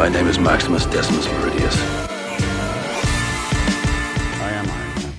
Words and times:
My 0.00 0.08
name 0.08 0.28
is 0.28 0.38
Maximus 0.38 0.86
Decimus 0.86 1.26
Meridius. 1.26 1.76
I 4.40 4.50
am 4.50 4.66
Iron 4.66 4.66
Man. 4.66 5.12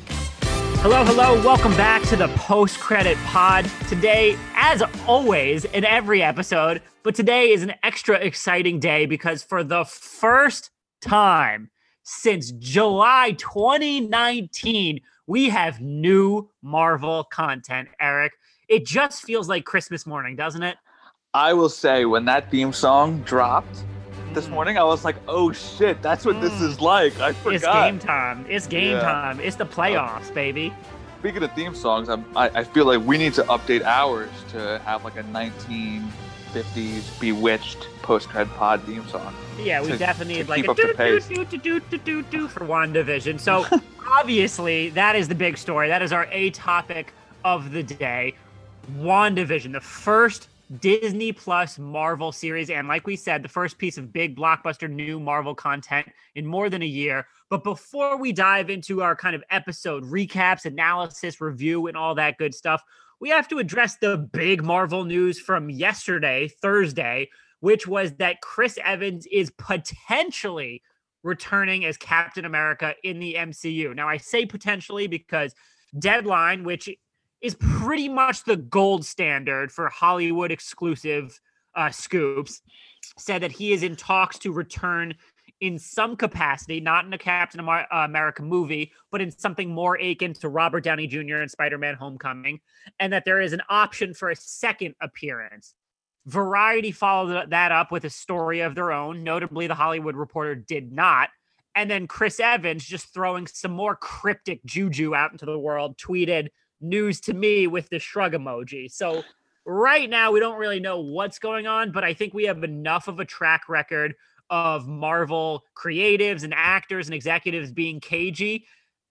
Hello, 0.80 1.06
hello. 1.06 1.40
Welcome 1.44 1.78
back 1.78 2.02
to 2.08 2.16
the 2.16 2.30
post 2.30 2.80
credit 2.80 3.16
pod. 3.26 3.70
Today, 3.88 4.36
as 4.56 4.82
always, 5.06 5.66
in 5.66 5.86
every 5.86 6.24
episode, 6.24 6.82
but 7.04 7.14
today 7.14 7.52
is 7.52 7.62
an 7.62 7.76
extra 7.84 8.16
exciting 8.16 8.80
day 8.80 9.06
because 9.06 9.44
for 9.44 9.64
the 9.64 9.86
first 9.86 10.72
time 11.00 11.70
since 12.02 12.52
July 12.54 13.36
2019, 13.38 15.00
we 15.28 15.50
have 15.50 15.80
new 15.80 16.50
Marvel 16.64 17.24
content, 17.26 17.88
Eric. 18.00 18.34
It 18.68 18.88
just 18.88 19.22
feels 19.22 19.48
like 19.48 19.64
Christmas 19.64 20.08
morning, 20.08 20.36
doesn't 20.36 20.64
it? 20.64 20.78
I 21.36 21.54
will 21.54 21.70
say 21.70 22.06
when 22.06 22.26
that 22.26 22.50
theme 22.50 22.74
song 22.74 23.22
dropped 23.22 23.84
this 24.34 24.48
Mm. 24.48 24.52
morning, 24.52 24.78
I 24.78 24.84
was 24.84 25.04
like, 25.06 25.16
"Oh 25.28 25.52
shit, 25.52 26.02
that's 26.02 26.26
what 26.26 26.40
this 26.42 26.54
Mm. 26.54 26.62
is 26.70 26.82
like." 26.82 27.20
I 27.20 27.34
forgot. 27.34 27.56
It's 27.56 27.66
game 27.66 28.00
time. 28.00 28.46
It's 28.50 28.68
game 28.68 28.92
Yeah. 28.98 29.02
time. 29.02 29.40
It's 29.40 29.56
the 29.56 29.66
playoffs, 29.66 30.34
baby. 30.34 30.74
Speaking 31.20 31.44
of 31.44 31.52
theme 31.54 31.76
songs, 31.76 32.10
I'm, 32.10 32.26
I 32.36 32.50
I 32.50 32.64
feel 32.64 32.86
like 32.86 33.02
we 33.06 33.18
need 33.18 33.34
to 33.36 33.44
update 33.44 33.84
ours 33.86 34.30
to 34.54 34.80
have 34.86 35.04
like 35.04 35.18
a 35.18 35.24
1950s 35.24 37.20
Bewitched 37.20 37.88
post 38.02 38.28
cred 38.30 38.50
pod 38.56 38.82
theme 38.84 39.08
song. 39.08 39.34
Yeah, 39.60 39.82
we 39.82 39.90
to- 39.90 39.98
definitely 39.98 40.36
need 40.36 40.50
like 40.50 40.68
a 40.68 40.74
do 40.74 40.94
do 40.94 41.46
do 41.46 41.46
do 41.58 41.80
do 41.80 41.98
do 42.00 42.22
do 42.24 42.48
for 42.48 42.62
WandaVision. 42.66 43.40
So 43.40 43.66
obviously 44.12 44.90
that 44.90 45.16
is 45.16 45.28
the 45.28 45.36
big 45.36 45.58
story. 45.58 45.88
That 45.88 46.02
is 46.02 46.12
our 46.12 46.28
A 46.32 46.50
topic 46.52 47.14
of 47.46 47.72
the 47.72 47.84
day. 47.84 48.34
WandaVision, 48.98 49.72
the 49.74 49.80
first 49.80 50.48
Disney 50.80 51.34
Plus 51.34 51.78
Marvel 51.78 52.32
series, 52.32 52.70
and 52.70 52.88
like 52.88 53.06
we 53.06 53.16
said, 53.16 53.44
the 53.44 53.50
first 53.50 53.78
piece 53.78 53.98
of 53.98 54.14
big 54.14 54.38
blockbuster 54.38 54.90
new 54.90 55.20
Marvel 55.20 55.54
content 55.54 56.08
in 56.36 56.46
more 56.46 56.70
than 56.70 56.82
a 56.82 56.86
year. 56.86 57.28
But 57.50 57.64
before 57.64 58.18
we 58.18 58.32
dive 58.32 58.70
into 58.70 59.02
our 59.02 59.16
kind 59.16 59.36
of 59.36 59.44
episode 59.50 60.06
recaps, 60.06 60.66
analysis, 60.66 61.42
review, 61.42 61.88
and 61.88 61.98
all 61.98 62.16
that 62.16 62.38
good 62.38 62.56
stuff, 62.56 62.82
we 63.20 63.30
have 63.30 63.48
to 63.50 63.60
address 63.60 63.98
the 63.98 64.18
big 64.18 64.64
Marvel 64.64 65.04
news 65.04 65.40
from 65.40 65.70
yesterday, 65.70 66.48
Thursday, 66.62 67.30
which 67.60 67.86
was 67.86 68.14
that 68.14 68.42
Chris 68.42 68.80
Evans 68.84 69.28
is 69.32 69.52
potentially 69.52 70.82
returning 71.24 71.86
as 71.86 71.98
Captain 71.98 72.46
America 72.46 72.96
in 73.04 73.20
the 73.20 73.36
MCU. 73.36 73.96
Now, 73.96 74.08
I 74.08 74.18
say 74.18 74.46
potentially 74.46 75.08
because 75.08 75.54
Deadline, 76.00 76.64
which 76.64 76.90
is 77.42 77.56
pretty 77.56 78.08
much 78.08 78.44
the 78.44 78.58
gold 78.58 79.06
standard 79.06 79.72
for 79.72 79.90
Hollywood 79.90 80.52
exclusive 80.52 81.40
uh, 81.76 81.90
scoops, 81.90 82.62
said 83.18 83.42
that 83.42 83.52
he 83.52 83.74
is 83.74 83.84
in 83.84 83.96
talks 83.96 84.38
to 84.40 84.52
return 84.52 85.16
in 85.60 85.78
some 85.78 86.16
capacity, 86.16 86.80
not 86.80 87.06
in 87.06 87.14
a 87.14 87.18
Captain 87.18 87.68
uh, 87.68 87.86
America 87.92 88.42
movie, 88.42 88.92
but 89.12 89.22
in 89.22 89.32
something 89.32 89.70
more 89.70 89.96
akin 89.96 90.34
to 90.34 90.50
Robert 90.50 90.84
Downey 90.84 91.08
Jr. 91.08 91.38
and 91.38 91.52
Spider 91.52 91.78
Man 91.78 91.96
Homecoming, 91.96 92.60
and 93.00 93.14
that 93.14 93.26
there 93.26 93.40
is 93.40 93.54
an 93.54 93.62
option 93.70 94.14
for 94.14 94.32
a 94.32 94.36
second 94.36 94.96
appearance. 95.02 95.76
Variety 96.26 96.92
followed 96.92 97.50
that 97.50 97.72
up 97.72 97.92
with 97.92 98.06
a 98.06 98.10
story 98.10 98.62
of 98.62 98.76
their 98.76 98.92
own. 98.92 99.24
Notably, 99.24 99.68
the 99.68 99.76
Hollywood 99.76 100.16
Reporter 100.16 100.56
did 100.56 100.92
not. 100.92 101.30
And 101.74 101.90
then 101.90 102.08
Chris 102.08 102.40
Evans, 102.40 102.84
just 102.84 103.14
throwing 103.14 103.48
some 103.48 103.72
more 103.72 103.96
cryptic 103.96 104.64
juju 104.66 105.16
out 105.16 105.32
into 105.32 105.46
the 105.46 105.58
world, 105.58 105.98
tweeted 105.98 106.50
news 106.82 107.20
to 107.22 107.34
me 107.34 107.68
with 107.68 107.90
the 107.90 108.00
shrug 108.00 108.34
emoji. 108.34 108.92
So, 108.92 109.24
right 109.66 110.10
now, 110.10 110.32
we 110.32 110.40
don't 110.40 110.60
really 110.60 110.80
know 110.80 111.00
what's 111.00 111.40
going 111.40 111.68
on, 111.68 111.92
but 111.92 112.04
I 112.04 112.14
think 112.14 112.34
we 112.34 112.46
have 112.46 112.64
enough 112.64 113.08
of 113.08 113.20
a 113.20 113.26
track 113.26 113.70
record 113.70 114.16
of 114.50 114.88
Marvel 114.88 115.64
creatives 115.76 116.44
and 116.44 116.54
actors 116.56 117.08
and 117.08 117.16
executives 117.16 117.72
being 117.72 118.00
cagey 118.00 118.66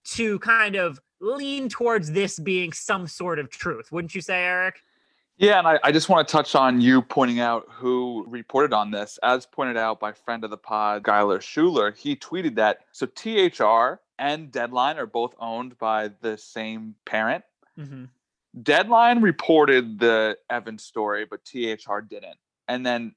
to 0.04 0.38
kind 0.40 0.76
of 0.76 1.00
lean 1.20 1.68
towards 1.68 2.12
this 2.12 2.38
being 2.38 2.72
some 2.72 3.06
sort 3.06 3.38
of 3.38 3.50
truth. 3.50 3.90
Wouldn't 3.92 4.14
you 4.14 4.20
say, 4.20 4.44
Eric? 4.44 4.82
Yeah, 5.40 5.58
and 5.58 5.66
I, 5.66 5.78
I 5.82 5.92
just 5.92 6.10
want 6.10 6.28
to 6.28 6.30
touch 6.30 6.54
on 6.54 6.82
you 6.82 7.00
pointing 7.00 7.40
out 7.40 7.66
who 7.70 8.26
reported 8.28 8.74
on 8.74 8.90
this. 8.90 9.18
As 9.22 9.46
pointed 9.46 9.78
out 9.78 9.98
by 9.98 10.12
friend 10.12 10.44
of 10.44 10.50
the 10.50 10.58
pod, 10.58 11.02
Guyler 11.02 11.40
Schuler, 11.40 11.92
he 11.92 12.14
tweeted 12.14 12.56
that 12.56 12.80
so 12.92 13.06
THR 13.06 14.02
and 14.18 14.52
Deadline 14.52 14.98
are 14.98 15.06
both 15.06 15.34
owned 15.38 15.78
by 15.78 16.10
the 16.20 16.36
same 16.36 16.94
parent. 17.06 17.42
Mm-hmm. 17.78 18.04
Deadline 18.62 19.22
reported 19.22 20.00
the 20.00 20.36
Evans 20.48 20.82
story, 20.82 21.24
but 21.24 21.44
THR 21.44 22.00
didn't. 22.00 22.38
And 22.68 22.84
then 22.84 23.14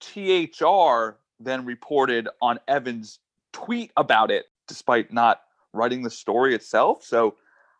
THR 0.00 1.18
then 1.38 1.64
reported 1.64 2.28
on 2.40 2.58
Evans' 2.66 3.18
tweet 3.52 3.92
about 3.96 4.30
it, 4.30 4.46
despite 4.66 5.12
not 5.12 5.42
writing 5.72 6.02
the 6.02 6.10
story 6.10 6.54
itself. 6.54 7.04
So 7.04 7.36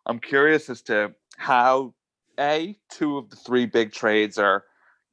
I'm 0.07 0.19
curious 0.19 0.69
as 0.69 0.83
to 0.83 1.15
how 1.37 1.95
A, 2.39 2.79
two 2.91 3.19
of 3.19 3.31
the 3.31 3.37
three 3.37 3.67
big 3.67 3.93
trades 3.93 4.39
are 4.39 4.65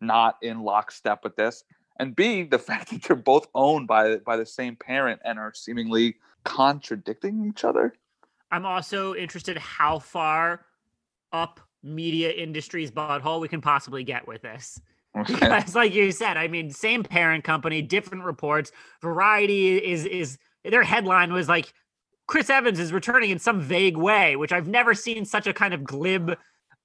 not 0.02 0.38
in 0.42 0.62
lockstep 0.62 1.24
with 1.24 1.36
this. 1.36 1.64
And 1.98 2.16
B, 2.16 2.44
the 2.44 2.60
fact 2.60 2.92
that 2.92 3.04
they're 3.04 3.16
both 3.16 3.48
owned 3.54 3.88
by 3.88 4.18
by 4.18 4.38
the 4.38 4.46
same 4.46 4.76
parent 4.76 5.22
and 5.24 5.40
are 5.40 5.54
seemingly 5.54 6.16
contradicting 6.44 7.46
each 7.46 7.64
other. 7.64 7.94
I'm 8.52 8.66
also 8.66 9.14
interested 9.14 9.58
how 9.58 10.00
far 10.00 10.66
up 11.32 11.60
media 11.84 12.32
industry's 12.32 12.92
butthole 12.92 13.40
we 13.40 13.48
can 13.48 13.62
possibly 13.62 14.04
get 14.04 14.28
with 14.28 14.42
this. 14.42 14.80
Because, 15.28 15.76
like 15.76 15.94
you 15.94 16.12
said, 16.12 16.38
I 16.38 16.48
mean, 16.48 16.70
same 16.72 17.04
parent 17.04 17.44
company, 17.44 17.82
different 17.82 18.24
reports. 18.24 18.72
Variety 19.02 19.78
is 19.78 20.06
is 20.06 20.38
their 20.64 20.84
headline 20.84 21.34
was 21.34 21.50
like 21.50 21.74
Chris 22.28 22.50
Evans 22.50 22.80
is 22.80 22.94
returning 22.94 23.32
in 23.32 23.40
some 23.40 23.60
vague 23.60 23.98
way, 23.98 24.36
which 24.36 24.52
I've 24.52 24.68
never 24.68 24.94
seen 24.94 25.26
such 25.26 25.48
a 25.48 25.54
kind 25.54 25.74
of 25.74 25.84
glib 25.84 26.38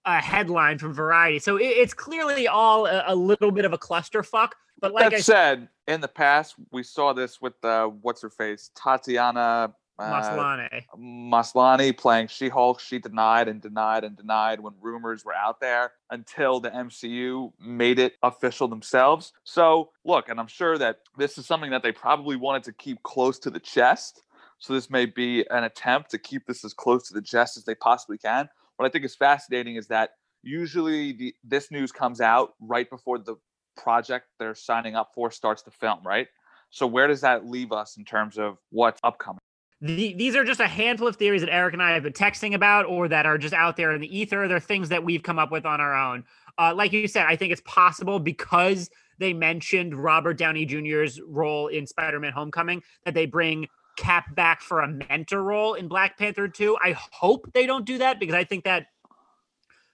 uh, 0.07 0.21
headline 0.21 0.79
from 0.79 0.95
Variety. 0.95 1.39
So 1.39 1.57
it, 1.57 1.65
it's 1.65 1.93
clearly 1.93 2.49
all 2.49 2.87
a, 2.87 3.05
a 3.09 3.15
little 3.15 3.51
bit 3.51 3.67
of 3.67 3.75
a 3.75 3.79
clusterfuck. 3.79 4.53
But 4.81 4.93
like 4.95 5.11
that 5.11 5.17
I 5.17 5.21
said, 5.21 5.69
in 5.87 6.01
the 6.01 6.09
past, 6.09 6.55
we 6.73 6.83
saw 6.83 7.13
this 7.13 7.43
with 7.43 7.63
uh, 7.63 7.89
what's 7.89 8.23
her 8.23 8.31
face, 8.31 8.71
Tatiana 8.75 9.75
uh, 9.99 10.13
Maslany. 10.13 10.85
Maslany 10.99 11.97
playing 11.97 12.29
She-Hulk. 12.29 12.81
She 12.81 12.99
denied 12.99 13.49
and 13.49 13.61
denied 13.61 14.05
and 14.05 14.17
denied 14.17 14.61
when 14.61 14.75
rumors 14.81 15.25
were 15.25 15.35
out 15.35 15.61
there 15.61 15.93
until 16.11 16.61
the 16.61 16.71
MCU 16.71 17.53
made 17.61 17.99
it 17.99 18.15
official 18.23 18.69
themselves. 18.69 19.33
So 19.45 19.91
look, 20.05 20.29
and 20.29 20.41
I'm 20.41 20.47
sure 20.47 20.79
that 20.79 21.01
this 21.17 21.39
is 21.39 21.47
something 21.47 21.71
that 21.71 21.83
they 21.83 21.93
probably 21.93 22.37
wanted 22.37 22.65
to 22.65 22.73
keep 22.73 23.03
close 23.03 23.39
to 23.41 23.51
the 23.51 23.61
chest. 23.61 24.23
So 24.59 24.73
this 24.73 24.91
may 24.91 25.07
be 25.07 25.45
an 25.51 25.65
attempt 25.65 26.11
to 26.11 26.19
keep 26.19 26.47
this 26.47 26.65
as 26.65 26.75
close 26.75 27.09
to 27.09 27.15
the 27.15 27.23
chest 27.23 27.57
as 27.57 27.65
they 27.65 27.75
possibly 27.75 28.19
can. 28.19 28.49
What 28.77 28.87
I 28.87 28.89
think 28.89 29.05
is 29.05 29.15
fascinating 29.15 29.77
is 29.77 29.87
that 29.89 30.11
usually 30.43 31.13
the, 31.13 31.35
this 31.45 31.71
news 31.71 31.93
comes 31.93 32.21
out 32.21 32.55
right 32.61 32.89
before 32.89 33.19
the 33.19 33.37
project 33.77 34.27
they're 34.39 34.55
signing 34.55 34.95
up 34.95 35.11
for 35.15 35.31
starts 35.31 35.63
to 35.63 35.71
film, 35.71 36.01
right? 36.05 36.29
So 36.71 36.87
where 36.87 37.07
does 37.07 37.21
that 37.21 37.47
leave 37.47 37.73
us 37.73 37.97
in 37.97 38.05
terms 38.05 38.39
of 38.39 38.59
what's 38.71 39.01
upcoming? 39.05 39.39
The, 39.81 40.15
these 40.15 40.35
are 40.37 40.45
just 40.45 40.61
a 40.61 40.67
handful 40.67 41.09
of 41.09 41.17
theories 41.17 41.43
that 41.43 41.53
Eric 41.53 41.75
and 41.75 41.83
I 41.83 41.93
have 41.93 42.05
been 42.05 42.13
texting 42.13 42.55
about 42.55 42.87
or 42.87 43.09
that 43.09 43.27
are 43.27 43.37
just 43.37 43.55
out 43.55 43.77
there 43.77 43.93
in 43.93 44.01
the 44.01 44.19
ether. 44.19 44.49
They're 44.49 44.61
things 44.61 44.89
that 44.89 45.05
we've 45.05 45.23
come 45.23 45.39
up 45.39 45.51
with 45.51 45.67
on 45.67 45.81
our 45.81 45.95
own. 45.95 46.25
Uh, 46.57 46.73
like 46.75 46.93
you 46.93 47.07
said, 47.09 47.27
I 47.27 47.37
think 47.37 47.53
it's 47.53 47.63
possible 47.65 48.19
because 48.19 48.89
they 49.19 49.33
mentioned 49.33 49.95
Robert 49.95 50.39
Downey 50.39 50.65
Jr.'s 50.65 51.21
role 51.27 51.69
in 51.69 51.87
Spider 51.87 52.21
Man 52.21 52.33
Homecoming 52.33 52.83
that 53.05 53.15
they 53.15 53.27
bring 53.27 53.69
Cap 53.97 54.35
back 54.35 54.61
for 54.61 54.81
a 54.81 54.89
mentor 54.89 55.43
role 55.43 55.75
in 55.75 55.87
Black 55.87 56.19
Panther 56.19 56.49
2. 56.49 56.77
I 56.83 56.93
hope 56.93 57.53
they 57.53 57.67
don't 57.67 57.85
do 57.85 57.99
that 57.99 58.19
because 58.19 58.35
I 58.35 58.43
think 58.43 58.65
that 58.65 58.87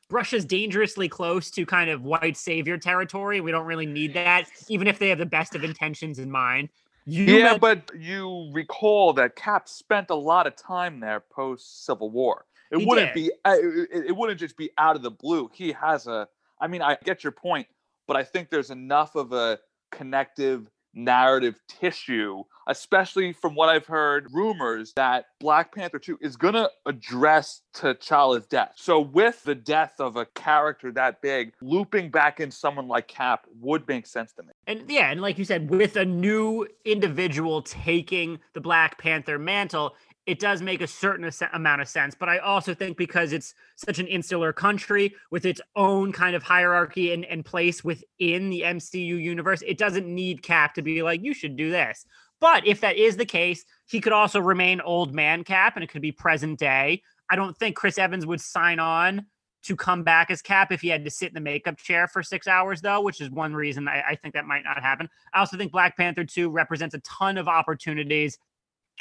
brushes 0.08 0.44
dangerously 0.44 1.08
close 1.08 1.50
to 1.52 1.66
kind 1.66 1.90
of 1.90 2.02
white 2.02 2.36
savior 2.36 2.78
territory. 2.78 3.40
We 3.40 3.50
don't 3.50 3.66
really 3.66 3.86
need 3.86 4.14
that, 4.14 4.48
even 4.68 4.86
if 4.86 4.98
they 4.98 5.10
have 5.10 5.18
the 5.18 5.26
best 5.26 5.54
of 5.54 5.64
intentions 5.64 6.18
in 6.18 6.30
mind. 6.30 6.70
You 7.06 7.24
yeah, 7.24 7.44
men- 7.52 7.58
but 7.60 7.90
you 7.98 8.50
recall 8.52 9.12
that 9.14 9.36
Cap 9.36 9.68
spent 9.68 10.10
a 10.10 10.14
lot 10.14 10.46
of 10.46 10.56
time 10.56 11.00
there 11.00 11.20
post 11.20 11.84
Civil 11.84 12.10
War. 12.10 12.44
It 12.70 12.78
He 12.80 12.86
wouldn't 12.86 13.14
did. 13.14 13.24
be. 13.26 13.32
uh, 13.44 13.56
It, 13.58 14.06
it 14.08 14.16
wouldn't 14.16 14.38
just 14.38 14.56
be 14.56 14.70
out 14.78 14.96
of 14.96 15.02
the 15.02 15.10
blue. 15.10 15.50
He 15.52 15.72
has 15.72 16.06
a. 16.06 16.28
I 16.60 16.66
mean, 16.68 16.82
I 16.82 16.96
get 17.04 17.24
your 17.24 17.32
point, 17.32 17.66
but 18.06 18.16
I 18.16 18.22
think 18.24 18.50
there's 18.50 18.70
enough 18.70 19.16
of 19.16 19.32
a 19.32 19.58
connective 19.90 20.70
narrative 20.94 21.60
tissue, 21.68 22.42
especially 22.66 23.32
from 23.32 23.54
what 23.54 23.68
I've 23.68 23.86
heard 23.86 24.28
rumors 24.32 24.92
that 24.94 25.26
Black 25.38 25.74
Panther 25.74 25.98
2 25.98 26.18
is 26.20 26.36
going 26.36 26.54
to 26.54 26.70
address 26.86 27.62
T'Challa's 27.74 28.46
death. 28.46 28.72
So, 28.76 29.00
with 29.00 29.42
the 29.44 29.54
death 29.54 29.94
of 29.98 30.16
a 30.16 30.26
character 30.26 30.92
that 30.92 31.22
big, 31.22 31.52
looping 31.60 32.10
back 32.10 32.40
in 32.40 32.50
someone 32.50 32.88
like 32.88 33.08
Cap 33.08 33.46
would 33.60 33.86
make 33.88 34.06
sense 34.06 34.32
to 34.32 34.42
me. 34.42 34.50
And 34.66 34.90
yeah, 34.90 35.10
and 35.10 35.20
like 35.20 35.38
you 35.38 35.44
said, 35.44 35.70
with 35.70 35.96
a 35.96 36.04
new 36.04 36.66
individual 36.84 37.62
taking 37.62 38.38
the 38.52 38.60
Black 38.60 38.98
Panther 38.98 39.38
mantle, 39.38 39.94
it 40.30 40.38
does 40.38 40.62
make 40.62 40.80
a 40.80 40.86
certain 40.86 41.28
amount 41.52 41.80
of 41.80 41.88
sense. 41.88 42.14
But 42.14 42.28
I 42.28 42.38
also 42.38 42.72
think 42.72 42.96
because 42.96 43.32
it's 43.32 43.52
such 43.74 43.98
an 43.98 44.06
insular 44.06 44.52
country 44.52 45.12
with 45.32 45.44
its 45.44 45.60
own 45.74 46.12
kind 46.12 46.36
of 46.36 46.44
hierarchy 46.44 47.12
and, 47.12 47.24
and 47.24 47.44
place 47.44 47.82
within 47.82 48.48
the 48.48 48.62
MCU 48.62 49.20
universe, 49.20 49.60
it 49.66 49.76
doesn't 49.76 50.06
need 50.06 50.42
Cap 50.42 50.74
to 50.74 50.82
be 50.82 51.02
like, 51.02 51.20
you 51.24 51.34
should 51.34 51.56
do 51.56 51.72
this. 51.72 52.06
But 52.40 52.64
if 52.64 52.80
that 52.80 52.96
is 52.96 53.16
the 53.16 53.26
case, 53.26 53.64
he 53.88 54.00
could 54.00 54.12
also 54.12 54.40
remain 54.40 54.80
old 54.80 55.12
man 55.12 55.42
Cap 55.42 55.74
and 55.74 55.82
it 55.82 55.90
could 55.90 56.00
be 56.00 56.12
present 56.12 56.60
day. 56.60 57.02
I 57.28 57.34
don't 57.34 57.56
think 57.56 57.74
Chris 57.74 57.98
Evans 57.98 58.24
would 58.24 58.40
sign 58.40 58.78
on 58.78 59.26
to 59.64 59.74
come 59.74 60.04
back 60.04 60.30
as 60.30 60.40
Cap 60.40 60.70
if 60.70 60.80
he 60.80 60.88
had 60.88 61.04
to 61.04 61.10
sit 61.10 61.28
in 61.28 61.34
the 61.34 61.40
makeup 61.40 61.76
chair 61.76 62.06
for 62.06 62.22
six 62.22 62.46
hours, 62.46 62.80
though, 62.80 63.00
which 63.00 63.20
is 63.20 63.30
one 63.30 63.52
reason 63.52 63.88
I, 63.88 64.02
I 64.10 64.14
think 64.14 64.34
that 64.34 64.46
might 64.46 64.62
not 64.62 64.80
happen. 64.80 65.08
I 65.34 65.40
also 65.40 65.56
think 65.56 65.72
Black 65.72 65.96
Panther 65.96 66.24
2 66.24 66.48
represents 66.50 66.94
a 66.94 67.00
ton 67.00 67.36
of 67.36 67.48
opportunities 67.48 68.38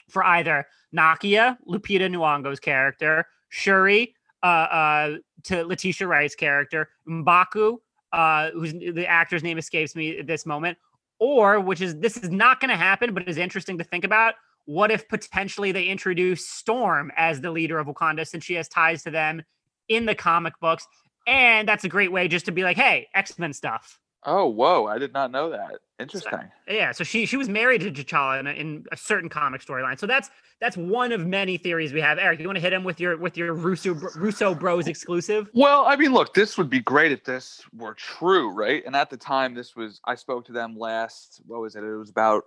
for 0.09 0.23
either 0.23 0.67
Nakia, 0.95 1.57
Lupita 1.67 2.09
Nyong'o's 2.09 2.59
character, 2.59 3.25
Shuri, 3.49 4.15
uh, 4.43 4.45
uh, 4.45 5.17
to 5.43 5.65
Letitia 5.65 6.07
Wright's 6.07 6.35
character, 6.35 6.89
Mbaku, 7.07 7.77
uh, 8.13 8.51
whose 8.51 8.73
the 8.73 9.05
actor's 9.07 9.43
name 9.43 9.57
escapes 9.57 9.95
me 9.95 10.19
at 10.19 10.27
this 10.27 10.45
moment, 10.45 10.77
or 11.19 11.59
which 11.59 11.81
is 11.81 11.95
this 11.97 12.17
is 12.17 12.29
not 12.29 12.59
going 12.59 12.69
to 12.69 12.77
happen, 12.77 13.13
but 13.13 13.27
is 13.27 13.37
interesting 13.37 13.77
to 13.77 13.83
think 13.83 14.03
about. 14.03 14.35
What 14.65 14.91
if 14.91 15.07
potentially 15.07 15.71
they 15.71 15.85
introduce 15.85 16.47
Storm 16.47 17.11
as 17.17 17.41
the 17.41 17.51
leader 17.51 17.79
of 17.79 17.87
Wakanda 17.87 18.27
since 18.27 18.43
she 18.43 18.53
has 18.53 18.67
ties 18.67 19.03
to 19.03 19.11
them 19.11 19.41
in 19.87 20.05
the 20.05 20.15
comic 20.15 20.53
books? 20.59 20.87
And 21.27 21.67
that's 21.67 21.83
a 21.83 21.89
great 21.89 22.11
way 22.11 22.27
just 22.27 22.45
to 22.45 22.51
be 22.51 22.63
like, 22.63 22.77
hey, 22.77 23.07
X 23.13 23.37
Men 23.37 23.53
stuff. 23.53 23.99
Oh, 24.25 24.47
whoa! 24.47 24.85
I 24.85 24.97
did 24.97 25.13
not 25.13 25.31
know 25.31 25.49
that. 25.51 25.79
Interesting. 25.99 26.51
So, 26.67 26.73
yeah, 26.73 26.91
so 26.91 27.03
she 27.03 27.25
she 27.25 27.37
was 27.37 27.49
married 27.49 27.81
to 27.81 27.91
T'Challa 27.91 28.39
in 28.39 28.47
a, 28.47 28.51
in 28.51 28.85
a 28.91 28.97
certain 28.97 29.29
comic 29.29 29.61
storyline. 29.61 29.99
So 29.99 30.07
that's 30.07 30.29
that's 30.59 30.75
one 30.77 31.11
of 31.11 31.25
many 31.25 31.57
theories 31.57 31.93
we 31.93 32.01
have. 32.01 32.17
Eric, 32.17 32.39
you 32.39 32.45
want 32.45 32.57
to 32.57 32.61
hit 32.61 32.73
him 32.73 32.83
with 32.83 32.99
your 32.99 33.17
with 33.17 33.37
your 33.37 33.53
Russo 33.53 33.93
Russo 34.15 34.53
Bros 34.53 34.87
exclusive? 34.87 35.49
Well, 35.53 35.85
I 35.85 35.95
mean, 35.95 36.13
look, 36.13 36.33
this 36.33 36.57
would 36.57 36.69
be 36.69 36.79
great 36.79 37.11
if 37.11 37.23
this 37.23 37.61
were 37.73 37.93
true, 37.93 38.51
right? 38.51 38.83
And 38.85 38.95
at 38.95 39.09
the 39.09 39.17
time, 39.17 39.53
this 39.53 39.75
was 39.75 40.01
I 40.05 40.15
spoke 40.15 40.45
to 40.45 40.51
them 40.51 40.77
last. 40.77 41.41
What 41.45 41.61
was 41.61 41.75
it? 41.75 41.83
It 41.83 41.95
was 41.95 42.09
about 42.09 42.43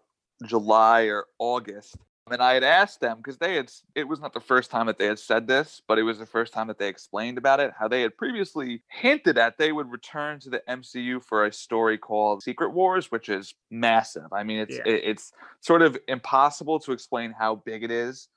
July 0.47 1.03
or 1.05 1.27
August, 1.39 1.97
and 2.31 2.41
I 2.41 2.55
had 2.55 2.63
asked 2.63 3.01
them 3.01 3.17
because 3.17 3.39
they 3.39 3.57
had, 3.57 3.71
it 3.95 4.07
was 4.07 4.21
not 4.21 4.33
the 4.33 4.41
first 4.41 4.71
time 4.71 4.87
that 4.87 4.99
they 4.99 5.07
had 5.07 5.19
said 5.19 5.49
this, 5.49 5.83
but 5.89 5.99
it 5.99 6.05
was 6.05 6.19
the 6.19 6.27
first 6.27 6.53
time 6.53 6.69
that 6.69 6.79
they 6.79 6.89
explained 6.89 7.37
about 7.37 7.59
it, 7.59 7.73
how 7.77 7.89
they 7.89 8.03
had 8.03 8.17
previously 8.17 8.83
hinted 8.89 9.39
at 9.39 9.59
they 9.59 9.73
would 9.73 9.91
return 9.91 10.39
to 10.41 10.51
the 10.51 10.63
MCU 10.69 11.23
for 11.23 11.47
a 11.47 11.53
story 11.53 11.99
called 11.99 12.43
Secret 12.43 12.71
Wars, 12.71 13.11
which 13.11 13.29
is 13.29 13.55
massive. 13.71 14.33
I 14.33 14.45
mean, 14.45 14.61
it's, 14.61 14.77
yeah. 14.77 14.93
it, 14.93 15.03
it's 15.05 15.33
sort 15.61 15.83
of 15.83 15.99
impossible 16.07 16.79
to 16.81 16.93
explain 16.93 17.33
how 17.33 17.57
big 17.57 17.83
it 17.83 17.91
is. 17.91 18.29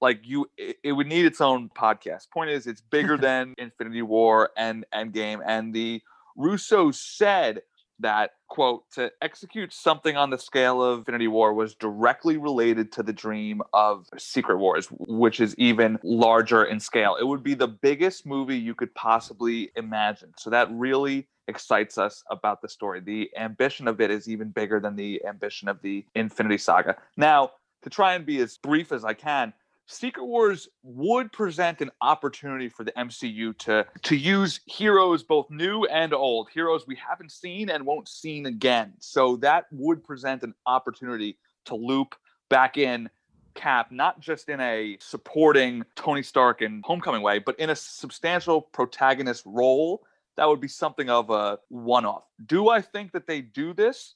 Like 0.00 0.20
you, 0.24 0.50
it, 0.56 0.78
it 0.82 0.92
would 0.92 1.06
need 1.06 1.24
its 1.24 1.40
own 1.40 1.68
podcast. 1.68 2.30
Point 2.30 2.50
is, 2.50 2.66
it's 2.66 2.80
bigger 2.80 3.16
than 3.18 3.54
Infinity 3.58 4.02
War 4.02 4.50
and 4.56 4.84
Endgame. 4.92 5.40
And 5.46 5.72
the 5.72 6.02
Russo 6.36 6.90
said 6.90 7.62
that 8.00 8.32
quote 8.48 8.84
to 8.92 9.10
execute 9.22 9.72
something 9.72 10.16
on 10.16 10.30
the 10.30 10.38
scale 10.38 10.82
of 10.82 11.00
infinity 11.00 11.28
war 11.28 11.54
was 11.54 11.74
directly 11.74 12.36
related 12.36 12.92
to 12.92 13.02
the 13.02 13.12
dream 13.12 13.62
of 13.72 14.06
secret 14.18 14.58
wars 14.58 14.88
which 14.90 15.40
is 15.40 15.54
even 15.56 15.98
larger 16.02 16.64
in 16.64 16.80
scale. 16.80 17.16
It 17.20 17.24
would 17.24 17.42
be 17.42 17.54
the 17.54 17.68
biggest 17.68 18.26
movie 18.26 18.58
you 18.58 18.74
could 18.74 18.94
possibly 18.94 19.70
imagine. 19.76 20.32
So 20.36 20.50
that 20.50 20.68
really 20.72 21.28
excites 21.48 21.98
us 21.98 22.22
about 22.30 22.62
the 22.62 22.68
story. 22.68 23.00
The 23.00 23.30
ambition 23.36 23.88
of 23.88 24.00
it 24.00 24.10
is 24.10 24.28
even 24.28 24.50
bigger 24.50 24.80
than 24.80 24.96
the 24.96 25.22
ambition 25.26 25.68
of 25.68 25.80
the 25.82 26.04
infinity 26.14 26.58
saga. 26.58 26.96
Now 27.16 27.52
to 27.82 27.90
try 27.90 28.14
and 28.14 28.26
be 28.26 28.38
as 28.40 28.58
brief 28.58 28.92
as 28.92 29.04
i 29.04 29.14
can 29.14 29.52
Secret 29.90 30.24
Wars 30.24 30.68
would 30.84 31.32
present 31.32 31.80
an 31.80 31.90
opportunity 32.00 32.68
for 32.68 32.84
the 32.84 32.92
MCU 32.92 33.58
to 33.58 33.84
to 34.02 34.16
use 34.16 34.60
heroes 34.66 35.24
both 35.24 35.50
new 35.50 35.84
and 35.86 36.14
old, 36.14 36.48
heroes 36.54 36.86
we 36.86 36.96
haven't 36.96 37.32
seen 37.32 37.70
and 37.70 37.84
won't 37.84 38.08
see 38.08 38.44
again. 38.44 38.92
So 39.00 39.36
that 39.38 39.66
would 39.72 40.04
present 40.04 40.44
an 40.44 40.54
opportunity 40.64 41.38
to 41.64 41.74
loop 41.74 42.14
back 42.48 42.76
in 42.78 43.10
Cap, 43.54 43.90
not 43.90 44.20
just 44.20 44.48
in 44.48 44.60
a 44.60 44.96
supporting 45.00 45.84
Tony 45.96 46.22
Stark 46.22 46.60
and 46.60 46.84
Homecoming 46.84 47.22
way, 47.22 47.40
but 47.40 47.58
in 47.58 47.70
a 47.70 47.76
substantial 47.76 48.62
protagonist 48.62 49.42
role. 49.44 50.04
That 50.36 50.46
would 50.46 50.60
be 50.60 50.68
something 50.68 51.10
of 51.10 51.30
a 51.30 51.58
one 51.68 52.06
off. 52.06 52.24
Do 52.46 52.68
I 52.68 52.80
think 52.80 53.10
that 53.12 53.26
they 53.26 53.40
do 53.40 53.74
this? 53.74 54.14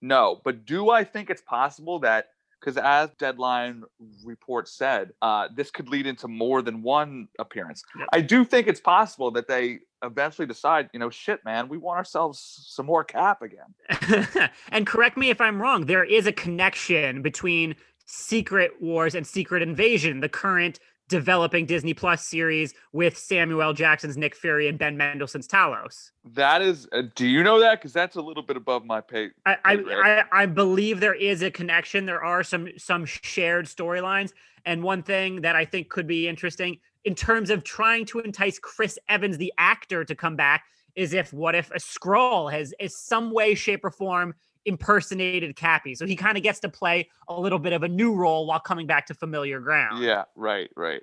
No. 0.00 0.40
But 0.44 0.64
do 0.64 0.90
I 0.90 1.02
think 1.02 1.30
it's 1.30 1.42
possible 1.42 1.98
that 1.98 2.28
because 2.66 2.82
as 2.82 3.10
Deadline 3.16 3.84
report 4.24 4.68
said, 4.68 5.12
uh, 5.22 5.46
this 5.54 5.70
could 5.70 5.88
lead 5.88 6.04
into 6.04 6.26
more 6.26 6.62
than 6.62 6.82
one 6.82 7.28
appearance. 7.38 7.84
I 8.12 8.20
do 8.20 8.44
think 8.44 8.66
it's 8.66 8.80
possible 8.80 9.30
that 9.32 9.46
they 9.46 9.78
eventually 10.02 10.48
decide, 10.48 10.90
you 10.92 10.98
know, 10.98 11.08
shit, 11.08 11.44
man, 11.44 11.68
we 11.68 11.78
want 11.78 11.98
ourselves 11.98 12.40
some 12.66 12.84
more 12.86 13.04
cap 13.04 13.40
again. 13.40 14.50
and 14.72 14.84
correct 14.84 15.16
me 15.16 15.30
if 15.30 15.40
I'm 15.40 15.62
wrong, 15.62 15.86
there 15.86 16.02
is 16.02 16.26
a 16.26 16.32
connection 16.32 17.22
between 17.22 17.76
Secret 18.04 18.72
Wars 18.80 19.14
and 19.14 19.24
Secret 19.24 19.62
Invasion, 19.62 20.18
the 20.18 20.28
current 20.28 20.80
developing 21.08 21.66
Disney 21.66 21.94
Plus 21.94 22.24
series 22.24 22.74
with 22.92 23.16
Samuel 23.16 23.72
Jackson's 23.72 24.16
Nick 24.16 24.34
Fury 24.34 24.68
and 24.68 24.78
Ben 24.78 24.96
Mendelsohn's 24.96 25.46
Talos. 25.46 26.10
That 26.24 26.62
is, 26.62 26.88
uh, 26.92 27.02
do 27.14 27.26
you 27.26 27.42
know 27.42 27.60
that? 27.60 27.80
Because 27.80 27.92
that's 27.92 28.16
a 28.16 28.20
little 28.20 28.42
bit 28.42 28.56
above 28.56 28.84
my 28.84 29.00
pay. 29.00 29.30
I, 29.44 29.56
I, 29.64 29.74
I, 29.74 30.24
I 30.42 30.46
believe 30.46 31.00
there 31.00 31.14
is 31.14 31.42
a 31.42 31.50
connection. 31.50 32.06
There 32.06 32.24
are 32.24 32.42
some 32.42 32.68
some 32.76 33.04
shared 33.04 33.66
storylines, 33.66 34.32
and 34.64 34.82
one 34.82 35.02
thing 35.02 35.42
that 35.42 35.54
I 35.54 35.64
think 35.64 35.88
could 35.88 36.06
be 36.06 36.28
interesting 36.28 36.78
in 37.04 37.14
terms 37.14 37.50
of 37.50 37.62
trying 37.62 38.04
to 38.06 38.18
entice 38.18 38.58
Chris 38.58 38.98
Evans, 39.08 39.38
the 39.38 39.52
actor, 39.58 40.04
to 40.04 40.14
come 40.14 40.34
back, 40.34 40.64
is 40.96 41.12
if 41.12 41.32
what 41.32 41.54
if 41.54 41.70
a 41.70 41.78
Skrull 41.78 42.50
has 42.50 42.74
is 42.80 42.96
some 42.98 43.30
way, 43.30 43.54
shape, 43.54 43.84
or 43.84 43.90
form 43.90 44.34
impersonated 44.66 45.56
Cappy. 45.56 45.94
So 45.94 46.06
he 46.06 46.16
kind 46.16 46.36
of 46.36 46.42
gets 46.42 46.60
to 46.60 46.68
play 46.68 47.08
a 47.28 47.40
little 47.40 47.58
bit 47.58 47.72
of 47.72 47.82
a 47.82 47.88
new 47.88 48.14
role 48.14 48.46
while 48.46 48.60
coming 48.60 48.86
back 48.86 49.06
to 49.06 49.14
familiar 49.14 49.60
ground. 49.60 50.02
Yeah, 50.02 50.24
right, 50.34 50.68
right. 50.76 51.02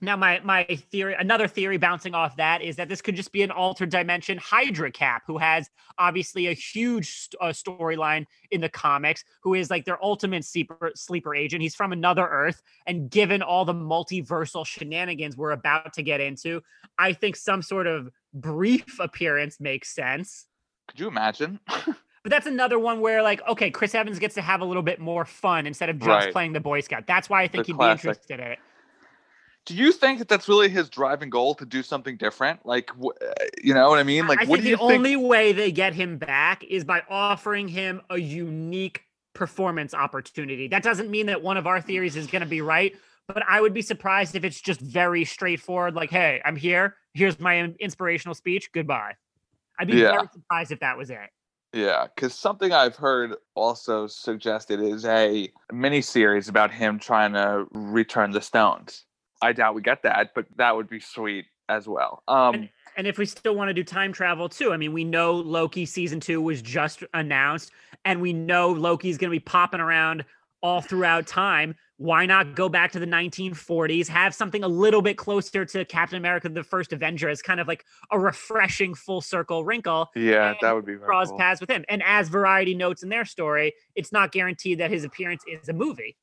Now, 0.00 0.16
my 0.16 0.40
my 0.44 0.64
theory, 0.90 1.14
another 1.18 1.48
theory 1.48 1.78
bouncing 1.78 2.14
off 2.14 2.36
that 2.36 2.60
is 2.60 2.76
that 2.76 2.88
this 2.88 3.00
could 3.00 3.16
just 3.16 3.32
be 3.32 3.42
an 3.42 3.50
altered 3.50 3.88
dimension 3.88 4.36
Hydra 4.36 4.90
Cap, 4.90 5.22
who 5.26 5.38
has 5.38 5.70
obviously 5.96 6.48
a 6.48 6.52
huge 6.52 7.30
uh, 7.40 7.46
storyline 7.46 8.26
in 8.50 8.60
the 8.60 8.68
comics, 8.68 9.24
who 9.42 9.54
is 9.54 9.70
like 9.70 9.86
their 9.86 10.02
ultimate 10.04 10.44
sleeper 10.44 10.92
sleeper 10.94 11.34
agent. 11.34 11.62
He's 11.62 11.74
from 11.74 11.92
another 11.92 12.26
Earth, 12.26 12.60
and 12.86 13.08
given 13.08 13.40
all 13.40 13.64
the 13.64 13.72
multiversal 13.72 14.66
shenanigans 14.66 15.36
we're 15.36 15.52
about 15.52 15.94
to 15.94 16.02
get 16.02 16.20
into, 16.20 16.62
I 16.98 17.14
think 17.14 17.36
some 17.36 17.62
sort 17.62 17.86
of 17.86 18.10
brief 18.34 18.98
appearance 19.00 19.60
makes 19.60 19.94
sense. 19.94 20.46
Could 20.88 21.00
you 21.00 21.08
imagine? 21.08 21.58
But 22.26 22.32
that's 22.32 22.46
another 22.48 22.76
one 22.76 22.98
where, 22.98 23.22
like, 23.22 23.40
okay, 23.46 23.70
Chris 23.70 23.94
Evans 23.94 24.18
gets 24.18 24.34
to 24.34 24.42
have 24.42 24.60
a 24.60 24.64
little 24.64 24.82
bit 24.82 24.98
more 24.98 25.24
fun 25.24 25.64
instead 25.64 25.88
of 25.90 26.00
just 26.00 26.08
right. 26.08 26.32
playing 26.32 26.54
the 26.54 26.60
Boy 26.60 26.80
Scout. 26.80 27.06
That's 27.06 27.30
why 27.30 27.42
I 27.42 27.46
think 27.46 27.66
the 27.66 27.72
he'd 27.72 27.76
classic. 27.76 28.02
be 28.02 28.08
interested 28.08 28.40
in 28.40 28.46
it. 28.48 28.58
Do 29.64 29.76
you 29.76 29.92
think 29.92 30.18
that 30.18 30.26
that's 30.26 30.48
really 30.48 30.68
his 30.68 30.88
driving 30.88 31.30
goal 31.30 31.54
to 31.54 31.64
do 31.64 31.84
something 31.84 32.16
different? 32.16 32.66
Like, 32.66 32.90
you 33.62 33.74
know 33.74 33.88
what 33.88 34.00
I 34.00 34.02
mean? 34.02 34.26
Like, 34.26 34.40
I 34.40 34.44
what 34.46 34.60
think 34.60 34.76
the 34.76 34.82
only 34.82 35.14
way 35.14 35.52
they 35.52 35.70
get 35.70 35.94
him 35.94 36.18
back 36.18 36.64
is 36.64 36.82
by 36.82 37.02
offering 37.08 37.68
him 37.68 38.00
a 38.10 38.18
unique 38.18 39.04
performance 39.32 39.94
opportunity. 39.94 40.66
That 40.66 40.82
doesn't 40.82 41.08
mean 41.08 41.26
that 41.26 41.44
one 41.44 41.56
of 41.56 41.68
our 41.68 41.80
theories 41.80 42.16
is 42.16 42.26
going 42.26 42.42
to 42.42 42.48
be 42.48 42.60
right, 42.60 42.92
but 43.28 43.44
I 43.48 43.60
would 43.60 43.72
be 43.72 43.82
surprised 43.82 44.34
if 44.34 44.42
it's 44.42 44.60
just 44.60 44.80
very 44.80 45.24
straightforward. 45.24 45.94
Like, 45.94 46.10
hey, 46.10 46.42
I'm 46.44 46.56
here. 46.56 46.96
Here's 47.14 47.38
my 47.38 47.72
inspirational 47.78 48.34
speech. 48.34 48.72
Goodbye. 48.72 49.12
I'd 49.78 49.86
be 49.86 49.98
yeah. 49.98 50.10
very 50.10 50.26
surprised 50.32 50.72
if 50.72 50.80
that 50.80 50.98
was 50.98 51.10
it. 51.10 51.30
Yeah, 51.76 52.06
because 52.14 52.34
something 52.34 52.72
I've 52.72 52.96
heard 52.96 53.34
also 53.54 54.06
suggested 54.06 54.80
is 54.80 55.04
a 55.04 55.52
mini 55.70 56.00
series 56.00 56.48
about 56.48 56.70
him 56.70 56.98
trying 56.98 57.34
to 57.34 57.66
return 57.72 58.30
the 58.30 58.40
stones. 58.40 59.04
I 59.42 59.52
doubt 59.52 59.74
we 59.74 59.82
get 59.82 60.02
that, 60.04 60.32
but 60.34 60.46
that 60.56 60.74
would 60.74 60.88
be 60.88 61.00
sweet 61.00 61.44
as 61.68 61.86
well. 61.86 62.22
Um, 62.28 62.54
and, 62.54 62.68
and 62.96 63.06
if 63.06 63.18
we 63.18 63.26
still 63.26 63.54
want 63.54 63.68
to 63.68 63.74
do 63.74 63.84
time 63.84 64.10
travel 64.10 64.48
too, 64.48 64.72
I 64.72 64.78
mean, 64.78 64.94
we 64.94 65.04
know 65.04 65.34
Loki 65.34 65.84
season 65.84 66.18
two 66.18 66.40
was 66.40 66.62
just 66.62 67.04
announced, 67.12 67.72
and 68.06 68.22
we 68.22 68.32
know 68.32 68.70
Loki's 68.70 69.18
going 69.18 69.30
to 69.30 69.36
be 69.36 69.40
popping 69.40 69.80
around 69.80 70.24
all 70.62 70.80
throughout 70.80 71.26
time 71.26 71.74
why 71.98 72.26
not 72.26 72.54
go 72.54 72.68
back 72.68 72.92
to 72.92 72.98
the 72.98 73.06
1940s 73.06 74.06
have 74.06 74.34
something 74.34 74.62
a 74.62 74.68
little 74.68 75.00
bit 75.00 75.16
closer 75.16 75.64
to 75.64 75.84
captain 75.84 76.18
america 76.18 76.48
the 76.48 76.62
first 76.62 76.92
avenger 76.92 77.28
as 77.28 77.40
kind 77.40 77.60
of 77.60 77.66
like 77.66 77.84
a 78.10 78.18
refreshing 78.18 78.94
full 78.94 79.20
circle 79.20 79.64
wrinkle 79.64 80.10
yeah 80.14 80.54
that 80.60 80.74
would 80.74 80.84
be 80.84 80.96
cross 80.96 81.28
cool. 81.28 81.38
paths 81.38 81.60
with 81.60 81.70
him. 81.70 81.84
And 81.88 82.02
as 82.04 82.28
variety 82.28 82.74
notes 82.74 83.02
in 83.02 83.08
their 83.08 83.24
story 83.24 83.74
it's 83.94 84.12
not 84.12 84.32
guaranteed 84.32 84.78
that 84.78 84.90
his 84.90 85.04
appearance 85.04 85.42
is 85.46 85.68
a 85.68 85.72
movie. 85.72 86.16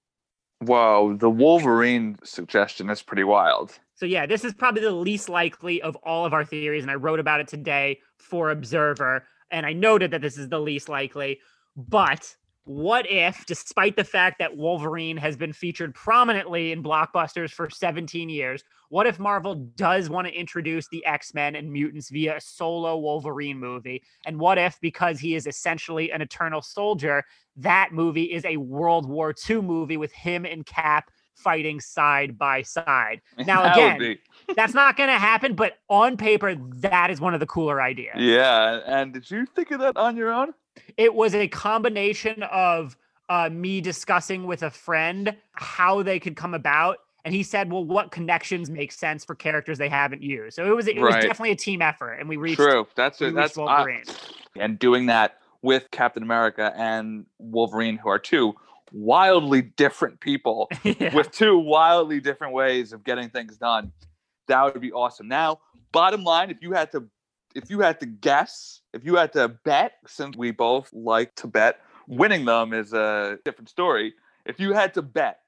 Whoa 0.60 1.15
the 1.20 1.30
wolverine 1.30 2.18
suggestion 2.24 2.89
is 2.89 3.01
pretty 3.01 3.24
wild. 3.24 3.80
So 3.96 4.06
yeah 4.06 4.25
this 4.25 4.44
is 4.44 4.53
probably 4.53 4.82
the 4.82 4.92
least 4.92 5.30
likely 5.30 5.82
of 5.82 5.96
all 5.98 6.25
of 6.25 6.34
our 6.34 6.46
theories 6.46 6.84
and 6.84 6.92
i 6.92 6.96
wrote 6.96 7.20
about 7.20 7.39
it 7.39 7.48
today 7.48 8.00
for 8.18 8.51
observer 8.51 9.25
and 9.51 9.65
i 9.65 9.74
noted 9.74 10.12
that 10.12 10.22
this 10.22 10.38
is 10.38 10.50
the 10.50 10.60
least 10.60 10.89
likely 10.89 11.39
but 11.75 12.36
what 12.65 13.10
if, 13.10 13.46
despite 13.46 13.98
the 13.98 14.03
fact 14.03 14.39
that 14.39 14.55
Wolverine 14.55 15.17
has 15.17 15.36
been 15.36 15.51
featured 15.51 15.93
prominently 15.93 16.72
in 16.72 16.82
blockbusters 16.82 17.51
for 17.51 17.70
17 17.70 18.29
years, 18.29 18.63
what 18.89 19.05
if 19.05 19.20
Marvel 19.20 19.55
does 19.75 20.10
want 20.10 20.27
to 20.27 20.34
introduce 20.34 20.88
the 20.88 21.05
X 21.05 21.34
Men 21.34 21.55
and 21.55 21.72
mutants 21.72 22.10
via 22.10 22.38
a 22.38 22.41
solo 22.41 22.98
Wolverine 22.98 23.60
movie? 23.60 24.01
And 24.25 24.39
what 24.39 24.58
if, 24.58 24.79
because 24.82 25.20
he 25.20 25.36
is 25.36 25.46
essentially 25.46 26.12
an 26.12 26.22
eternal 26.22 26.62
soldier, 26.62 27.24
that 27.58 27.89
movie 27.91 28.32
is 28.32 28.46
a 28.46 28.58
World 28.58 29.10
War 29.10 29.34
II 29.50 29.62
movie 29.62 29.98
with 29.98 30.13
him 30.13 30.46
and 30.46 30.65
Cap 30.65 31.12
fighting 31.36 31.82
side 31.82 32.38
by 32.38 32.62
side? 32.62 33.20
Now, 33.46 33.74
again, 33.74 34.17
that's 34.55 34.74
not 34.74 34.96
going 34.96 35.10
to 35.10 35.20
happen, 35.20 35.53
but 35.55 35.79
on 35.89 36.15
paper, 36.15 36.55
that 36.55 37.10
is 37.12 37.20
one 37.20 37.34
of 37.34 37.41
the 37.41 37.48
cooler 37.48 37.82
ideas. 37.82 38.15
yeah. 38.17 38.79
And 38.86 39.12
did 39.12 39.29
you 39.29 39.46
think 39.48 39.72
of 39.72 39.82
that 39.82 39.98
on 39.98 40.15
your 40.15 40.32
own? 40.32 40.53
It 40.98 41.13
was 41.13 41.36
a 41.36 41.48
combination 41.48 42.44
of 42.44 42.98
uh, 43.30 43.50
me 43.51 43.82
discussing 43.82 44.46
with 44.46 44.63
a 44.63 44.70
friend 44.70 45.36
how 45.53 46.03
they 46.03 46.20
could 46.20 46.36
come 46.36 46.53
about. 46.53 46.98
And 47.25 47.34
he 47.34 47.42
said, 47.44 47.72
well, 47.72 47.86
what 47.86 48.12
connections 48.12 48.70
make 48.70 48.92
sense 48.92 49.24
for 49.24 49.34
characters 49.34 49.77
they 49.77 49.88
haven't 49.88 50.22
used? 50.22 50.56
So 50.58 50.65
it 50.65 50.75
was 50.75 50.88
it 50.88 50.98
was 51.00 51.13
definitely 51.15 51.51
a 51.51 51.56
team 51.56 51.82
effort. 51.82 52.13
And 52.15 52.27
we 52.27 52.36
reached 52.36 52.58
True. 52.60 52.86
That's 52.96 53.22
it. 53.22 53.34
That's 53.34 53.58
I- 53.58 53.62
Wolverine. 53.62 54.03
and 54.58 54.77
doing 54.77 55.06
that 55.06 55.38
with 55.62 55.89
Captain 55.92 56.22
America 56.22 56.74
and 56.75 57.25
Wolverine, 57.39 57.96
who 57.98 58.10
are 58.10 58.20
two 58.20 58.53
wildly 58.92 59.62
different 59.62 60.20
people 60.20 60.70
Yeah. 60.84 61.15
with 61.15 61.32
two 61.32 61.58
wildly 61.58 62.20
different 62.20 62.53
ways 62.53 62.92
of 62.92 63.03
getting 63.06 63.30
things 63.30 63.56
done. 63.58 63.94
That 64.48 64.62
would 64.74 64.82
be 64.82 64.92
awesome. 64.92 65.30
Now, 65.30 65.62
bottom 65.94 66.25
line, 66.25 66.50
if 66.51 66.62
you 66.62 66.74
had 66.74 66.92
to 66.92 67.06
if 67.55 67.69
you 67.69 67.79
had 67.79 68.00
to 68.00 68.05
guess, 68.05 68.81
if 68.93 69.05
you 69.05 69.15
had 69.15 69.33
to 69.33 69.48
bet, 69.48 69.93
since 70.07 70.36
we 70.36 70.51
both 70.51 70.91
like 70.93 71.36
to 71.36 71.48
bet, 71.48 71.79
winning 72.07 72.45
them 72.45 72.74
is 72.74 72.93
a 72.93 73.38
different 73.45 73.69
story. 73.69 74.13
If 74.45 74.60
you 74.60 74.74
had 74.74 74.93
to 74.95 75.01
bet, 75.01 75.39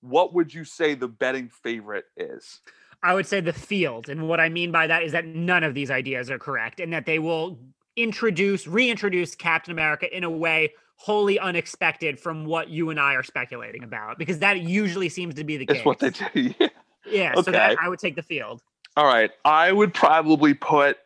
what 0.00 0.34
would 0.34 0.52
you 0.52 0.64
say 0.64 0.94
the 0.94 1.08
betting 1.08 1.48
favorite 1.48 2.06
is? 2.16 2.60
I 3.02 3.14
would 3.14 3.26
say 3.26 3.40
the 3.40 3.52
field. 3.52 4.08
And 4.08 4.28
what 4.28 4.40
I 4.40 4.48
mean 4.48 4.70
by 4.72 4.86
that 4.86 5.02
is 5.02 5.12
that 5.12 5.26
none 5.26 5.64
of 5.64 5.74
these 5.74 5.90
ideas 5.90 6.30
are 6.30 6.38
correct 6.38 6.80
and 6.80 6.92
that 6.92 7.06
they 7.06 7.18
will 7.18 7.58
introduce, 7.96 8.66
reintroduce 8.66 9.34
Captain 9.34 9.72
America 9.72 10.14
in 10.14 10.24
a 10.24 10.30
way 10.30 10.72
wholly 10.96 11.38
unexpected 11.38 12.18
from 12.18 12.44
what 12.44 12.68
you 12.68 12.90
and 12.90 13.00
I 13.00 13.14
are 13.14 13.22
speculating 13.22 13.82
about, 13.82 14.18
because 14.18 14.38
that 14.38 14.60
usually 14.60 15.08
seems 15.08 15.34
to 15.34 15.44
be 15.44 15.56
the 15.56 15.66
case. 15.66 15.78
It's 15.78 15.86
what 15.86 15.98
they 15.98 16.10
do. 16.34 16.54
Yeah. 16.58 16.68
Yeah. 17.06 17.34
So 17.34 17.50
that 17.50 17.72
Okay. 17.72 17.80
I 17.82 17.88
would 17.88 17.98
take 17.98 18.16
the 18.16 18.22
field. 18.22 18.62
All 18.96 19.06
right. 19.06 19.30
I 19.44 19.72
would 19.72 19.92
probably 19.92 20.54
put 20.54 20.98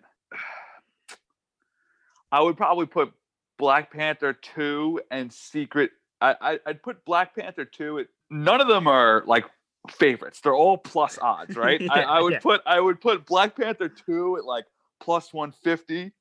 I 2.33 2.43
would 2.43 2.57
probably 2.57 2.87
put 2.87 3.13
Black 3.59 3.93
Panther 3.93 4.33
2 4.33 5.01
and 5.11 5.33
Secret 5.33 5.91
I, 6.21 6.35
I 6.41 6.59
I'd 6.67 6.83
put 6.83 7.05
Black 7.05 7.35
Panther 7.37 7.65
2 7.65 8.01
at 8.01 8.07
none 8.31 8.61
of 8.61 8.69
them 8.69 8.87
are 8.87 9.23
like 9.27 9.45
favorites. 9.91 10.41
They're 10.41 10.55
all 10.55 10.79
plus 10.79 11.19
odds, 11.19 11.57
right? 11.57 11.81
I, 11.91 12.03
I 12.03 12.21
would 12.21 12.35
yeah. 12.35 12.41
put 12.41 12.61
I 12.67 12.81
would 12.81 13.01
put 13.01 13.27
Black 13.27 13.57
Panther 13.57 13.89
2 13.89 14.39
at 14.39 14.45
like 14.45 14.67
plus 15.01 15.33
150. 15.33 16.13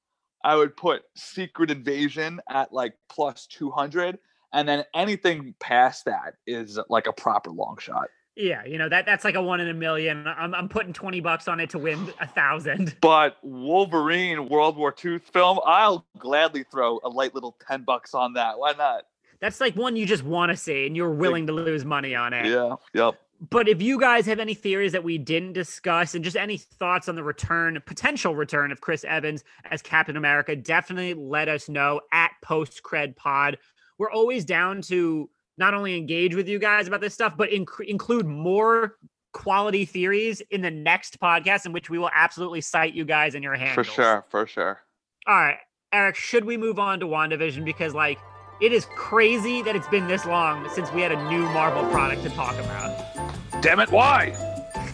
I 0.44 0.56
would 0.56 0.78
put 0.78 1.02
Secret 1.16 1.72
Invasion 1.72 2.40
at 2.50 2.72
like 2.72 2.94
plus 3.10 3.48
200 3.48 4.20
and 4.54 4.68
then 4.68 4.86
anything 4.94 5.56
past 5.60 6.06
that 6.06 6.36
is 6.46 6.80
like 6.90 7.08
a 7.08 7.14
proper 7.14 7.50
long 7.50 7.78
shot. 7.80 8.08
Yeah, 8.38 8.64
you 8.66 8.78
know 8.78 8.88
that 8.88 9.08
that's 9.08 9.26
like 9.26 9.34
a 9.34 9.42
one 9.42 9.60
in 9.60 9.68
a 9.68 9.74
million. 9.74 10.28
I'm 10.28 10.54
I'm 10.54 10.70
putting 10.70 10.94
twenty 10.94 11.22
bucks 11.22 11.48
on 11.48 11.60
it 11.60 11.72
to 11.72 11.80
win 11.80 12.14
a 12.22 12.28
thousand. 12.28 12.96
But 13.02 13.38
Wolverine 13.42 14.48
World 14.50 14.78
War 14.78 14.94
II 15.04 15.20
film, 15.20 15.60
I'll 15.66 16.06
gladly 16.20 16.64
throw 16.70 17.00
a 17.04 17.10
light 17.10 17.34
little 17.34 17.56
10 17.68 17.84
bucks 17.84 18.14
on 18.14 18.34
that. 18.34 18.60
Why 18.60 18.74
not? 18.74 19.06
That's 19.40 19.62
like 19.62 19.76
one 19.76 19.96
you 19.96 20.06
just 20.06 20.24
want 20.24 20.52
to 20.52 20.58
see, 20.58 20.86
and 20.86 20.96
you're 20.96 21.14
willing 21.14 21.48
to 21.48 21.54
lose 21.54 21.86
money 21.86 22.16
on 22.16 22.34
it. 22.34 22.46
Yeah. 22.46 22.76
Yep. 22.94 23.16
But 23.50 23.68
if 23.68 23.82
you 23.82 24.00
guys 24.00 24.26
have 24.26 24.40
any 24.40 24.54
theories 24.56 24.92
that 24.92 25.04
we 25.04 25.18
didn't 25.18 25.54
discuss, 25.54 26.16
and 26.16 26.24
just 26.24 26.36
any 26.36 26.58
thoughts 26.58 27.08
on 27.08 27.16
the 27.16 27.24
return, 27.24 27.82
potential 27.86 28.36
return 28.36 28.72
of 28.72 28.82
Chris 28.82 29.04
Evans 29.04 29.44
as 29.70 29.82
Captain 29.82 30.18
America, 30.18 30.56
definitely 30.56 31.14
let 31.14 31.48
us 31.48 31.70
know 31.70 32.02
at 32.12 32.32
Post 32.44 32.82
Cred 32.84 33.16
Pod. 33.16 33.58
We're 33.98 34.12
always 34.12 34.44
down 34.44 34.82
to 34.84 35.30
not 35.58 35.74
only 35.74 35.98
engage 35.98 36.36
with 36.36 36.48
you 36.48 36.60
guys 36.60 36.88
about 36.88 37.02
this 37.02 37.14
stuff, 37.14 37.34
but 37.38 37.50
inc- 37.50 37.86
include 37.86 38.26
more 38.26 38.98
quality 39.34 39.86
theories 39.86 40.42
in 40.52 40.62
the 40.62 40.72
next 40.72 41.20
podcast, 41.20 41.66
in 41.66 41.74
which 41.74 41.90
we 41.90 41.98
will 41.98 42.12
absolutely 42.14 42.62
cite 42.62 42.94
you 42.94 43.06
guys 43.06 43.36
in 43.36 43.44
your 43.44 43.56
hands. 43.56 43.76
For 43.76 43.84
sure. 43.84 44.26
For 44.30 44.48
sure. 44.48 44.82
All 45.28 45.36
right, 45.36 45.58
Eric, 45.92 46.16
should 46.16 46.46
we 46.46 46.58
move 46.58 46.80
on 46.80 47.00
to 47.02 47.06
WandaVision? 47.06 47.66
Because, 47.66 47.94
like, 47.94 48.18
it 48.62 48.72
is 48.72 48.86
crazy 48.96 49.62
that 49.62 49.76
it's 49.76 49.88
been 49.88 50.08
this 50.08 50.26
long 50.26 50.68
since 50.70 50.92
we 50.92 51.02
had 51.02 51.12
a 51.12 51.30
new 51.30 51.44
Marvel 51.50 51.86
product 51.92 52.24
to 52.24 52.30
talk 52.30 52.56
about. 52.56 53.62
Damn 53.62 53.80
it. 53.80 53.92
Why? 53.92 54.32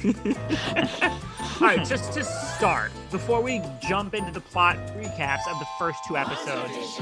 All 1.62 1.68
right, 1.68 1.86
just 1.86 2.14
to 2.14 2.24
start, 2.24 2.92
before 3.14 3.42
we 3.42 3.62
jump 3.80 4.16
into 4.16 4.32
the 4.32 4.42
plot 4.42 4.76
recaps 4.98 5.48
of 5.48 5.60
the 5.60 5.68
first 5.78 6.00
two 6.08 6.18
episodes, 6.18 7.00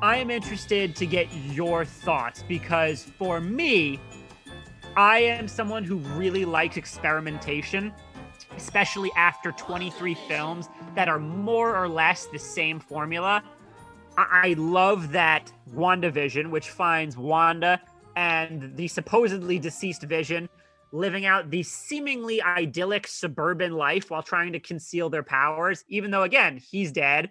I 0.00 0.16
am 0.18 0.30
interested 0.30 0.94
to 0.94 1.06
get 1.06 1.26
your 1.34 1.84
thoughts 1.84 2.44
because 2.46 3.02
for 3.18 3.40
me, 3.40 3.98
I 4.96 5.18
am 5.18 5.48
someone 5.48 5.82
who 5.82 5.96
really 5.96 6.44
likes 6.44 6.76
experimentation, 6.76 7.92
especially 8.56 9.10
after 9.16 9.50
23 9.50 10.14
films 10.28 10.68
that 10.94 11.08
are 11.08 11.18
more 11.18 11.76
or 11.76 11.88
less 11.88 12.26
the 12.26 12.38
same 12.38 12.78
formula. 12.78 13.42
I, 14.16 14.26
I 14.50 14.54
love 14.56 15.10
that 15.10 15.52
WandaVision, 15.74 16.48
which 16.48 16.70
finds 16.70 17.16
Wanda 17.16 17.80
and 18.14 18.76
the 18.76 18.86
supposedly 18.86 19.58
deceased 19.58 20.04
Vision 20.04 20.48
living 20.94 21.26
out 21.26 21.50
the 21.50 21.62
seemingly 21.62 22.40
idyllic 22.40 23.06
suburban 23.06 23.72
life 23.72 24.10
while 24.10 24.22
trying 24.22 24.52
to 24.52 24.60
conceal 24.60 25.10
their 25.10 25.24
powers, 25.24 25.84
even 25.88 26.10
though, 26.10 26.22
again, 26.22 26.56
he's 26.56 26.92
dead. 26.92 27.30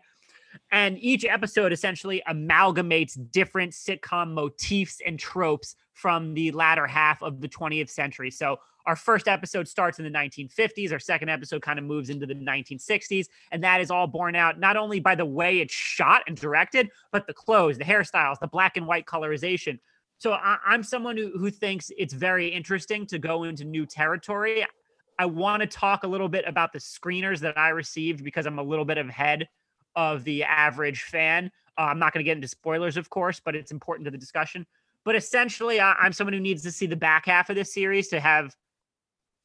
And 0.71 0.99
each 0.99 1.25
episode 1.25 1.71
essentially 1.71 2.21
amalgamates 2.27 3.17
different 3.31 3.71
sitcom 3.71 4.33
motifs 4.33 4.99
and 5.05 5.17
tropes 5.17 5.75
from 5.93 6.33
the 6.33 6.51
latter 6.51 6.85
half 6.85 7.23
of 7.23 7.39
the 7.39 7.47
20th 7.47 7.89
century. 7.89 8.29
So, 8.29 8.59
our 8.85 8.97
first 8.97 9.29
episode 9.29 9.65
starts 9.69 9.97
in 9.97 10.03
the 10.03 10.11
1950s. 10.11 10.91
Our 10.91 10.99
second 10.99 11.29
episode 11.29 11.61
kind 11.61 11.79
of 11.79 11.85
moves 11.85 12.09
into 12.09 12.25
the 12.25 12.35
1960s. 12.35 13.27
And 13.49 13.63
that 13.63 13.79
is 13.79 13.89
all 13.89 14.07
borne 14.07 14.35
out 14.35 14.59
not 14.59 14.75
only 14.75 14.99
by 14.99 15.15
the 15.15 15.25
way 15.25 15.59
it's 15.59 15.73
shot 15.73 16.23
and 16.27 16.35
directed, 16.35 16.89
but 17.09 17.25
the 17.25 17.33
clothes, 17.33 17.77
the 17.77 17.85
hairstyles, 17.85 18.39
the 18.39 18.47
black 18.47 18.75
and 18.75 18.85
white 18.85 19.05
colorization. 19.05 19.79
So 20.23 20.31
I, 20.31 20.57
I'm 20.65 20.83
someone 20.83 21.17
who, 21.17 21.37
who 21.37 21.49
thinks 21.49 21.91
it's 21.97 22.13
very 22.13 22.47
interesting 22.47 23.05
to 23.07 23.19
go 23.19 23.43
into 23.43 23.65
new 23.65 23.85
territory. 23.85 24.65
I 25.19 25.25
want 25.25 25.59
to 25.59 25.67
talk 25.67 26.05
a 26.05 26.07
little 26.07 26.29
bit 26.29 26.45
about 26.47 26.71
the 26.71 26.79
screeners 26.79 27.39
that 27.41 27.57
I 27.57 27.69
received 27.69 28.23
because 28.23 28.45
I'm 28.45 28.57
a 28.57 28.63
little 28.63 28.85
bit 28.85 28.97
ahead 28.97 29.49
of 29.97 30.23
the 30.23 30.45
average 30.45 31.01
fan. 31.01 31.51
Uh, 31.77 31.81
I'm 31.81 31.99
not 31.99 32.13
going 32.13 32.23
to 32.23 32.25
get 32.25 32.37
into 32.37 32.47
spoilers, 32.47 32.95
of 32.95 33.09
course, 33.09 33.41
but 33.43 33.53
it's 33.53 33.73
important 33.73 34.05
to 34.05 34.11
the 34.11 34.17
discussion. 34.17 34.65
But 35.03 35.17
essentially, 35.17 35.81
I, 35.81 35.91
I'm 35.91 36.13
someone 36.13 36.31
who 36.31 36.39
needs 36.39 36.63
to 36.63 36.71
see 36.71 36.85
the 36.85 36.95
back 36.95 37.25
half 37.25 37.49
of 37.49 37.57
this 37.57 37.73
series 37.73 38.07
to 38.07 38.21
have 38.21 38.55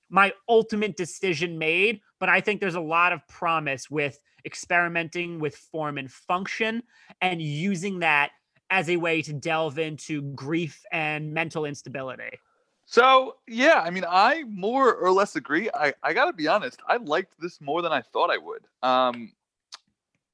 my 0.08 0.32
ultimate 0.48 0.96
decision 0.96 1.58
made. 1.58 2.02
But 2.20 2.28
I 2.28 2.40
think 2.40 2.60
there's 2.60 2.76
a 2.76 2.80
lot 2.80 3.12
of 3.12 3.26
promise 3.26 3.90
with 3.90 4.20
experimenting 4.44 5.40
with 5.40 5.56
form 5.56 5.98
and 5.98 6.08
function 6.08 6.84
and 7.20 7.42
using 7.42 7.98
that 7.98 8.30
as 8.70 8.88
a 8.88 8.96
way 8.96 9.22
to 9.22 9.32
delve 9.32 9.78
into 9.78 10.22
grief 10.22 10.84
and 10.92 11.32
mental 11.32 11.64
instability. 11.64 12.38
So 12.86 13.36
yeah, 13.46 13.82
I 13.84 13.90
mean, 13.90 14.04
I 14.08 14.44
more 14.48 14.94
or 14.94 15.12
less 15.12 15.36
agree. 15.36 15.68
I, 15.74 15.92
I 16.02 16.12
gotta 16.14 16.32
be 16.32 16.48
honest, 16.48 16.80
I 16.88 16.96
liked 16.96 17.34
this 17.40 17.60
more 17.60 17.82
than 17.82 17.92
I 17.92 18.00
thought 18.02 18.30
I 18.30 18.38
would. 18.38 18.64
Um 18.82 19.32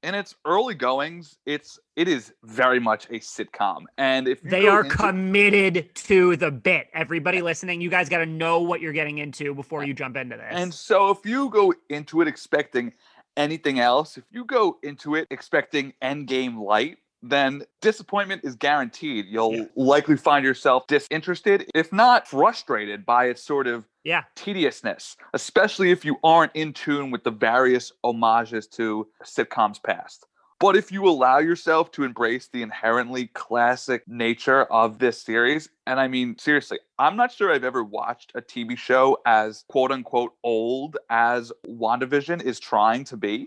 in 0.03 0.13
its 0.13 0.35
early 0.45 0.75
goings, 0.75 1.37
it's 1.47 1.79
it 1.95 2.07
is 2.07 2.31
very 2.43 2.79
much 2.79 3.05
a 3.07 3.13
sitcom. 3.19 3.85
And 3.97 4.27
if 4.27 4.43
you 4.43 4.51
They 4.51 4.67
are 4.67 4.83
into- 4.83 4.95
committed 4.95 5.95
to 5.95 6.35
the 6.35 6.51
bit. 6.51 6.89
Everybody 6.93 7.41
listening, 7.41 7.81
you 7.81 7.89
guys 7.89 8.07
got 8.07 8.19
to 8.19 8.25
know 8.27 8.61
what 8.61 8.81
you're 8.81 8.93
getting 8.93 9.17
into 9.17 9.55
before 9.55 9.83
you 9.83 9.95
jump 9.95 10.15
into 10.15 10.37
this. 10.37 10.45
And 10.51 10.71
so 10.71 11.09
if 11.09 11.25
you 11.25 11.49
go 11.49 11.73
into 11.89 12.21
it 12.21 12.27
expecting 12.27 12.93
anything 13.35 13.79
else, 13.79 14.15
if 14.15 14.25
you 14.31 14.45
go 14.45 14.77
into 14.83 15.15
it 15.15 15.25
expecting 15.31 15.91
endgame 16.03 16.61
light, 16.63 16.99
then 17.29 17.63
disappointment 17.81 18.41
is 18.43 18.55
guaranteed. 18.55 19.25
You'll 19.27 19.55
Yeah. 19.55 19.65
likely 19.75 20.17
find 20.17 20.45
yourself 20.45 20.87
disinterested, 20.87 21.69
if 21.73 21.91
not 21.91 22.27
frustrated 22.27 23.05
by 23.05 23.25
its 23.25 23.41
sort 23.43 23.67
of 23.67 23.85
yeah, 24.03 24.23
tediousness, 24.35 25.17
especially 25.33 25.89
if 25.91 26.05
you 26.05 26.17
aren't 26.23 26.51
in 26.55 26.73
tune 26.73 27.09
with 27.09 27.23
the 27.23 27.31
various 27.31 27.91
homages 28.03 28.67
to 28.67 29.07
sitcoms 29.23 29.81
past. 29.81 30.25
But 30.59 30.77
if 30.77 30.89
you 30.89 31.05
allow 31.05 31.39
yourself 31.39 31.91
to 31.91 32.03
embrace 32.03 32.47
the 32.47 32.61
inherently 32.61 33.27
classic 33.27 34.03
nature 34.07 34.63
of 34.65 34.99
this 34.99 35.21
series, 35.21 35.69
and 35.85 35.99
I 35.99 36.07
mean, 36.07 36.37
seriously, 36.37 36.79
I'm 36.97 37.17
not 37.17 37.31
sure 37.33 37.51
I've 37.51 37.65
ever 37.65 37.83
watched 37.83 38.31
a 38.35 38.41
TV 38.41 38.77
show 38.77 39.17
as 39.25 39.65
quote 39.67 39.91
unquote 39.91 40.33
old 40.43 40.95
as 41.09 41.51
WandaVision 41.67 42.41
is 42.41 42.59
trying 42.59 43.03
to 43.05 43.17
be. 43.17 43.45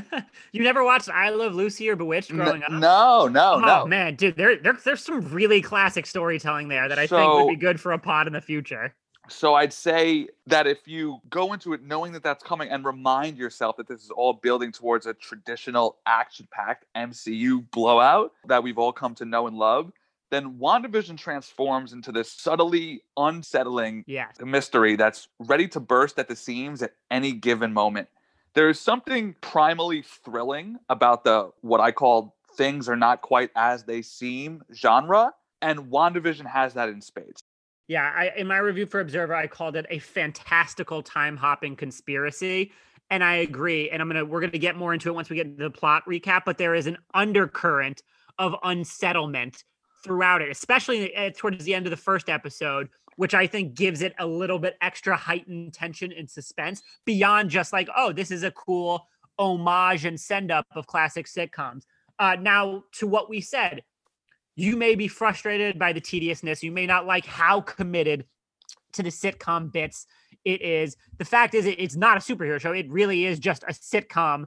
you 0.52 0.62
never 0.62 0.82
watched 0.82 1.10
I 1.10 1.28
Love 1.28 1.54
Lucy 1.54 1.90
or 1.90 1.96
Bewitched 1.96 2.30
growing 2.30 2.62
N- 2.62 2.74
up? 2.74 2.80
No, 2.80 3.28
no, 3.28 3.54
Oh 3.56 3.60
no. 3.60 3.86
man, 3.86 4.14
dude, 4.14 4.36
there, 4.36 4.56
there 4.56 4.72
there's 4.72 5.04
some 5.04 5.20
really 5.20 5.60
classic 5.60 6.06
storytelling 6.06 6.68
there 6.68 6.88
that 6.88 6.98
I 6.98 7.06
think 7.06 7.32
would 7.34 7.48
be 7.48 7.56
good 7.56 7.78
for 7.78 7.92
a 7.92 7.98
pod 7.98 8.26
in 8.26 8.32
the 8.32 8.40
future. 8.40 8.94
So 9.28 9.54
I'd 9.54 9.72
say 9.72 10.28
that 10.46 10.66
if 10.66 10.86
you 10.86 11.20
go 11.30 11.52
into 11.52 11.72
it 11.72 11.82
knowing 11.82 12.12
that 12.12 12.22
that's 12.22 12.44
coming 12.44 12.68
and 12.68 12.84
remind 12.84 13.36
yourself 13.36 13.76
that 13.76 13.88
this 13.88 14.04
is 14.04 14.10
all 14.10 14.32
building 14.32 14.72
towards 14.72 15.06
a 15.06 15.14
traditional 15.14 15.96
action-packed 16.06 16.84
MCU 16.96 17.68
blowout 17.70 18.32
that 18.46 18.62
we've 18.62 18.78
all 18.78 18.92
come 18.92 19.14
to 19.16 19.24
know 19.24 19.46
and 19.46 19.56
love, 19.56 19.92
then 20.30 20.58
WandaVision 20.58 21.18
transforms 21.18 21.92
into 21.92 22.12
this 22.12 22.30
subtly 22.30 23.02
unsettling 23.16 24.04
Yes. 24.06 24.36
mystery 24.40 24.96
that's 24.96 25.28
ready 25.38 25.68
to 25.68 25.80
burst 25.80 26.18
at 26.18 26.28
the 26.28 26.36
seams 26.36 26.82
at 26.82 26.92
any 27.10 27.32
given 27.32 27.72
moment. 27.72 28.08
There 28.54 28.68
is 28.68 28.80
something 28.80 29.34
primally 29.42 30.04
thrilling 30.04 30.78
about 30.88 31.24
the 31.24 31.50
what 31.60 31.80
I 31.80 31.92
call 31.92 32.34
things 32.56 32.88
are 32.88 32.96
not 32.96 33.20
quite 33.20 33.50
as 33.54 33.84
they 33.84 34.02
seem 34.02 34.62
genre, 34.72 35.34
and 35.60 35.90
WandaVision 35.90 36.46
has 36.46 36.74
that 36.74 36.88
in 36.88 37.00
spades. 37.02 37.42
Yeah, 37.88 38.12
I 38.14 38.32
in 38.36 38.46
my 38.46 38.58
review 38.58 38.86
for 38.86 39.00
Observer, 39.00 39.34
I 39.34 39.46
called 39.46 39.76
it 39.76 39.86
a 39.90 39.98
fantastical 39.98 41.02
time 41.02 41.36
hopping 41.36 41.76
conspiracy. 41.76 42.72
And 43.10 43.22
I 43.22 43.36
agree. 43.36 43.90
And 43.90 44.02
I'm 44.02 44.08
gonna 44.08 44.24
we're 44.24 44.40
gonna 44.40 44.58
get 44.58 44.76
more 44.76 44.92
into 44.92 45.08
it 45.08 45.12
once 45.12 45.30
we 45.30 45.36
get 45.36 45.56
the 45.56 45.70
plot 45.70 46.02
recap, 46.08 46.42
but 46.44 46.58
there 46.58 46.74
is 46.74 46.86
an 46.86 46.98
undercurrent 47.14 48.02
of 48.38 48.54
unsettlement 48.64 49.64
throughout 50.02 50.42
it, 50.42 50.50
especially 50.50 51.14
uh, 51.16 51.30
towards 51.36 51.64
the 51.64 51.74
end 51.74 51.86
of 51.86 51.90
the 51.90 51.96
first 51.96 52.28
episode, 52.28 52.88
which 53.16 53.34
I 53.34 53.46
think 53.46 53.74
gives 53.74 54.02
it 54.02 54.14
a 54.18 54.26
little 54.26 54.58
bit 54.58 54.76
extra 54.80 55.16
heightened 55.16 55.72
tension 55.72 56.12
and 56.12 56.28
suspense 56.28 56.82
beyond 57.04 57.50
just 57.50 57.72
like, 57.72 57.88
oh, 57.96 58.12
this 58.12 58.30
is 58.30 58.42
a 58.42 58.50
cool 58.50 59.06
homage 59.38 60.04
and 60.04 60.18
send 60.18 60.50
up 60.50 60.66
of 60.74 60.86
classic 60.86 61.26
sitcoms. 61.26 61.82
Uh, 62.18 62.36
now, 62.40 62.84
to 62.92 63.06
what 63.06 63.28
we 63.28 63.40
said, 63.40 63.82
you 64.56 64.76
may 64.76 64.94
be 64.94 65.06
frustrated 65.06 65.78
by 65.78 65.92
the 65.92 66.00
tediousness. 66.00 66.62
You 66.62 66.72
may 66.72 66.86
not 66.86 67.06
like 67.06 67.26
how 67.26 67.60
committed 67.60 68.24
to 68.92 69.02
the 69.02 69.10
sitcom 69.10 69.70
bits 69.70 70.06
it 70.44 70.62
is. 70.62 70.96
The 71.18 71.24
fact 71.24 71.54
is, 71.54 71.66
it- 71.66 71.78
it's 71.78 71.96
not 71.96 72.16
a 72.16 72.20
superhero 72.20 72.60
show. 72.60 72.72
It 72.72 72.88
really 72.88 73.26
is 73.26 73.38
just 73.38 73.62
a 73.64 73.72
sitcom 73.72 74.46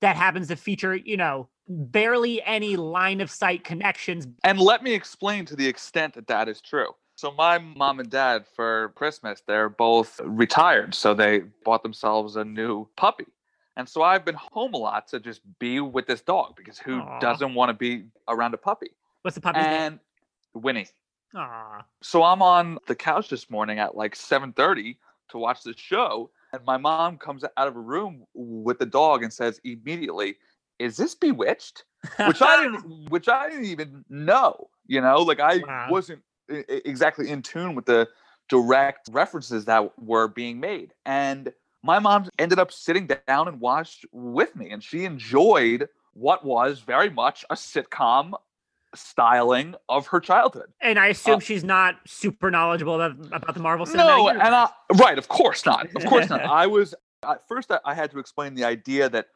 that 0.00 0.16
happens 0.16 0.48
to 0.48 0.56
feature, 0.56 0.94
you 0.94 1.16
know, 1.16 1.48
barely 1.68 2.42
any 2.44 2.76
line 2.76 3.20
of 3.20 3.30
sight 3.30 3.64
connections. 3.64 4.26
And 4.44 4.58
let 4.58 4.82
me 4.82 4.94
explain 4.94 5.44
to 5.46 5.56
the 5.56 5.66
extent 5.66 6.14
that 6.14 6.26
that 6.28 6.48
is 6.48 6.60
true. 6.60 6.94
So, 7.16 7.32
my 7.32 7.58
mom 7.58 8.00
and 8.00 8.08
dad 8.08 8.46
for 8.56 8.92
Christmas, 8.94 9.42
they're 9.46 9.68
both 9.68 10.20
retired. 10.24 10.94
So, 10.94 11.12
they 11.12 11.40
bought 11.64 11.82
themselves 11.82 12.36
a 12.36 12.44
new 12.44 12.88
puppy. 12.96 13.26
And 13.76 13.88
so, 13.88 14.02
I've 14.02 14.24
been 14.24 14.36
home 14.36 14.72
a 14.74 14.78
lot 14.78 15.08
to 15.08 15.20
just 15.20 15.42
be 15.58 15.80
with 15.80 16.06
this 16.06 16.22
dog 16.22 16.54
because 16.56 16.78
who 16.78 17.00
Aw. 17.00 17.18
doesn't 17.18 17.54
want 17.54 17.68
to 17.68 17.74
be 17.74 18.04
around 18.26 18.54
a 18.54 18.58
puppy? 18.58 18.90
What's 19.22 19.34
the 19.34 19.40
puppy's 19.40 19.68
name? 19.68 20.00
Winnie. 20.54 20.86
Aw. 21.34 21.84
So, 22.02 22.22
I'm 22.22 22.40
on 22.42 22.78
the 22.86 22.94
couch 22.94 23.28
this 23.28 23.50
morning 23.50 23.78
at 23.78 23.94
like 23.96 24.14
7:30 24.16 24.96
to 25.30 25.38
watch 25.38 25.62
this 25.62 25.76
show. 25.76 26.30
And 26.52 26.64
my 26.64 26.76
mom 26.78 27.18
comes 27.18 27.44
out 27.44 27.68
of 27.68 27.76
a 27.76 27.80
room 27.80 28.24
with 28.34 28.78
the 28.78 28.86
dog 28.86 29.22
and 29.22 29.32
says 29.32 29.60
immediately, 29.64 30.36
Is 30.78 30.96
this 30.96 31.14
bewitched? 31.14 31.84
which 32.24 32.42
I 32.42 32.56
didn't, 32.56 32.84
which 33.10 33.28
I 33.28 33.48
didn't 33.48 33.66
even 33.66 34.04
know. 34.08 34.70
You 34.86 35.00
know, 35.00 35.22
like 35.22 35.40
I 35.40 35.60
Wow. 35.66 35.88
wasn't 35.88 36.22
exactly 36.48 37.30
in 37.30 37.42
tune 37.42 37.74
with 37.74 37.86
the 37.86 38.08
direct 38.48 39.08
references 39.12 39.66
that 39.66 39.96
were 39.98 40.26
being 40.26 40.58
made, 40.58 40.94
and 41.06 41.52
my 41.82 41.98
mom 41.98 42.28
ended 42.38 42.58
up 42.58 42.72
sitting 42.72 43.06
down 43.06 43.46
and 43.48 43.60
watched 43.60 44.04
with 44.12 44.56
me, 44.56 44.70
and 44.70 44.82
she 44.82 45.04
enjoyed 45.04 45.88
what 46.14 46.44
was 46.44 46.80
very 46.80 47.08
much 47.10 47.44
a 47.50 47.54
sitcom 47.54 48.32
styling 48.94 49.74
of 49.88 50.06
her 50.08 50.20
childhood. 50.20 50.72
and 50.80 50.98
I 50.98 51.08
assume 51.08 51.36
Uh, 51.36 51.40
she's 51.40 51.62
not 51.64 51.96
super 52.06 52.50
knowledgeable 52.50 53.00
about, 53.00 53.26
about 53.32 53.54
the 53.54 53.60
Marvel 53.60 53.86
Cinematic 53.86 53.96
No, 53.96 54.26
Universe. 54.28 54.46
and 54.46 54.54
I, 54.54 54.68
right, 54.94 55.18
of 55.18 55.28
course 55.28 55.64
not. 55.64 55.86
Of 55.94 56.04
course 56.06 56.28
not. 56.28 56.40
I 56.44 56.66
was 56.66 56.94
at 57.28 57.46
first. 57.46 57.70
I, 57.70 57.78
I 57.84 57.94
had 57.94 58.10
to 58.12 58.18
explain 58.18 58.54
the 58.54 58.64
idea 58.64 59.08
that 59.08 59.26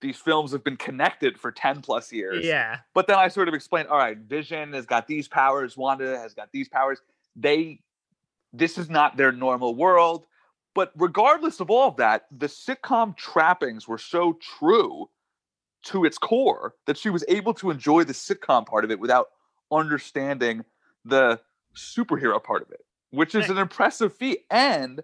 these 0.00 0.16
films 0.18 0.52
have 0.52 0.62
been 0.62 0.76
connected 0.76 1.38
for 1.40 1.50
ten 1.50 1.80
plus 1.80 2.12
years. 2.12 2.44
yeah. 2.44 2.78
But 2.94 3.06
then 3.06 3.16
I 3.18 3.28
sort 3.28 3.48
of 3.48 3.54
explained, 3.54 3.88
all 3.88 3.98
right, 3.98 4.16
Vision 4.18 4.72
has 4.74 4.86
got 4.86 5.06
these 5.08 5.26
powers, 5.26 5.76
Wanda 5.76 6.18
has 6.18 6.34
got 6.34 6.50
these 6.52 6.68
powers. 6.68 7.00
They 7.34 7.80
this 8.52 8.78
is 8.78 8.88
not 8.90 9.16
their 9.16 9.32
normal 9.32 9.74
world. 9.74 10.26
But 10.74 10.92
regardless 10.96 11.58
of 11.60 11.70
all 11.70 11.88
of 11.88 11.96
that, 11.96 12.26
the 12.30 12.46
sitcom 12.46 13.16
trappings 13.16 13.88
were 13.88 13.98
so 13.98 14.38
true 14.58 15.08
to 15.84 16.04
its 16.04 16.18
core 16.18 16.74
that 16.86 16.98
she 16.98 17.10
was 17.10 17.24
able 17.28 17.54
to 17.54 17.70
enjoy 17.70 18.04
the 18.04 18.12
sitcom 18.12 18.66
part 18.66 18.84
of 18.84 18.90
it 18.90 18.98
without 18.98 19.28
understanding 19.70 20.64
the 21.04 21.40
superhero 21.76 22.42
part 22.42 22.62
of 22.62 22.70
it, 22.70 22.84
which 23.10 23.34
is 23.34 23.48
an 23.48 23.58
impressive 23.58 24.12
feat. 24.12 24.40
And 24.50 25.02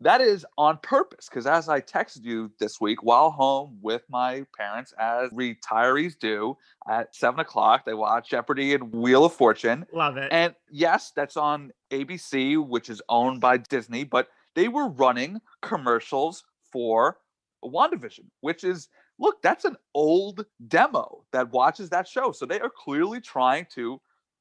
that 0.00 0.20
is 0.22 0.46
on 0.56 0.78
purpose 0.82 1.28
because 1.28 1.46
as 1.46 1.68
I 1.68 1.80
texted 1.80 2.24
you 2.24 2.50
this 2.58 2.80
week 2.80 3.02
while 3.02 3.30
home 3.30 3.78
with 3.82 4.02
my 4.08 4.46
parents, 4.56 4.94
as 4.98 5.30
retirees 5.30 6.18
do, 6.18 6.56
at 6.88 7.14
seven 7.14 7.40
o'clock, 7.40 7.84
they 7.84 7.94
watch 7.94 8.30
Jeopardy 8.30 8.74
and 8.74 8.92
Wheel 8.94 9.26
of 9.26 9.34
Fortune. 9.34 9.84
Love 9.92 10.16
it. 10.16 10.32
And 10.32 10.54
yes, 10.70 11.12
that's 11.14 11.36
on 11.36 11.72
ABC, 11.90 12.66
which 12.66 12.88
is 12.88 13.02
owned 13.08 13.40
by 13.40 13.58
Disney, 13.58 14.04
but 14.04 14.28
they 14.54 14.68
were 14.68 14.88
running 14.88 15.40
commercials 15.60 16.44
for 16.72 17.18
WandaVision, 17.62 18.24
which 18.40 18.64
is 18.64 18.88
look, 19.20 19.40
that's 19.42 19.64
an 19.64 19.76
old 19.94 20.46
demo 20.66 21.24
that 21.32 21.52
watches 21.52 21.90
that 21.90 22.08
show. 22.08 22.32
So 22.32 22.46
they 22.46 22.58
are 22.58 22.70
clearly 22.70 23.20
trying 23.20 23.66
to 23.74 24.00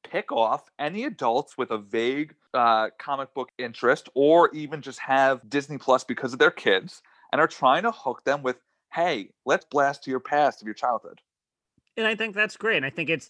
pick 0.10 0.32
off 0.32 0.70
any 0.80 1.04
adults 1.04 1.58
with 1.58 1.70
a 1.72 1.78
vague 1.78 2.34
uh, 2.54 2.88
comic 2.98 3.34
book 3.34 3.50
interest 3.58 4.10
or 4.16 4.50
even 4.56 4.82
just 4.82 5.00
have 5.00 5.48
Disney 5.50 5.78
Plus 5.78 6.04
because 6.06 6.34
of 6.34 6.40
their 6.40 6.50
kids 6.50 7.04
and 7.32 7.42
are 7.42 7.48
trying 7.48 7.84
to 7.84 7.92
hook 7.92 8.24
them 8.24 8.42
with, 8.42 8.56
hey, 8.94 9.30
let's 9.46 9.66
blast 9.66 10.04
to 10.06 10.10
your 10.10 10.22
past 10.22 10.62
of 10.62 10.66
your 10.66 10.74
childhood. 10.74 11.20
and 11.98 12.08
I 12.08 12.16
think 12.16 12.34
that's 12.34 12.58
great. 12.58 12.78
And 12.78 12.86
I 12.86 12.90
think 12.90 13.10
it's 13.10 13.30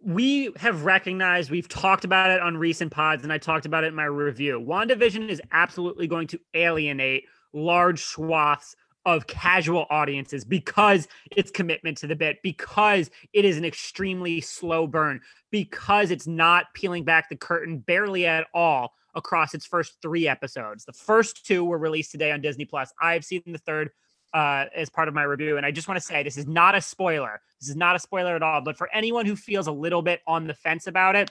we 0.00 0.52
have 0.56 0.84
recognized 0.84 1.50
we've 1.50 1.68
talked 1.68 2.04
about 2.04 2.30
it 2.30 2.40
on 2.40 2.56
recent 2.56 2.92
pods, 2.92 3.24
and 3.24 3.32
I 3.32 3.38
talked 3.38 3.66
about 3.66 3.82
it 3.82 3.88
in 3.88 3.96
my 3.96 4.04
review. 4.04 4.60
WandaVision 4.60 5.28
is 5.28 5.42
absolutely 5.50 6.06
going 6.06 6.28
to 6.28 6.40
alienate 6.54 7.24
large 7.52 8.04
swaths 8.04 8.76
of 9.06 9.26
casual 9.26 9.86
audiences 9.90 10.44
because 10.44 11.08
its 11.36 11.50
commitment 11.50 11.96
to 11.98 12.06
the 12.06 12.16
bit, 12.16 12.38
because 12.42 13.10
it 13.32 13.44
is 13.44 13.56
an 13.56 13.64
extremely 13.64 14.40
slow 14.40 14.86
burn, 14.86 15.20
because 15.50 16.10
it's 16.10 16.26
not 16.26 16.66
peeling 16.74 17.04
back 17.04 17.28
the 17.28 17.36
curtain 17.36 17.78
barely 17.78 18.26
at 18.26 18.46
all 18.52 18.92
across 19.14 19.54
its 19.54 19.64
first 19.64 19.94
three 20.02 20.28
episodes. 20.28 20.84
The 20.84 20.92
first 20.92 21.46
two 21.46 21.64
were 21.64 21.78
released 21.78 22.10
today 22.10 22.32
on 22.32 22.40
Disney 22.40 22.64
Plus. 22.64 22.92
I've 23.00 23.24
seen 23.24 23.42
the 23.46 23.58
third 23.58 23.90
uh, 24.34 24.66
as 24.74 24.90
part 24.90 25.08
of 25.08 25.14
my 25.14 25.22
review. 25.22 25.56
And 25.56 25.64
I 25.64 25.70
just 25.70 25.88
want 25.88 25.98
to 25.98 26.06
say 26.06 26.22
this 26.22 26.36
is 26.36 26.46
not 26.46 26.74
a 26.74 26.80
spoiler. 26.80 27.40
This 27.60 27.70
is 27.70 27.76
not 27.76 27.96
a 27.96 27.98
spoiler 27.98 28.36
at 28.36 28.42
all. 28.42 28.60
But 28.60 28.76
for 28.76 28.88
anyone 28.92 29.26
who 29.26 29.36
feels 29.36 29.66
a 29.66 29.72
little 29.72 30.02
bit 30.02 30.20
on 30.26 30.46
the 30.46 30.54
fence 30.54 30.86
about 30.86 31.16
it, 31.16 31.30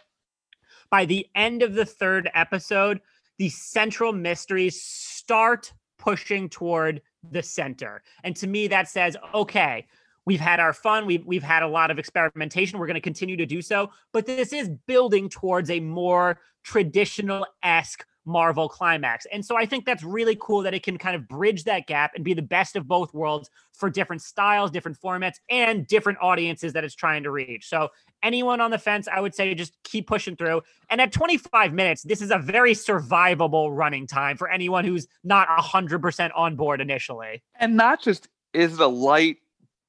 by 0.90 1.06
the 1.06 1.28
end 1.36 1.62
of 1.62 1.74
the 1.74 1.86
third 1.86 2.30
episode, 2.34 3.02
the 3.38 3.50
central 3.50 4.14
mysteries 4.14 4.82
start 4.82 5.74
pushing 6.00 6.50
toward 6.50 7.02
the 7.30 7.44
center. 7.44 8.04
And 8.24 8.36
to 8.38 8.48
me, 8.48 8.68
that 8.68 8.90
says, 8.90 9.18
okay, 9.34 9.88
we've 10.26 10.40
had 10.40 10.60
our 10.60 10.74
fun. 10.74 11.06
We've, 11.06 11.26
we've 11.26 11.44
had 11.44 11.64
a 11.64 11.68
lot 11.68 11.92
of 11.92 12.00
experimentation. 12.00 12.80
We're 12.80 12.88
going 12.88 12.96
to 12.96 13.02
continue 13.02 13.38
to 13.38 13.46
do 13.46 13.62
so. 13.62 13.92
But 14.12 14.26
this 14.26 14.54
is 14.54 14.70
building 14.88 15.30
towards 15.30 15.70
a 15.70 15.80
more 15.80 16.40
traditional 16.64 17.46
esque 17.64 18.06
Marvel 18.28 18.68
climax. 18.68 19.26
And 19.32 19.44
so 19.44 19.56
I 19.56 19.66
think 19.66 19.86
that's 19.86 20.04
really 20.04 20.38
cool 20.40 20.62
that 20.64 20.74
it 20.74 20.84
can 20.84 20.98
kind 20.98 21.16
of 21.16 21.28
bridge 21.28 21.64
that 21.64 21.88
gap 21.88 22.12
and 22.14 22.24
be 22.24 22.34
the 22.34 22.42
best 22.42 22.76
of 22.76 22.88
both 22.88 23.14
worlds 23.14 23.50
for 23.74 23.90
different 23.90 24.22
styles, 24.22 24.70
different 24.70 25.00
formats, 25.00 25.36
and 25.50 25.88
different 25.88 26.20
audiences 26.22 26.74
that 26.74 26.84
it's 26.84 26.94
trying 26.94 27.24
to 27.24 27.32
reach. 27.32 27.68
So 27.70 27.90
anyone 28.22 28.60
on 28.60 28.70
the 28.70 28.78
fence, 28.78 29.08
I 29.08 29.22
would 29.22 29.34
say 29.34 29.56
just 29.56 29.78
keep 29.84 30.08
pushing 30.08 30.36
through. 30.36 30.62
And 30.90 31.00
at 31.00 31.12
25 31.12 31.74
minutes, 31.74 32.04
this 32.04 32.22
is 32.22 32.30
a 32.30 32.38
very 32.38 32.74
survivable 32.74 33.76
running 33.76 34.06
time 34.06 34.36
for 34.38 34.50
anyone 34.50 34.84
who's 34.84 35.08
not 35.24 35.48
100% 35.48 36.32
on 36.36 36.56
board 36.56 36.82
initially. 36.82 37.44
And 37.56 37.78
not 37.78 38.02
just 38.02 38.28
is 38.54 38.74
it 38.74 38.80
a 38.80 38.88
light, 38.88 39.38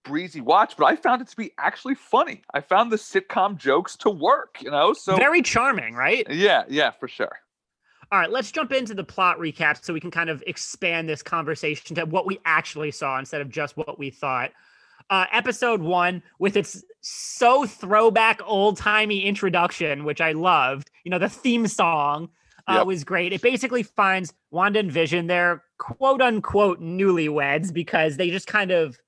breezy 0.05 0.41
watch, 0.41 0.77
but 0.77 0.87
I 0.87 0.97
found 0.97 1.23
it 1.23 1.29
to 1.29 1.37
be 1.37 1.53
actually 1.59 1.95
funny. 1.95 2.43
I 2.55 2.61
found 2.61 2.93
the 2.93 2.97
sitcom 2.97 3.57
jokes 3.57 3.97
to 3.99 4.11
work, 4.11 4.59
you 4.61 4.71
know? 4.71 4.93
So 4.93 5.17
very 5.17 5.43
charming, 5.43 5.95
right? 5.95 6.27
yeah, 6.31 6.65
yeah, 6.69 6.91
for 6.93 7.09
sure. 7.09 7.39
All 8.11 8.19
right, 8.19 8.31
let's 8.31 8.51
jump 8.51 8.73
into 8.73 8.95
the 8.95 9.05
plot 9.05 9.39
recap 9.39 9.85
so 9.85 9.93
we 9.93 10.01
can 10.01 10.11
kind 10.11 10.31
of 10.31 10.43
expand 10.47 11.09
this 11.09 11.23
conversation 11.23 11.95
to 11.97 12.05
what 12.07 12.27
we 12.27 12.39
actually 12.45 12.91
saw 12.91 13.19
instead 13.19 13.41
of 13.43 13.51
just 13.51 13.77
what 13.77 13.99
we 13.99 14.11
thought. 14.11 14.53
uh, 15.11 15.27
episode 15.33 15.81
one 15.81 16.23
with 16.39 16.57
its 16.57 16.83
so 17.01 17.65
throwback 17.67 18.41
old 18.45 18.77
timey 18.77 19.25
introduction, 19.25 20.05
which 20.05 20.21
I 20.21 20.33
loved. 20.33 20.91
You 21.05 21.11
know, 21.11 21.19
the 21.19 21.29
theme 21.31 21.67
song 21.67 22.29
uh, 22.67 22.75
Yep. 22.79 22.87
was 22.87 23.05
great. 23.05 23.33
It 23.33 23.41
basically 23.43 23.83
finds 23.83 24.35
Wanda 24.51 24.81
and 24.81 24.93
Vision, 24.93 25.27
they're 25.27 25.63
quote 25.79 26.21
unquote 26.21 26.81
newlyweds 26.81 27.73
because 27.73 28.17
they 28.19 28.31
just 28.31 28.47
kind 28.47 28.71
of 28.71 28.99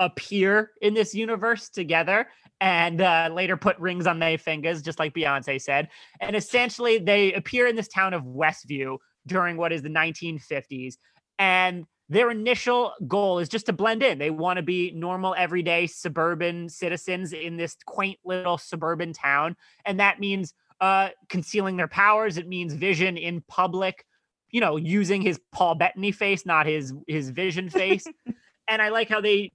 appear 0.00 0.70
in 0.80 0.94
this 0.94 1.14
universe 1.14 1.68
together 1.68 2.26
and 2.60 3.00
uh, 3.00 3.30
later 3.32 3.56
put 3.56 3.78
rings 3.78 4.06
on 4.06 4.18
their 4.18 4.36
fingers, 4.36 4.82
just 4.82 4.98
like 4.98 5.14
Beyonce 5.14 5.60
said. 5.60 5.88
And 6.20 6.36
essentially, 6.36 6.98
they 6.98 7.32
appear 7.32 7.66
in 7.66 7.76
this 7.76 7.88
town 7.88 8.12
of 8.12 8.22
Westview 8.24 8.98
during 9.26 9.56
what 9.56 9.72
is 9.72 9.82
the 9.82 9.88
1950s. 9.88 10.96
And 11.38 11.86
their 12.10 12.30
initial 12.30 12.92
goal 13.06 13.38
is 13.38 13.48
just 13.48 13.66
to 13.66 13.72
blend 13.72 14.02
in. 14.02 14.18
They 14.18 14.30
want 14.30 14.58
to 14.58 14.62
be 14.62 14.90
normal, 14.90 15.34
everyday 15.38 15.86
suburban 15.86 16.68
citizens 16.68 17.32
in 17.32 17.56
this 17.56 17.76
quaint 17.86 18.18
little 18.24 18.58
suburban 18.58 19.12
town. 19.12 19.56
And 19.86 20.00
that 20.00 20.18
means 20.18 20.52
uh, 20.80 21.10
concealing 21.28 21.76
their 21.76 21.88
powers. 21.88 22.36
It 22.36 22.48
means 22.48 22.74
vision 22.74 23.16
in 23.16 23.42
public, 23.48 24.04
you 24.50 24.60
know, 24.60 24.76
using 24.76 25.22
his 25.22 25.40
Paul 25.52 25.76
Bettany 25.76 26.10
face, 26.10 26.44
not 26.44 26.66
his 26.66 26.92
his 27.06 27.30
vision 27.30 27.70
face. 27.70 28.06
and 28.68 28.82
I 28.82 28.88
like 28.88 29.08
how 29.08 29.20
they 29.20 29.52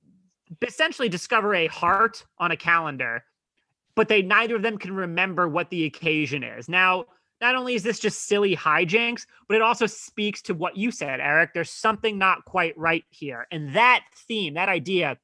essentially 0.61 1.09
discover 1.09 1.55
a 1.55 1.67
heart 1.67 2.25
on 2.37 2.51
a 2.51 2.57
calendar, 2.57 3.23
but 3.95 4.07
they 4.07 4.21
neither 4.21 4.55
of 4.55 4.61
them 4.61 4.77
can 4.77 4.95
remember 4.95 5.47
what 5.47 5.69
the 5.69 5.85
occasion 5.85 6.43
is. 6.43 6.67
Now, 6.69 7.05
not 7.41 7.55
only 7.55 7.75
is 7.75 7.83
this 7.83 7.99
just 7.99 8.27
silly 8.27 8.55
hijinks, 8.55 9.25
but 9.47 9.55
it 9.55 9.61
also 9.61 9.85
speaks 9.85 10.41
to 10.43 10.53
what 10.53 10.77
you 10.77 10.91
said, 10.91 11.19
Eric. 11.19 11.53
There's 11.53 11.69
something 11.69 12.17
not 12.17 12.45
quite 12.45 12.77
right 12.77 13.03
here. 13.09 13.47
And 13.51 13.75
that 13.75 14.05
theme, 14.27 14.53
that 14.53 14.69
idea 14.69 15.17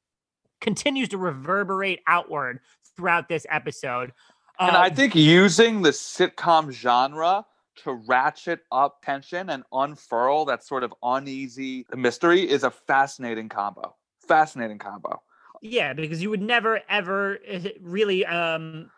continues 0.60 1.08
to 1.08 1.18
reverberate 1.18 2.00
outward 2.06 2.60
throughout 2.96 3.28
this 3.28 3.46
episode. 3.50 4.12
And 4.60 4.76
I 4.76 4.88
Um, 4.88 4.94
think 4.94 5.14
using 5.14 5.82
the 5.82 5.90
sitcom 5.90 6.70
genre 6.70 7.46
to 7.76 7.92
ratchet 7.92 8.60
up 8.70 9.02
tension 9.02 9.48
and 9.48 9.64
unfurl 9.72 10.44
that 10.44 10.62
sort 10.62 10.84
of 10.84 10.92
uneasy 11.02 11.86
mystery 11.94 12.48
is 12.48 12.62
a 12.62 12.70
fascinating 12.70 13.48
combo. 13.48 13.96
Fascinating 14.32 14.78
combo. 14.78 15.20
Yeah, 15.60 15.92
because 15.92 16.22
you 16.22 16.30
would 16.30 16.40
never 16.40 16.80
ever 16.88 17.38
uh, 17.52 17.68
really 17.82 18.24
um, 18.24 18.90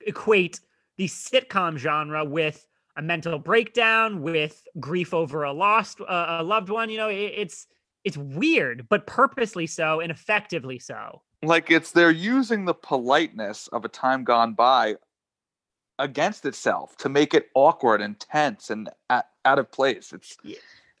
equate 0.00 0.58
the 0.96 1.06
sitcom 1.06 1.76
genre 1.78 2.24
with 2.24 2.66
a 2.96 3.02
mental 3.02 3.38
breakdown, 3.38 4.20
with 4.20 4.66
grief 4.80 5.14
over 5.14 5.44
a 5.44 5.52
lost 5.52 6.00
uh, 6.00 6.38
a 6.40 6.42
loved 6.42 6.70
one. 6.70 6.90
You 6.90 6.96
know, 6.98 7.08
it, 7.08 7.34
it's 7.36 7.68
it's 8.02 8.16
weird, 8.16 8.88
but 8.88 9.06
purposely 9.06 9.68
so 9.68 10.00
and 10.00 10.10
effectively 10.10 10.80
so. 10.80 11.22
Like 11.44 11.70
it's 11.70 11.92
they're 11.92 12.10
using 12.10 12.64
the 12.64 12.74
politeness 12.74 13.68
of 13.68 13.84
a 13.84 13.88
time 13.88 14.24
gone 14.24 14.54
by 14.54 14.96
against 16.00 16.44
itself 16.46 16.96
to 16.96 17.08
make 17.08 17.32
it 17.32 17.46
awkward 17.54 18.00
and 18.00 18.18
tense 18.18 18.70
and 18.70 18.90
at, 19.08 19.28
out 19.44 19.60
of 19.60 19.70
place. 19.70 20.12
It's 20.12 20.36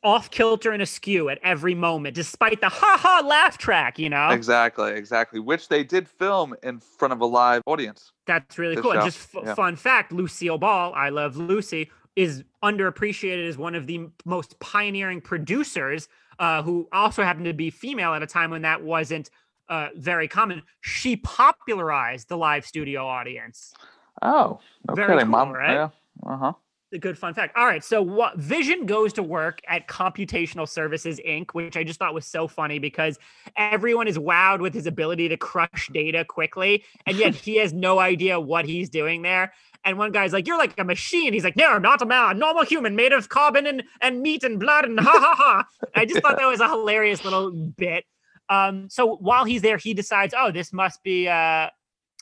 Off 0.02 0.30
kilter 0.30 0.72
and 0.72 0.80
askew 0.80 1.28
at 1.28 1.38
every 1.42 1.74
moment, 1.74 2.14
despite 2.14 2.60
the 2.60 2.68
ha 2.68 2.96
ha 2.98 3.22
laugh 3.26 3.58
track. 3.58 3.98
You 3.98 4.08
know, 4.08 4.30
exactly, 4.30 4.92
exactly, 4.92 5.40
which 5.40 5.68
they 5.68 5.84
did 5.84 6.08
film 6.08 6.54
in 6.62 6.80
front 6.80 7.12
of 7.12 7.20
a 7.20 7.26
live 7.26 7.62
audience. 7.66 8.12
That's 8.26 8.58
really 8.58 8.76
cool. 8.76 8.92
And 8.92 9.02
just 9.02 9.34
f- 9.34 9.42
Yeah. 9.44 9.54
fun 9.54 9.76
fact: 9.76 10.12
Lucille 10.12 10.56
Ball, 10.58 10.94
I 10.94 11.10
love 11.10 11.36
Lucy, 11.36 11.90
is 12.16 12.44
underappreciated 12.62 13.46
as 13.46 13.58
one 13.58 13.74
of 13.74 13.86
the 13.86 14.08
most 14.24 14.58
pioneering 14.60 15.20
producers, 15.20 16.08
uh, 16.38 16.62
who 16.62 16.88
also 16.92 17.22
happened 17.22 17.44
to 17.44 17.52
be 17.52 17.68
female 17.70 18.14
at 18.14 18.22
a 18.22 18.26
time 18.26 18.50
when 18.50 18.62
that 18.62 18.82
wasn't 18.82 19.30
uh, 19.68 19.88
very 19.96 20.28
common. 20.28 20.62
She 20.80 21.16
popularized 21.16 22.28
the 22.28 22.36
live 22.36 22.64
studio 22.64 23.06
audience. 23.06 23.74
Oh, 24.22 24.60
no 24.88 24.94
Very 24.94 25.18
cool, 25.20 25.26
mom. 25.26 25.52
right? 25.52 25.74
Yeah. 25.74 25.88
Uh 26.26 26.36
huh. 26.36 26.52
A 26.92 26.98
good 26.98 27.16
fun 27.16 27.34
fact. 27.34 27.56
All 27.56 27.66
right, 27.66 27.84
so 27.84 28.02
what 28.02 28.36
Vision 28.36 28.84
goes 28.84 29.12
to 29.12 29.22
work 29.22 29.60
at 29.68 29.86
Computational 29.86 30.68
Services 30.68 31.20
Inc., 31.24 31.52
which 31.52 31.76
I 31.76 31.84
just 31.84 32.00
thought 32.00 32.14
was 32.14 32.26
so 32.26 32.48
funny 32.48 32.80
because 32.80 33.16
everyone 33.56 34.08
is 34.08 34.18
wowed 34.18 34.60
with 34.60 34.74
his 34.74 34.86
ability 34.86 35.28
to 35.28 35.36
crush 35.36 35.88
data 35.92 36.24
quickly, 36.24 36.82
and 37.06 37.16
yet 37.16 37.36
he 37.36 37.58
has 37.58 37.72
no 37.72 38.00
idea 38.00 38.40
what 38.40 38.64
he's 38.64 38.90
doing 38.90 39.22
there. 39.22 39.52
And 39.84 39.98
one 39.98 40.10
guy's 40.10 40.32
like, 40.32 40.48
"You're 40.48 40.58
like 40.58 40.76
a 40.78 40.84
machine." 40.84 41.32
He's 41.32 41.44
like, 41.44 41.56
"No, 41.56 41.68
I'm 41.68 41.82
not 41.82 42.02
a 42.02 42.06
man, 42.06 42.36
a 42.36 42.38
normal 42.38 42.64
human 42.64 42.96
made 42.96 43.12
of 43.12 43.28
carbon 43.28 43.68
and 43.68 43.84
and 44.00 44.20
meat 44.20 44.42
and 44.42 44.58
blood 44.58 44.84
and 44.84 44.98
ha 44.98 45.12
ha 45.12 45.34
ha." 45.36 45.64
I 45.94 46.04
just 46.06 46.22
thought 46.22 46.38
that 46.38 46.46
was 46.46 46.60
a 46.60 46.68
hilarious 46.68 47.24
little 47.24 47.52
bit. 47.52 48.04
Um, 48.48 48.90
so 48.90 49.14
while 49.16 49.44
he's 49.44 49.62
there, 49.62 49.78
he 49.78 49.94
decides, 49.94 50.34
"Oh, 50.36 50.50
this 50.50 50.72
must 50.72 51.04
be 51.04 51.28
uh, 51.28 51.70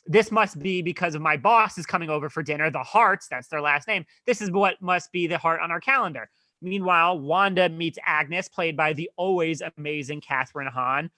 this 0.09 0.33
must 0.33 0.59
be 0.59 0.81
because 0.81 1.15
of 1.15 1.21
my 1.21 1.37
boss 1.37 1.77
is 1.77 1.85
coming 1.87 2.09
over 2.09 2.31
for 2.31 2.43
dinner. 2.43 2.71
The 2.71 2.83
Harts, 2.83 3.29
that's 3.29 3.49
their 3.49 3.61
last 3.61 3.87
name. 3.87 4.07
This 4.27 4.41
is 4.41 4.51
what 4.51 4.81
must 4.81 5.13
be 5.13 5.27
the 5.27 5.37
heart 5.37 5.61
on 5.61 5.71
our 5.71 5.81
calendar. 5.81 6.31
Meanwhile, 6.63 7.21
Wanda 7.21 7.69
meets 7.69 7.99
Agnes, 8.05 8.49
played 8.49 8.77
by 8.77 8.95
the 8.95 9.11
always 9.17 9.63
amazing 9.77 10.23
Kathryn 10.23 10.69
Hahn, 10.69 11.11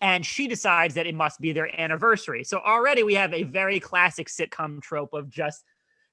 and 0.00 0.24
she 0.24 0.46
decides 0.46 0.94
that 0.94 1.06
it 1.06 1.14
must 1.14 1.40
be 1.40 1.52
their 1.52 1.80
anniversary. 1.80 2.44
So 2.44 2.60
already 2.60 3.02
we 3.02 3.14
have 3.14 3.32
a 3.32 3.42
very 3.44 3.80
classic 3.80 4.28
sitcom 4.28 4.82
trope 4.82 5.14
of 5.14 5.30
just 5.30 5.64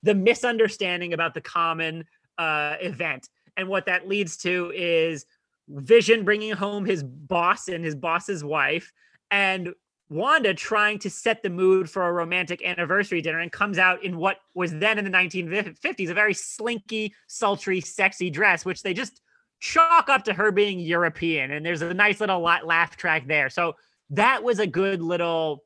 the 0.01 0.15
misunderstanding 0.15 1.13
about 1.13 1.33
the 1.33 1.41
common 1.41 2.05
uh, 2.37 2.77
event. 2.79 3.29
And 3.57 3.67
what 3.67 3.85
that 3.87 4.07
leads 4.07 4.37
to 4.37 4.71
is 4.73 5.25
Vision 5.67 6.23
bringing 6.23 6.53
home 6.53 6.85
his 6.85 7.03
boss 7.03 7.67
and 7.67 7.83
his 7.83 7.95
boss's 7.95 8.43
wife, 8.43 8.91
and 9.29 9.73
Wanda 10.11 10.53
trying 10.53 10.99
to 10.99 11.09
set 11.09 11.41
the 11.41 11.49
mood 11.49 11.89
for 11.89 12.05
a 12.05 12.11
romantic 12.11 12.65
anniversary 12.65 13.21
dinner 13.21 13.39
and 13.39 13.49
comes 13.49 13.77
out 13.77 14.03
in 14.03 14.17
what 14.17 14.39
was 14.53 14.73
then 14.73 14.99
in 14.99 15.05
the 15.05 15.09
1950s 15.09 16.09
a 16.09 16.13
very 16.13 16.33
slinky, 16.33 17.13
sultry, 17.27 17.79
sexy 17.79 18.29
dress, 18.29 18.65
which 18.65 18.83
they 18.83 18.93
just 18.93 19.21
chalk 19.61 20.09
up 20.09 20.25
to 20.25 20.33
her 20.33 20.51
being 20.51 20.81
European. 20.81 21.51
And 21.51 21.65
there's 21.65 21.81
a 21.81 21.93
nice 21.93 22.19
little 22.19 22.41
laugh 22.41 22.97
track 22.97 23.25
there. 23.25 23.49
So 23.49 23.77
that 24.09 24.43
was 24.43 24.59
a 24.59 24.67
good 24.67 25.01
little, 25.01 25.63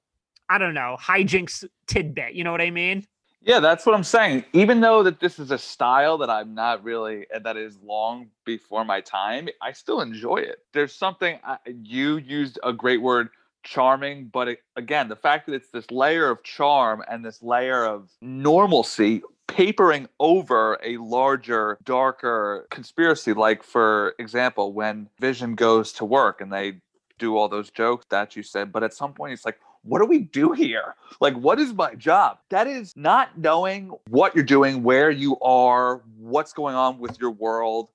I 0.48 0.60
don't 0.60 0.76
know, 0.76 0.96
hijinks 1.02 1.66
tidbit. 1.88 2.36
You 2.36 2.44
know 2.44 2.52
what 2.52 2.62
I 2.62 2.70
mean? 2.70 3.04
Yeah, 3.42 3.60
that's 3.60 3.84
what 3.84 3.96
I'm 3.96 4.04
saying. 4.04 4.46
Even 4.54 4.80
though 4.80 5.02
that 5.02 5.20
this 5.20 5.40
is 5.40 5.50
a 5.50 5.58
style 5.58 6.20
that 6.20 6.30
I'm 6.30 6.54
not 6.54 6.84
really 6.84 7.26
that 7.42 7.58
is 7.58 7.80
long 7.84 8.28
before 8.44 8.86
my 8.86 9.02
time, 9.02 9.50
I 9.60 9.72
still 9.72 10.02
enjoy 10.02 10.38
it. 10.38 10.60
There's 10.72 10.94
something 10.94 11.40
I, 11.44 11.58
you 11.66 12.18
used 12.18 12.60
a 12.64 12.72
great 12.72 13.02
word 13.02 13.30
charming, 13.66 14.30
but 14.32 14.48
it, 14.48 14.60
again, 14.78 15.10
the 15.10 15.16
fact 15.16 15.48
that 15.48 15.54
it's 15.54 15.70
this 15.70 15.92
layer 15.92 16.30
of 16.30 16.42
charm 16.44 17.04
and 17.10 17.26
this 17.26 17.44
layer 17.44 17.86
of 17.86 18.10
normalcy 18.22 19.22
papering 19.48 20.08
over 20.20 20.80
a 20.84 20.98
larger, 20.98 21.78
darker 21.84 22.68
conspiracy. 22.72 23.34
Like, 23.34 23.64
for 23.64 24.16
example, 24.20 24.74
when 24.74 25.10
Vision 25.20 25.56
goes 25.56 25.92
to 25.94 26.06
work 26.06 26.42
and 26.42 26.52
they 26.52 26.80
do 27.18 27.38
all 27.38 27.48
those 27.48 27.70
jokes 27.70 28.06
that 28.10 28.36
you 28.36 28.44
said, 28.44 28.72
but 28.72 28.84
at 28.84 28.94
some 28.94 29.14
point 29.14 29.34
it's 29.34 29.46
like, 29.46 29.60
what 29.84 30.00
do 30.00 30.06
we 30.06 30.20
do 30.20 30.52
here? 30.52 30.96
Like, 31.22 31.36
what 31.36 31.60
is 31.60 31.74
my 31.74 31.94
job? 31.94 32.40
That 32.50 32.66
is 32.68 32.94
not 32.96 33.38
knowing 33.38 33.92
what 34.10 34.36
you're 34.36 34.44
doing, 34.44 34.82
where 34.82 35.12
you 35.12 35.40
are, 35.42 36.02
what's 36.18 36.54
going 36.54 36.76
on 36.76 36.98
with 36.98 37.20
your 37.20 37.32
world, 37.32 37.90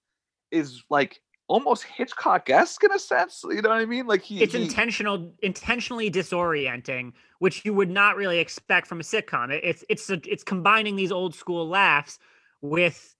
is 0.52 0.82
like 0.88 1.20
almost 1.50 1.82
Hitchcock-esque 1.82 2.84
in 2.84 2.92
a 2.92 2.98
sense. 2.98 3.44
You 3.48 3.60
know 3.60 3.70
what 3.70 3.78
I 3.78 3.84
mean? 3.84 4.06
Like 4.06 4.22
he, 4.22 4.40
it's 4.40 4.54
he- 4.54 4.62
intentional 4.62 5.32
intentionally 5.42 6.10
disorienting 6.10 7.12
which 7.40 7.64
you 7.64 7.72
would 7.74 7.90
not 7.90 8.16
really 8.16 8.38
expect 8.38 8.86
from 8.86 9.00
a 9.00 9.02
sitcom 9.02 9.50
It- 9.50 9.64
it's 9.64 9.84
it's 9.88 10.10
a, 10.10 10.20
it's 10.24 10.44
combining 10.44 10.94
these 10.94 11.10
old 11.10 11.34
school 11.34 11.68
laughs 11.68 12.18
with 12.62 13.16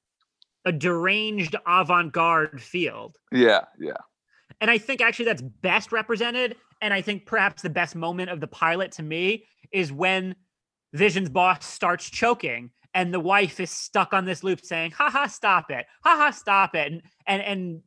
a 0.65 0.73
deranged 0.73 1.57
avant-garde 1.67 2.63
field 2.63 3.17
yeah, 3.33 3.65
yeah. 3.79 3.93
and 4.61 4.71
i 4.71 4.77
think 4.77 5.01
actually 5.01 5.25
that's 5.25 5.41
best 5.41 5.91
represented 5.91 6.55
and 6.83 6.93
i 6.93 7.01
think 7.01 7.25
perhaps 7.25 7.63
the 7.63 7.71
best 7.71 7.97
moment 7.97 8.29
of 8.29 8.41
the 8.41 8.47
pilot 8.47 8.93
to 8.93 9.03
me 9.03 9.45
is 9.73 9.91
when 9.91 10.35
vision's 10.93 11.31
boss 11.31 11.65
starts 11.65 12.11
choking 12.11 12.71
and 12.93 13.15
the 13.15 13.21
wife 13.21 13.59
is 13.59 13.71
stuck 13.71 14.13
on 14.13 14.27
this 14.27 14.45
loop 14.45 14.61
saying 14.63 14.91
haha 14.91 15.27
stop 15.27 15.71
it 15.71 15.87
haha 16.05 16.31
stop 16.31 16.75
it 16.75 16.93
and 16.93 17.03
and 17.27 17.43
and 17.43 17.81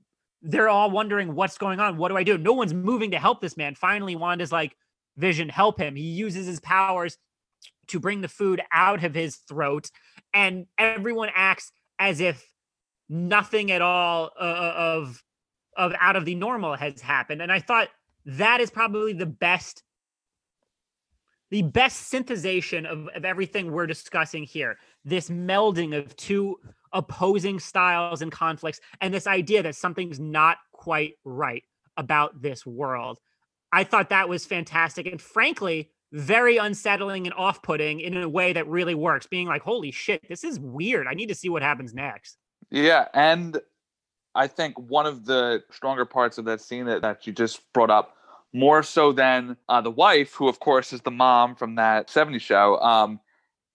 they're 0.43 0.69
all 0.69 0.91
wondering 0.91 1.33
what's 1.33 1.57
going 1.57 1.79
on 1.79 1.97
what 1.97 2.09
do 2.09 2.17
i 2.17 2.23
do? 2.23 2.37
No 2.37 2.53
one's 2.53 2.73
moving 2.73 3.11
to 3.11 3.19
help 3.19 3.41
this 3.41 3.57
man. 3.57 3.75
Finally 3.75 4.15
wanda's 4.15 4.51
like 4.51 4.75
vision 5.17 5.49
help 5.49 5.79
him. 5.79 5.95
He 5.95 6.03
uses 6.03 6.45
his 6.45 6.59
powers 6.59 7.17
to 7.87 7.99
bring 7.99 8.21
the 8.21 8.27
food 8.27 8.61
out 8.71 9.03
of 9.03 9.15
his 9.15 9.37
throat 9.37 9.89
and 10.33 10.67
everyone 10.77 11.29
acts 11.33 11.71
as 11.97 12.19
if 12.19 12.45
nothing 13.09 13.71
at 13.71 13.81
all 13.81 14.31
uh, 14.39 14.73
of 14.75 15.23
of 15.75 15.93
out 15.99 16.15
of 16.15 16.25
the 16.25 16.35
normal 16.35 16.75
has 16.75 17.01
happened. 17.01 17.41
And 17.41 17.51
i 17.51 17.59
thought 17.59 17.87
that 18.25 18.61
is 18.61 18.69
probably 18.69 19.13
the 19.13 19.25
best 19.25 19.83
the 21.51 21.61
best 21.61 22.11
synthesization 22.11 22.85
of, 22.85 23.07
of 23.15 23.25
everything 23.25 23.71
we're 23.71 23.85
discussing 23.85 24.43
here. 24.43 24.79
This 25.05 25.29
melding 25.29 25.95
of 25.95 26.15
two 26.15 26.57
opposing 26.93 27.59
styles 27.59 28.21
and 28.21 28.31
conflicts 28.31 28.79
and 29.01 29.13
this 29.13 29.27
idea 29.27 29.63
that 29.63 29.75
something's 29.75 30.19
not 30.19 30.57
quite 30.71 31.13
right 31.25 31.63
about 31.97 32.41
this 32.41 32.65
world 32.65 33.19
I 33.73 33.83
thought 33.83 34.09
that 34.09 34.29
was 34.29 34.45
fantastic. 34.45 35.07
And 35.07 35.19
frankly, 35.19 35.89
very 36.13 36.57
unsettling 36.57 37.25
and 37.25 37.33
off 37.33 37.63
putting 37.63 37.99
in 37.99 38.15
a 38.15 38.29
way 38.29 38.53
that 38.53 38.67
really 38.67 38.93
works, 38.93 39.25
being 39.25 39.47
like, 39.47 39.63
holy 39.63 39.89
shit, 39.89 40.21
this 40.29 40.43
is 40.43 40.59
weird. 40.59 41.07
I 41.07 41.15
need 41.15 41.29
to 41.29 41.35
see 41.35 41.49
what 41.49 41.63
happens 41.63 41.91
next. 41.91 42.37
Yeah. 42.69 43.07
And 43.15 43.59
I 44.35 44.45
think 44.45 44.77
one 44.77 45.07
of 45.07 45.25
the 45.25 45.63
stronger 45.71 46.05
parts 46.05 46.37
of 46.37 46.45
that 46.45 46.61
scene 46.61 46.85
that, 46.85 47.01
that 47.01 47.25
you 47.25 47.33
just 47.33 47.61
brought 47.73 47.89
up, 47.89 48.15
more 48.55 48.83
so 48.83 49.11
than 49.11 49.57
uh, 49.67 49.81
the 49.81 49.89
wife, 49.89 50.35
who 50.35 50.47
of 50.47 50.59
course 50.59 50.93
is 50.93 51.01
the 51.01 51.09
mom 51.09 51.55
from 51.55 51.73
that 51.73 52.07
70s 52.09 52.41
show, 52.41 52.77
um, 52.77 53.19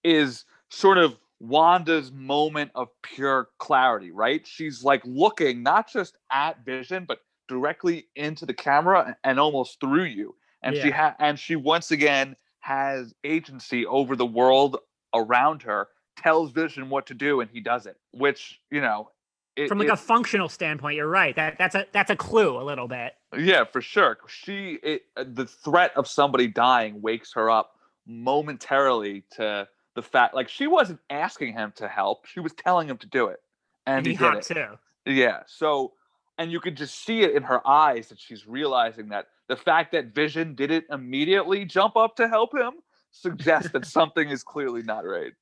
is 0.04 0.44
sort 0.68 0.98
of 0.98 1.16
Wanda's 1.40 2.10
moment 2.10 2.72
of 2.74 2.88
pure 3.02 3.48
clarity, 3.58 4.10
right? 4.10 4.46
She's 4.46 4.82
like 4.82 5.02
looking 5.04 5.62
not 5.62 5.90
just 5.90 6.16
at 6.32 6.64
Vision, 6.64 7.04
but 7.06 7.20
directly 7.48 8.08
into 8.16 8.44
the 8.44 8.54
camera 8.54 9.16
and 9.24 9.38
almost 9.38 9.80
through 9.80 10.04
you. 10.04 10.34
And 10.62 10.74
yeah. 10.74 10.82
she 10.82 10.90
ha- 10.90 11.16
and 11.18 11.38
she 11.38 11.56
once 11.56 11.90
again 11.90 12.36
has 12.60 13.14
agency 13.24 13.86
over 13.86 14.16
the 14.16 14.26
world 14.26 14.78
around 15.14 15.62
her, 15.62 15.88
tells 16.16 16.50
Vision 16.50 16.90
what 16.90 17.06
to 17.06 17.14
do, 17.14 17.40
and 17.40 17.48
he 17.50 17.60
does 17.60 17.86
it. 17.86 17.96
Which 18.10 18.60
you 18.70 18.80
know, 18.80 19.10
it, 19.56 19.68
from 19.68 19.78
like 19.78 19.88
it, 19.88 19.92
a 19.92 19.96
functional 19.96 20.48
standpoint, 20.48 20.96
you're 20.96 21.08
right. 21.08 21.36
That 21.36 21.56
that's 21.58 21.76
a 21.76 21.86
that's 21.92 22.10
a 22.10 22.16
clue 22.16 22.60
a 22.60 22.64
little 22.64 22.88
bit. 22.88 23.12
Yeah, 23.36 23.64
for 23.64 23.80
sure. 23.80 24.18
She 24.26 24.78
it, 24.82 25.02
the 25.16 25.46
threat 25.46 25.92
of 25.96 26.08
somebody 26.08 26.48
dying 26.48 27.00
wakes 27.00 27.32
her 27.34 27.48
up 27.48 27.76
momentarily 28.06 29.24
to 29.32 29.68
the 29.98 30.02
fact 30.02 30.32
like 30.32 30.48
she 30.48 30.68
wasn't 30.68 31.00
asking 31.10 31.52
him 31.52 31.72
to 31.74 31.88
help 31.88 32.24
she 32.24 32.38
was 32.38 32.52
telling 32.52 32.88
him 32.88 32.96
to 32.96 33.06
do 33.08 33.26
it 33.26 33.40
and, 33.84 33.98
and 33.98 34.06
he, 34.06 34.12
he 34.12 34.18
did 34.18 34.34
it. 34.34 34.42
too. 34.44 35.12
Yeah 35.12 35.40
so 35.46 35.94
and 36.38 36.52
you 36.52 36.60
could 36.60 36.76
just 36.76 37.04
see 37.04 37.22
it 37.22 37.34
in 37.34 37.42
her 37.42 37.66
eyes 37.66 38.08
that 38.10 38.20
she's 38.20 38.46
realizing 38.46 39.08
that 39.08 39.26
the 39.48 39.56
fact 39.56 39.90
that 39.90 40.14
vision 40.14 40.54
didn't 40.54 40.84
immediately 40.88 41.64
jump 41.64 41.96
up 41.96 42.14
to 42.14 42.28
help 42.28 42.54
him 42.54 42.74
suggests 43.10 43.72
that 43.72 43.84
something 43.98 44.28
is 44.28 44.44
clearly 44.44 44.84
not 44.84 45.04
right. 45.04 45.32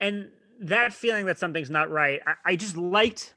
And 0.00 0.30
that 0.62 0.92
feeling 0.92 1.26
that 1.26 1.38
something's 1.38 1.70
not 1.70 1.88
right 1.88 2.20
I, 2.26 2.52
I 2.52 2.56
just 2.56 2.76
liked 2.76 3.34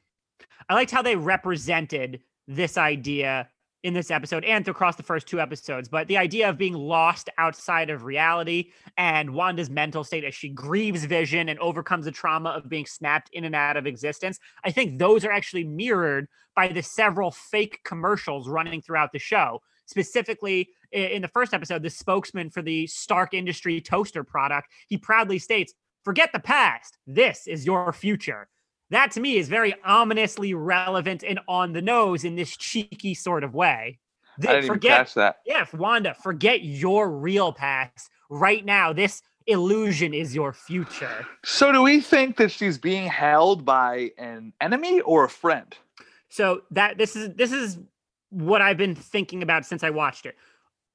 i 0.69 0.73
liked 0.73 0.89
how 0.89 1.03
they 1.03 1.15
represented 1.15 2.21
this 2.47 2.77
idea 2.79 3.47
in 3.83 3.93
this 3.93 4.09
episode 4.09 4.45
and 4.45 4.67
across 4.67 4.95
the 4.95 5.03
first 5.03 5.27
two 5.27 5.39
episodes. 5.39 5.89
But 5.89 6.07
the 6.07 6.17
idea 6.17 6.49
of 6.49 6.57
being 6.57 6.73
lost 6.73 7.29
outside 7.37 7.89
of 7.89 8.05
reality 8.05 8.71
and 8.97 9.33
Wanda's 9.33 9.69
mental 9.69 10.03
state 10.03 10.23
as 10.23 10.33
she 10.33 10.49
grieves 10.49 11.03
vision 11.03 11.49
and 11.49 11.59
overcomes 11.59 12.05
the 12.05 12.11
trauma 12.11 12.51
of 12.51 12.69
being 12.69 12.85
snapped 12.85 13.29
in 13.33 13.43
and 13.43 13.53
out 13.53 13.77
of 13.77 13.85
existence, 13.85 14.39
I 14.63 14.71
think 14.71 14.97
those 14.97 15.25
are 15.25 15.31
actually 15.31 15.65
mirrored 15.65 16.27
by 16.55 16.69
the 16.69 16.81
several 16.81 17.31
fake 17.31 17.79
commercials 17.83 18.47
running 18.47 18.81
throughout 18.81 19.11
the 19.11 19.19
show. 19.19 19.61
Specifically, 19.85 20.69
in 20.93 21.21
the 21.21 21.27
first 21.27 21.53
episode, 21.53 21.83
the 21.83 21.89
spokesman 21.89 22.49
for 22.49 22.61
the 22.61 22.87
Stark 22.87 23.33
Industry 23.33 23.81
toaster 23.81 24.23
product, 24.23 24.69
he 24.87 24.97
proudly 24.97 25.39
states, 25.39 25.73
Forget 26.03 26.31
the 26.33 26.39
past. 26.39 26.97
This 27.07 27.47
is 27.47 27.65
your 27.65 27.93
future 27.93 28.49
that 28.93 29.11
to 29.11 29.19
me 29.19 29.37
is 29.37 29.49
very 29.49 29.73
ominously 29.83 30.53
relevant 30.53 31.23
and 31.23 31.39
on 31.47 31.73
the 31.73 31.81
nose 31.81 32.23
in 32.23 32.35
this 32.35 32.55
cheeky 32.55 33.13
sort 33.13 33.43
of 33.43 33.53
way. 33.53 33.99
The, 34.37 34.49
I 34.49 34.53
didn't 34.55 34.67
forget, 34.67 34.91
even 34.91 34.97
catch 35.05 35.13
that. 35.15 35.37
Yeah, 35.45 35.65
Wanda, 35.73 36.15
forget 36.15 36.63
your 36.63 37.09
real 37.09 37.53
past. 37.53 38.09
Right 38.29 38.65
now, 38.65 38.93
this 38.93 39.21
illusion 39.47 40.13
is 40.13 40.33
your 40.33 40.53
future. 40.53 41.25
So, 41.43 41.71
do 41.71 41.81
we 41.81 42.01
think 42.01 42.37
that 42.37 42.51
she's 42.51 42.77
being 42.77 43.07
held 43.07 43.65
by 43.65 44.11
an 44.17 44.53
enemy 44.61 45.01
or 45.01 45.25
a 45.25 45.29
friend? 45.29 45.75
So 46.29 46.61
that 46.71 46.97
this 46.97 47.15
is 47.15 47.35
this 47.35 47.51
is 47.51 47.77
what 48.29 48.61
I've 48.61 48.77
been 48.77 48.95
thinking 48.95 49.43
about 49.43 49.65
since 49.65 49.83
I 49.83 49.91
watched 49.91 50.25
it. 50.25 50.35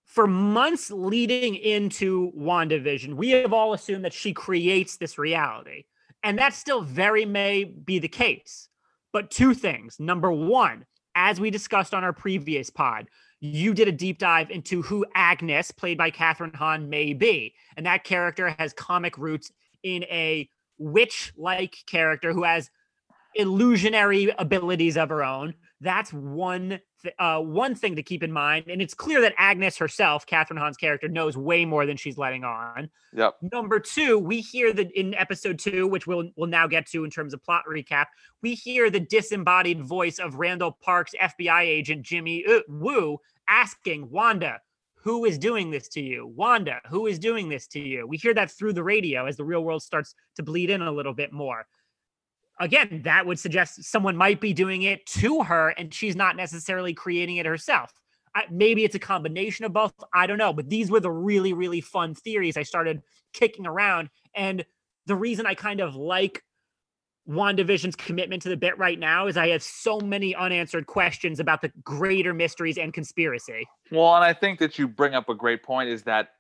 For 0.05 0.27
months 0.27 0.91
leading 0.91 1.55
into 1.55 2.33
WandaVision, 2.33 3.15
we 3.15 3.31
have 3.31 3.53
all 3.53 3.75
assumed 3.75 4.05
that 4.05 4.13
she 4.13 4.33
creates 4.33 4.97
this 4.97 5.19
reality. 5.19 5.85
And 6.23 6.39
that 6.39 6.55
still 6.55 6.83
very 6.83 7.25
may 7.25 7.65
be 7.65 7.99
the 7.99 8.09
case. 8.09 8.69
But 9.13 9.31
two 9.31 9.55
things. 9.55 9.99
Number 9.99 10.31
one, 10.31 10.85
as 11.15 11.41
we 11.41 11.51
discussed 11.51 11.95
on 11.95 12.05
our 12.05 12.13
previous 12.13 12.71
pod, 12.71 13.09
you 13.41 13.73
did 13.73 13.89
a 13.89 13.93
deep 13.93 14.19
dive 14.19 14.51
into 14.51 14.83
who 14.83 15.07
Agnes, 15.15 15.71
played 15.71 15.97
by 15.97 16.11
Kathryn 16.11 16.55
Hahn, 16.55 16.89
may 16.89 17.13
be. 17.13 17.55
And 17.77 17.87
that 17.87 18.05
character 18.05 18.55
has 18.59 18.73
comic 18.73 19.17
roots 19.17 19.53
in 19.83 20.05
a 20.05 20.49
witch 20.79 21.33
like 21.37 21.77
character 21.87 22.33
who 22.33 22.43
has 22.43 22.71
illusionary 23.35 24.35
abilities 24.39 24.97
of 24.97 25.09
her 25.09 25.23
own. 25.23 25.55
That's 25.81 26.13
one 26.13 26.81
th- 27.03 27.15
uh, 27.19 27.41
one 27.41 27.75
thing 27.75 27.97
to 27.97 28.03
keep 28.03 28.23
in 28.25 28.33
mind, 28.33 28.67
and 28.69 28.83
it's 28.83 28.95
clear 28.95 29.21
that 29.21 29.35
Agnes 29.39 29.77
herself, 29.79 30.27
Kathryn 30.27 30.59
Hahn's 30.59 30.77
character, 30.77 31.09
knows 31.09 31.37
way 31.37 31.65
more 31.65 31.87
than 31.87 31.97
she's 31.97 32.19
letting 32.19 32.43
on. 32.43 32.91
Yep. 33.13 33.37
Number 33.53 33.79
two, 33.79 34.19
we 34.19 34.41
hear 34.41 34.73
that 34.73 34.91
in 34.93 35.15
episode 35.15 35.59
two, 35.59 35.87
which 35.87 36.07
we'll 36.07 36.31
we'll 36.37 36.49
now 36.49 36.67
get 36.67 36.87
to 36.89 37.05
in 37.05 37.11
terms 37.11 37.33
of 37.33 37.45
plot 37.45 37.63
recap, 37.71 38.07
we 38.43 38.55
hear 38.55 38.91
the 38.91 39.01
disembodied 39.01 39.81
voice 39.81 40.19
of 40.19 40.35
Randall 40.35 40.77
Park's 40.83 41.15
FBI 41.21 41.63
agent 41.63 42.03
Jimmy 42.03 42.45
uh, 42.45 42.61
Woo 42.69 43.19
asking 43.49 44.11
Wanda, 44.11 44.61
"Who 44.97 45.25
is 45.27 45.39
doing 45.39 45.71
this 45.71 45.87
to 45.91 46.01
you, 46.01 46.27
Wanda? 46.27 46.81
Who 46.89 47.07
is 47.07 47.21
doing 47.21 47.49
this 47.49 47.69
to 47.69 47.81
you?" 47.81 48.05
We 48.09 48.17
hear 48.17 48.35
that 48.35 48.51
through 48.51 48.73
the 48.73 48.83
radio 48.83 49.27
as 49.27 49.37
the 49.37 49.45
real 49.45 49.63
world 49.63 49.85
starts 49.85 50.17
to 50.35 50.43
bleed 50.43 50.71
in 50.71 50.83
a 50.83 50.91
little 50.91 51.15
bit 51.15 51.33
more 51.33 51.67
again, 52.61 53.03
that 53.05 53.27
would 53.27 53.39
suggest 53.39 53.85
someone 53.85 54.17
might 54.17 54.41
be 54.41 54.53
doing 54.53 54.83
it 54.83 55.07
to 55.07 55.43
her 55.43 55.71
and 55.71 55.93
she's 55.93 56.17
not 56.17 56.37
necessarily 56.37 56.95
creating 56.95 57.37
it 57.37 57.47
herself. 57.47 57.93
I, 58.35 58.45
maybe 58.51 58.85
it's 58.85 58.95
a 58.95 59.01
combination 59.01 59.65
of 59.65 59.73
both. 59.73 59.93
I 60.13 60.27
don't 60.27 60.39
know. 60.39 60.53
But 60.53 60.69
these 60.69 60.91
were 60.91 61.01
the 61.01 61.11
really, 61.11 61.53
really 61.53 61.81
fun 61.81 62.15
theories 62.15 62.57
I 62.57 62.63
started 62.63 63.03
kicking 63.33 63.67
around. 63.67 64.11
And 64.35 64.65
the 65.07 65.17
reason 65.17 65.47
I 65.47 65.55
kind 65.55 65.81
of 65.81 65.97
like 65.97 66.43
WandaVision's 67.29 67.97
commitment 67.97 68.43
to 68.43 68.49
the 68.49 68.57
bit 68.57 68.79
right 68.79 68.99
now 68.99 69.27
is 69.27 69.37
I 69.37 69.49
have 69.49 69.63
so 69.63 70.01
many 70.01 70.35
unanswered 70.35 70.87
questions 70.87 71.41
about 71.41 71.61
the 71.61 71.71
greater 71.83 72.33
mysteries 72.33 72.79
and 72.79 72.93
conspiracy. 72.93 73.67
Well, 73.91 74.15
and 74.15 74.25
I 74.25 74.33
think 74.33 74.59
that 74.61 74.79
you 74.79 74.89
bring 74.89 75.15
up 75.15 75.29
a 75.29 75.35
great 75.35 75.63
point 75.63 75.91
is 75.91 76.03
that 76.05 76.31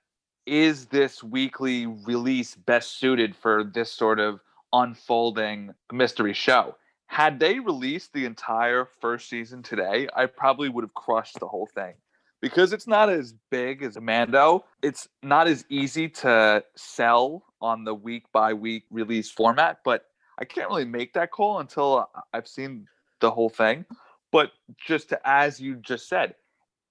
is 0.46 0.86
this 0.86 1.22
weekly 1.22 1.86
release 1.86 2.54
best 2.54 2.98
suited 2.98 3.36
for 3.36 3.64
this 3.64 3.92
sort 3.92 4.18
of 4.18 4.40
unfolding 4.72 5.74
mystery 5.92 6.32
show. 6.32 6.76
Had 7.06 7.40
they 7.40 7.58
released 7.58 8.12
the 8.12 8.26
entire 8.26 8.86
first 9.00 9.28
season 9.28 9.62
today, 9.62 10.08
I 10.14 10.26
probably 10.26 10.68
would 10.68 10.84
have 10.84 10.94
crushed 10.94 11.40
the 11.40 11.48
whole 11.48 11.68
thing. 11.74 11.94
Because 12.40 12.72
it's 12.72 12.86
not 12.86 13.08
as 13.08 13.34
big 13.50 13.82
as 13.82 13.98
Mando, 14.00 14.64
it's 14.82 15.08
not 15.22 15.48
as 15.48 15.64
easy 15.68 16.08
to 16.08 16.62
sell 16.76 17.42
on 17.60 17.84
the 17.84 17.94
week 17.94 18.24
by 18.32 18.52
week 18.52 18.84
release 18.90 19.30
format, 19.30 19.78
but 19.84 20.04
I 20.38 20.44
can't 20.44 20.68
really 20.68 20.84
make 20.84 21.14
that 21.14 21.32
call 21.32 21.58
until 21.58 22.08
I've 22.32 22.46
seen 22.46 22.86
the 23.20 23.30
whole 23.30 23.48
thing. 23.48 23.84
But 24.30 24.52
just 24.86 25.08
to, 25.08 25.20
as 25.24 25.58
you 25.58 25.76
just 25.76 26.08
said, 26.08 26.34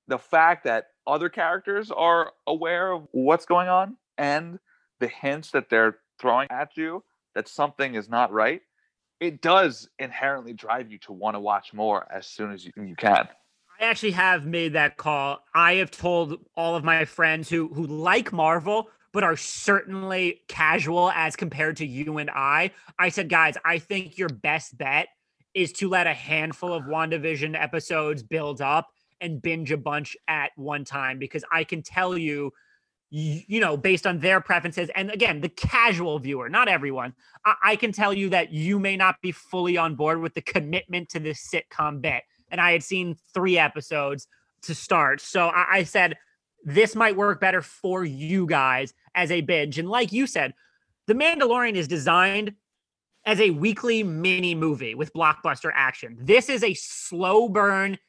the 0.08 0.18
fact 0.18 0.66
that 0.66 0.88
other 1.06 1.30
characters 1.30 1.92
are 1.92 2.34
aware 2.46 2.92
of 2.92 3.08
what's 3.12 3.46
going 3.46 3.70
on 3.70 3.96
and 4.18 4.60
the 5.00 5.08
hints 5.08 5.52
that 5.52 5.70
they're 5.70 6.00
throwing 6.20 6.48
at 6.50 6.76
you 6.76 7.04
that 7.38 7.48
something 7.48 7.94
is 7.94 8.10
not 8.10 8.34
right, 8.34 8.62
it 9.20 9.44
does 9.44 9.88
inherently 10.00 10.54
drive 10.54 10.92
you 10.92 10.98
to 10.98 11.14
want 11.14 11.36
to 11.36 11.40
watch 11.40 11.72
more 11.72 12.12
as 12.12 12.26
soon 12.26 12.52
as 12.52 12.66
you, 12.66 12.72
you 12.76 12.96
can. 12.96 13.28
I 13.80 13.84
actually 13.84 14.14
have 14.14 14.48
made 14.48 14.74
that 14.74 14.98
call. 14.98 15.44
I 15.54 15.76
have 15.76 15.92
told 15.92 16.40
all 16.56 16.76
of 16.76 16.84
my 16.84 17.06
friends 17.06 17.48
who 17.48 17.68
who 17.68 17.86
like 17.86 18.34
Marvel 18.34 18.90
but 19.14 19.24
are 19.24 19.38
certainly 19.38 20.42
casual 20.48 21.12
as 21.12 21.36
compared 21.36 21.78
to 21.78 21.86
you 21.86 22.18
and 22.18 22.32
I. 22.32 22.72
I 22.98 23.10
said, 23.10 23.30
guys, 23.30 23.54
I 23.64 23.78
think 23.78 24.18
your 24.18 24.30
best 24.30 24.76
bet 24.76 25.08
is 25.54 25.72
to 25.74 25.90
let 25.90 26.08
a 26.08 26.14
handful 26.14 26.74
of 26.74 26.84
WandaVision 26.86 27.60
episodes 27.60 28.24
build 28.24 28.62
up 28.62 28.90
and 29.22 29.42
binge 29.42 29.72
a 29.72 29.78
bunch 29.78 30.18
at 30.28 30.52
one 30.56 30.86
time 30.86 31.20
because 31.20 31.44
I 31.52 31.64
can 31.64 31.84
tell 31.84 32.18
you 32.18 32.52
you 33.10 33.62
know, 33.62 33.78
based 33.78 34.06
on 34.06 34.20
their 34.20 34.42
preferences. 34.42 34.90
And 34.96 35.10
again, 35.12 35.40
the 35.40 35.50
casual 35.50 36.20
viewer, 36.20 36.50
not 36.50 36.68
everyone, 36.68 37.14
I, 37.46 37.56
I, 37.64 37.76
can 37.78 37.94
tell 37.94 38.14
you 38.14 38.30
that 38.30 38.52
you 38.52 38.80
may 38.80 38.98
not 38.98 39.22
be 39.22 39.32
fully 39.32 39.78
on 39.78 39.96
board 39.96 40.22
with 40.22 40.34
the 40.34 40.42
commitment 40.42 41.10
to 41.10 41.20
this 41.20 41.50
sitcom 41.50 42.02
bit. 42.02 42.24
And 42.50 42.60
I 42.60 42.74
had 42.74 42.84
seen 42.84 43.16
three 43.34 43.58
episodes 43.58 44.28
to 44.64 44.76
start. 44.76 45.22
So 45.22 45.48
I, 45.48 45.78
I 45.78 45.84
said, 45.84 46.18
this 46.66 46.96
might 46.96 47.16
work 47.16 47.40
better 47.40 47.62
for 47.62 48.04
you 48.04 48.46
guys 48.46 48.94
as 49.16 49.32
a 49.32 49.42
binge. 49.42 49.80
And 49.80 49.90
like 49.90 50.12
you 50.12 50.28
said, 50.28 50.54
The 51.06 51.14
Mandalorian 51.14 51.76
is 51.76 51.88
designed 51.88 52.56
as 53.26 53.40
a 53.40 53.52
weekly 53.52 54.04
mini 54.04 54.54
movie 54.54 54.96
with 54.96 55.14
blockbuster 55.14 55.72
action. 55.74 56.18
This 56.20 56.50
is 56.50 56.64
a 56.64 56.74
slow 56.74 57.48
burn, 57.48 58.00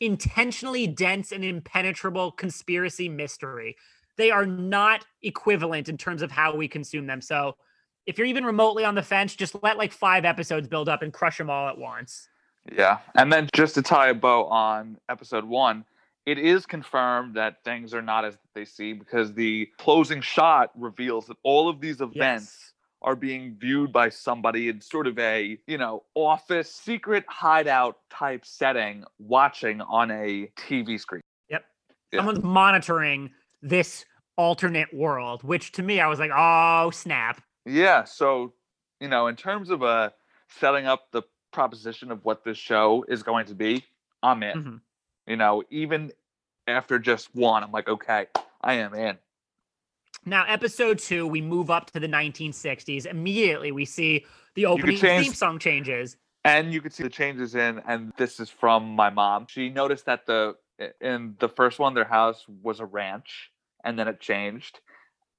intentionally 0.00 0.88
dense 0.88 1.30
and 1.30 1.44
impenetrable 1.44 2.32
conspiracy 2.32 3.08
mystery 3.08 3.76
they 4.18 4.30
are 4.30 4.44
not 4.44 5.06
equivalent 5.22 5.88
in 5.88 5.96
terms 5.96 6.20
of 6.20 6.30
how 6.30 6.54
we 6.54 6.68
consume 6.68 7.06
them. 7.06 7.20
So 7.22 7.56
if 8.04 8.18
you're 8.18 8.26
even 8.26 8.44
remotely 8.44 8.84
on 8.84 8.94
the 8.94 9.02
fence, 9.02 9.34
just 9.34 9.56
let 9.62 9.78
like 9.78 9.92
five 9.92 10.24
episodes 10.24 10.68
build 10.68 10.88
up 10.88 11.02
and 11.02 11.12
crush 11.12 11.38
them 11.38 11.48
all 11.48 11.68
at 11.68 11.78
once. 11.78 12.28
Yeah. 12.70 12.98
And 13.14 13.32
then 13.32 13.48
just 13.54 13.74
to 13.76 13.82
tie 13.82 14.08
a 14.08 14.14
bow 14.14 14.44
on 14.46 14.98
episode 15.08 15.44
one, 15.44 15.84
it 16.26 16.38
is 16.38 16.66
confirmed 16.66 17.34
that 17.36 17.64
things 17.64 17.94
are 17.94 18.02
not 18.02 18.24
as 18.26 18.36
they 18.54 18.66
see 18.66 18.92
because 18.92 19.32
the 19.32 19.66
closing 19.78 20.20
shot 20.20 20.70
reveals 20.74 21.26
that 21.26 21.38
all 21.42 21.68
of 21.70 21.80
these 21.80 22.00
events 22.02 22.14
Yes. 22.60 22.72
are 23.00 23.16
being 23.16 23.56
viewed 23.58 23.92
by 23.92 24.10
somebody 24.10 24.68
in 24.68 24.80
sort 24.80 25.06
of 25.06 25.18
a 25.18 25.58
you 25.66 25.78
know 25.78 26.02
office 26.14 26.70
secret 26.70 27.24
hideout 27.28 27.96
type 28.10 28.44
setting 28.44 29.04
watching 29.18 29.80
on 29.80 30.10
a 30.10 30.50
tv 30.58 31.00
screen 31.00 31.22
Yep. 31.48 31.64
Yeah. 32.12 32.18
Someone's 32.18 32.42
monitoring 32.42 33.30
this 33.62 34.04
alternate 34.36 34.92
world, 34.94 35.42
which 35.42 35.72
to 35.72 35.82
me, 35.82 36.00
I 36.00 36.06
was 36.06 36.18
like, 36.18 36.30
oh, 36.34 36.90
snap. 36.90 37.42
yeah 37.66 38.04
so 38.04 38.52
you 39.00 39.08
know 39.08 39.26
in 39.26 39.36
terms 39.36 39.68
of 39.70 39.82
uh 39.82 40.08
setting 40.48 40.86
up 40.86 41.10
the 41.12 41.22
proposition 41.52 42.10
of 42.10 42.24
what 42.24 42.42
this 42.44 42.56
show 42.56 43.04
is 43.08 43.22
going 43.22 43.44
to 43.46 43.54
be 43.54 43.84
i'm 44.22 44.42
in 44.42 44.56
Mhm. 44.64 44.80
you 45.26 45.36
know 45.36 45.62
even 45.70 46.10
after 46.66 46.98
just 46.98 47.34
one 47.34 47.62
i'm 47.62 47.70
like 47.72 47.88
okay 47.88 48.26
i 48.62 48.74
am 48.74 48.94
in 48.94 49.18
Now, 50.24 50.44
episode 50.48 50.98
two, 50.98 51.26
we 51.26 51.40
move 51.40 51.70
up 51.70 51.90
to 51.92 52.00
the 52.00 52.08
1960s. 52.08 53.06
Immediately, 53.06 53.70
we 53.72 53.84
see 53.84 54.24
the 54.54 54.66
opening 54.66 54.96
change- 54.98 55.26
theme 55.26 55.34
song 55.34 55.58
changes. 55.58 56.16
and 56.44 56.72
you 56.72 56.80
can 56.80 56.90
see 56.90 57.02
the 57.02 57.10
changes 57.10 57.54
in 57.54 57.80
and 57.86 58.12
this 58.16 58.40
is 58.40 58.48
from 58.50 58.80
my 58.96 59.10
mom 59.10 59.46
she 59.48 59.68
noticed 59.68 60.06
that 60.06 60.24
the 60.26 60.56
in 61.00 61.34
the 61.38 61.48
first 61.48 61.78
one 61.78 61.94
their 61.94 62.04
house 62.04 62.44
was 62.62 62.80
a 62.80 62.86
ranch 62.86 63.50
and 63.84 63.98
then 63.98 64.08
it 64.08 64.20
changed 64.20 64.80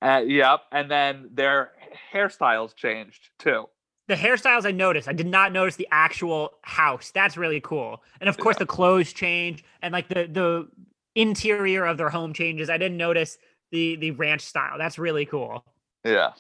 uh, 0.02 0.22
yep 0.26 0.62
and 0.72 0.90
then 0.90 1.30
their 1.34 1.72
hairstyles 2.14 2.76
changed 2.76 3.30
too 3.40 3.68
The 4.08 4.16
hairstyles 4.16 4.66
I 4.66 4.72
noticed, 4.72 5.08
I 5.08 5.14
did 5.14 5.28
not 5.28 5.52
notice 5.52 5.76
the 5.76 5.88
actual 5.92 6.54
house. 6.64 7.12
That's 7.12 7.38
really 7.38 7.62
cool. 7.62 8.02
And 8.20 8.28
of 8.28 8.38
course, 8.38 8.56
Yeah. 8.56 8.66
the 8.66 8.72
clothes 8.78 9.14
change 9.14 9.64
and 9.84 9.92
like 9.94 10.08
the 10.10 10.26
the 10.40 10.68
interior 11.16 11.86
of 11.86 11.98
their 11.98 12.10
home 12.10 12.34
changes. 12.34 12.70
I 12.70 12.78
didn't 12.78 12.98
notice 12.98 13.38
the 13.72 13.98
the 13.98 14.12
ranch 14.12 14.42
style. 14.42 14.78
That's 14.80 14.98
really 14.98 15.26
cool. 15.26 15.64
yeah 16.04 16.32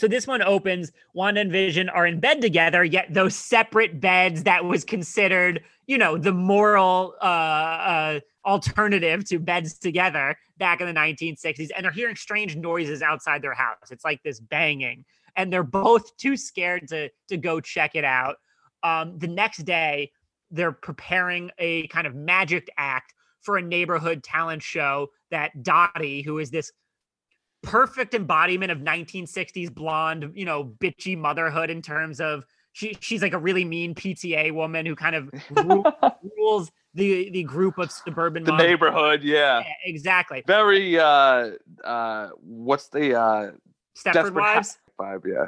So 0.00 0.08
this 0.08 0.26
one 0.26 0.40
opens. 0.40 0.92
Wanda 1.12 1.42
and 1.42 1.52
Vision 1.52 1.90
are 1.90 2.06
in 2.06 2.20
bed 2.20 2.40
together, 2.40 2.82
yet 2.82 3.12
those 3.12 3.36
separate 3.36 4.00
beds 4.00 4.44
that 4.44 4.64
was 4.64 4.82
considered, 4.82 5.62
you 5.86 5.98
know, 5.98 6.16
the 6.16 6.32
moral 6.32 7.16
uh, 7.20 7.24
uh, 7.24 8.20
alternative 8.46 9.26
to 9.26 9.38
beds 9.38 9.78
together 9.78 10.38
back 10.56 10.80
in 10.80 10.86
the 10.86 10.94
1960s. 10.94 11.68
And 11.76 11.84
they're 11.84 11.92
hearing 11.92 12.16
strange 12.16 12.56
noises 12.56 13.02
outside 13.02 13.42
their 13.42 13.52
house. 13.52 13.90
It's 13.90 14.02
like 14.02 14.22
this 14.22 14.40
banging, 14.40 15.04
and 15.36 15.52
they're 15.52 15.62
both 15.62 16.16
too 16.16 16.34
scared 16.34 16.88
to 16.88 17.10
to 17.28 17.36
go 17.36 17.60
check 17.60 17.94
it 17.94 18.04
out. 18.04 18.36
Um, 18.82 19.18
the 19.18 19.28
next 19.28 19.66
day, 19.66 20.12
they're 20.50 20.72
preparing 20.72 21.50
a 21.58 21.88
kind 21.88 22.06
of 22.06 22.14
magic 22.14 22.70
act 22.78 23.12
for 23.42 23.58
a 23.58 23.62
neighborhood 23.62 24.22
talent 24.22 24.62
show 24.62 25.08
that 25.30 25.62
Dottie, 25.62 26.22
who 26.22 26.38
is 26.38 26.50
this 26.50 26.72
perfect 27.62 28.14
embodiment 28.14 28.70
of 28.72 28.78
1960s 28.78 29.72
blonde, 29.74 30.32
you 30.34 30.44
know, 30.44 30.64
bitchy 30.64 31.16
motherhood 31.16 31.70
in 31.70 31.82
terms 31.82 32.20
of 32.20 32.44
she 32.72 32.96
she's 33.00 33.20
like 33.22 33.32
a 33.32 33.38
really 33.38 33.64
mean 33.64 33.94
PTA 33.94 34.52
woman 34.54 34.86
who 34.86 34.94
kind 34.94 35.16
of 35.16 35.30
ru- 35.50 35.84
rules 36.38 36.70
the 36.94 37.28
the 37.30 37.42
group 37.42 37.78
of 37.78 37.90
suburban 37.90 38.44
the 38.44 38.52
moms. 38.52 38.62
neighborhood 38.62 39.22
yeah 39.22 39.60
Yeah, 39.60 39.72
exactly. 39.84 40.42
very 40.46 40.98
uh 40.98 41.50
uh 41.84 42.28
what's 42.40 42.88
the 42.88 43.14
uh 43.18 43.50
Stepford 43.98 44.12
desperate 44.12 44.34
Wives. 44.34 44.78
vibe 44.98 45.26
yeah 45.26 45.46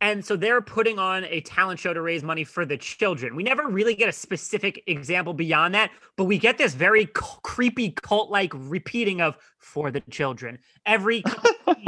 And 0.00 0.24
so 0.24 0.36
they're 0.36 0.60
putting 0.60 0.98
on 0.98 1.24
a 1.24 1.40
talent 1.40 1.80
show 1.80 1.94
to 1.94 2.02
raise 2.02 2.22
money 2.22 2.44
for 2.44 2.66
the 2.66 2.76
children. 2.76 3.34
We 3.34 3.42
never 3.42 3.66
really 3.66 3.94
get 3.94 4.08
a 4.08 4.12
specific 4.12 4.82
example 4.86 5.32
beyond 5.32 5.74
that, 5.74 5.90
but 6.16 6.24
we 6.24 6.38
get 6.38 6.58
this 6.58 6.74
very 6.74 7.06
creepy 7.06 7.92
cult 7.92 8.30
like 8.30 8.52
repeating 8.54 9.22
of 9.22 9.36
for 9.58 9.90
the 9.90 10.02
children 10.10 10.58
every 10.84 11.24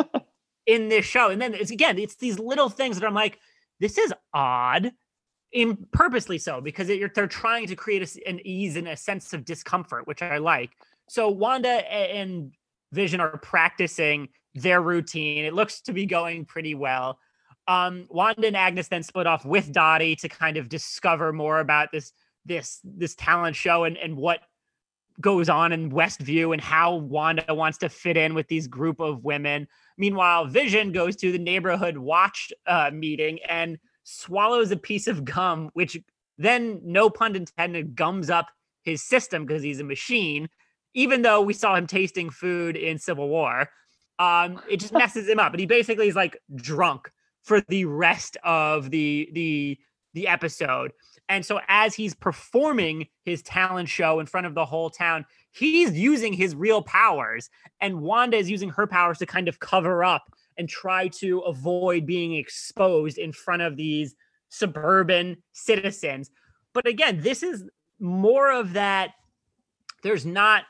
in 0.66 0.88
this 0.88 1.04
show. 1.04 1.28
And 1.28 1.40
then 1.40 1.52
it's 1.52 1.70
again, 1.70 1.98
it's 1.98 2.16
these 2.16 2.38
little 2.38 2.70
things 2.70 2.98
that 2.98 3.06
I'm 3.06 3.14
like, 3.14 3.38
this 3.78 3.98
is 3.98 4.12
odd. 4.32 4.92
In 5.50 5.86
purposely 5.92 6.36
so 6.36 6.60
because 6.60 6.90
it, 6.90 6.98
you're, 6.98 7.10
they're 7.14 7.26
trying 7.26 7.68
to 7.68 7.74
create 7.74 8.02
a 8.02 8.28
an 8.28 8.38
ease 8.46 8.76
and 8.76 8.86
a 8.86 8.96
sense 8.98 9.32
of 9.32 9.46
discomfort, 9.46 10.06
which 10.06 10.20
I 10.20 10.36
like. 10.36 10.70
So 11.08 11.30
Wanda 11.30 11.70
and 11.70 12.52
Vision 12.92 13.18
are 13.20 13.38
practicing 13.38 14.28
their 14.54 14.82
routine. 14.82 15.46
It 15.46 15.54
looks 15.54 15.80
to 15.82 15.94
be 15.94 16.04
going 16.04 16.44
pretty 16.44 16.74
well 16.74 17.18
um, 17.68 18.07
Wanda 18.09 18.46
and 18.46 18.57
Agnes 18.57 18.88
then 18.88 19.02
split 19.02 19.26
off 19.26 19.44
with 19.44 19.70
Dottie 19.70 20.16
to 20.16 20.28
kind 20.28 20.57
of 20.57 20.68
discover 20.68 21.33
more 21.33 21.61
about 21.61 21.92
this 21.92 22.12
this 22.44 22.81
this 22.83 23.14
talent 23.14 23.54
show 23.54 23.85
and 23.85 23.96
and 23.98 24.16
what 24.16 24.40
goes 25.20 25.48
on 25.48 25.72
in 25.72 25.90
Westview 25.90 26.52
and 26.52 26.62
how 26.62 26.96
Wanda 26.96 27.44
wants 27.54 27.78
to 27.78 27.88
fit 27.88 28.16
in 28.16 28.35
with 28.35 28.48
these 28.48 28.66
group 28.66 29.00
of 29.00 29.24
women. 29.24 29.68
Meanwhile, 29.96 30.46
Vision 30.46 30.92
goes 30.92 31.16
to 31.16 31.33
the 31.33 31.38
neighborhood 31.38 31.98
watch 31.98 32.52
uh, 32.66 32.90
meeting 32.92 33.40
and 33.48 33.78
swallows 34.04 34.70
a 34.70 34.76
piece 34.76 35.09
of 35.09 35.24
gum, 35.24 35.70
which 35.74 35.98
then, 36.38 36.81
no 36.85 37.11
pun 37.11 37.35
intended, 37.35 37.96
gums 37.96 38.31
up 38.31 38.46
his 38.83 39.02
system 39.02 39.44
because 39.44 39.62
he's 39.62 39.81
a 39.81 39.85
machine. 39.85 40.48
Even 40.94 41.22
though 41.22 41.40
we 41.40 41.52
saw 41.52 41.74
him 41.74 41.88
tasting 41.88 42.31
food 42.31 42.76
in 42.76 42.96
Civil 42.96 43.28
War, 43.28 43.68
um, 44.20 44.61
it 44.70 44.78
just 44.78 44.92
messes 44.92 45.28
him 45.28 45.40
up. 45.40 45.52
And 45.52 45.61
he 45.61 45.66
basically 45.66 46.09
is 46.09 46.14
like 46.14 46.38
drunk 46.54 47.11
for 47.48 47.62
the 47.62 47.87
rest 47.87 48.37
of 48.44 48.90
the 48.90 49.28
the 49.32 49.78
the 50.14 50.28
episode. 50.28 50.92
And 51.28 51.44
so 51.44 51.61
as 51.68 51.94
he's 51.94 52.14
performing 52.14 53.06
his 53.24 53.42
talent 53.42 53.88
show 53.88 54.20
in 54.20 54.26
front 54.26 54.46
of 54.46 54.54
the 54.54 54.64
whole 54.64 54.90
town, 54.90 55.24
he's 55.50 55.92
using 55.92 56.32
his 56.32 56.54
real 56.54 56.82
powers 56.82 57.50
and 57.80 58.00
Wanda 58.00 58.37
is 58.37 58.50
using 58.50 58.70
her 58.70 58.87
powers 58.87 59.18
to 59.18 59.26
kind 59.26 59.48
of 59.48 59.61
cover 59.61 60.04
up 60.04 60.24
and 60.56 60.68
try 60.68 61.08
to 61.08 61.40
avoid 61.40 62.06
being 62.06 62.34
exposed 62.34 63.18
in 63.18 63.32
front 63.32 63.62
of 63.62 63.76
these 63.76 64.14
suburban 64.48 65.37
citizens. 65.52 66.30
But 66.72 66.87
again, 66.87 67.20
this 67.20 67.42
is 67.42 67.64
more 68.00 68.50
of 68.50 68.72
that 68.74 69.12
there's 70.02 70.24
not 70.26 70.64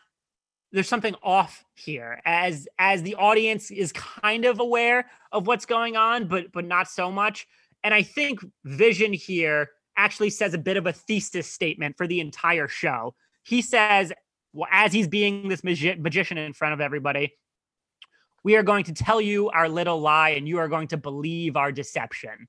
there's 0.73 0.89
something 0.89 1.15
off 1.23 1.65
here 1.75 2.21
as 2.25 2.69
as 2.79 3.03
the 3.03 3.15
audience 3.15 3.71
is 3.71 3.93
kind 3.93 4.45
of 4.45 4.61
aware 4.61 5.07
of 5.33 5.47
what's 5.47 5.67
going 5.67 5.97
on 5.97 6.29
but 6.29 6.53
but 6.53 6.65
not 6.65 6.89
so 6.89 7.11
much. 7.11 7.47
And 7.85 7.95
i 7.95 8.03
think 8.03 8.41
vision 8.65 9.13
here 9.13 9.71
actually 9.97 10.31
says 10.31 10.55
a 10.55 10.59
bit 10.59 10.77
of 10.77 10.87
a 10.87 10.93
thesis 10.93 11.47
statement 11.47 11.97
for 11.97 12.07
the 12.07 12.21
entire 12.21 12.69
show. 12.69 13.15
He 13.45 13.63
says 13.63 14.13
well 14.53 14.69
as 14.71 14.93
he's 14.93 15.09
being 15.09 15.49
this 15.49 15.63
magi- 15.63 15.97
magician 15.97 16.39
in 16.39 16.53
front 16.53 16.75
of 16.75 16.81
everybody 16.81 17.35
we 18.45 18.57
are 18.57 18.63
going 18.63 18.85
to 18.85 18.95
tell 18.95 19.21
you 19.21 19.51
our 19.51 19.69
little 19.69 20.01
lie 20.01 20.31
and 20.31 20.49
you 20.49 20.59
are 20.59 20.69
going 20.69 20.89
to 20.89 20.97
believe 20.97 21.57
our 21.57 21.73
deception. 21.73 22.49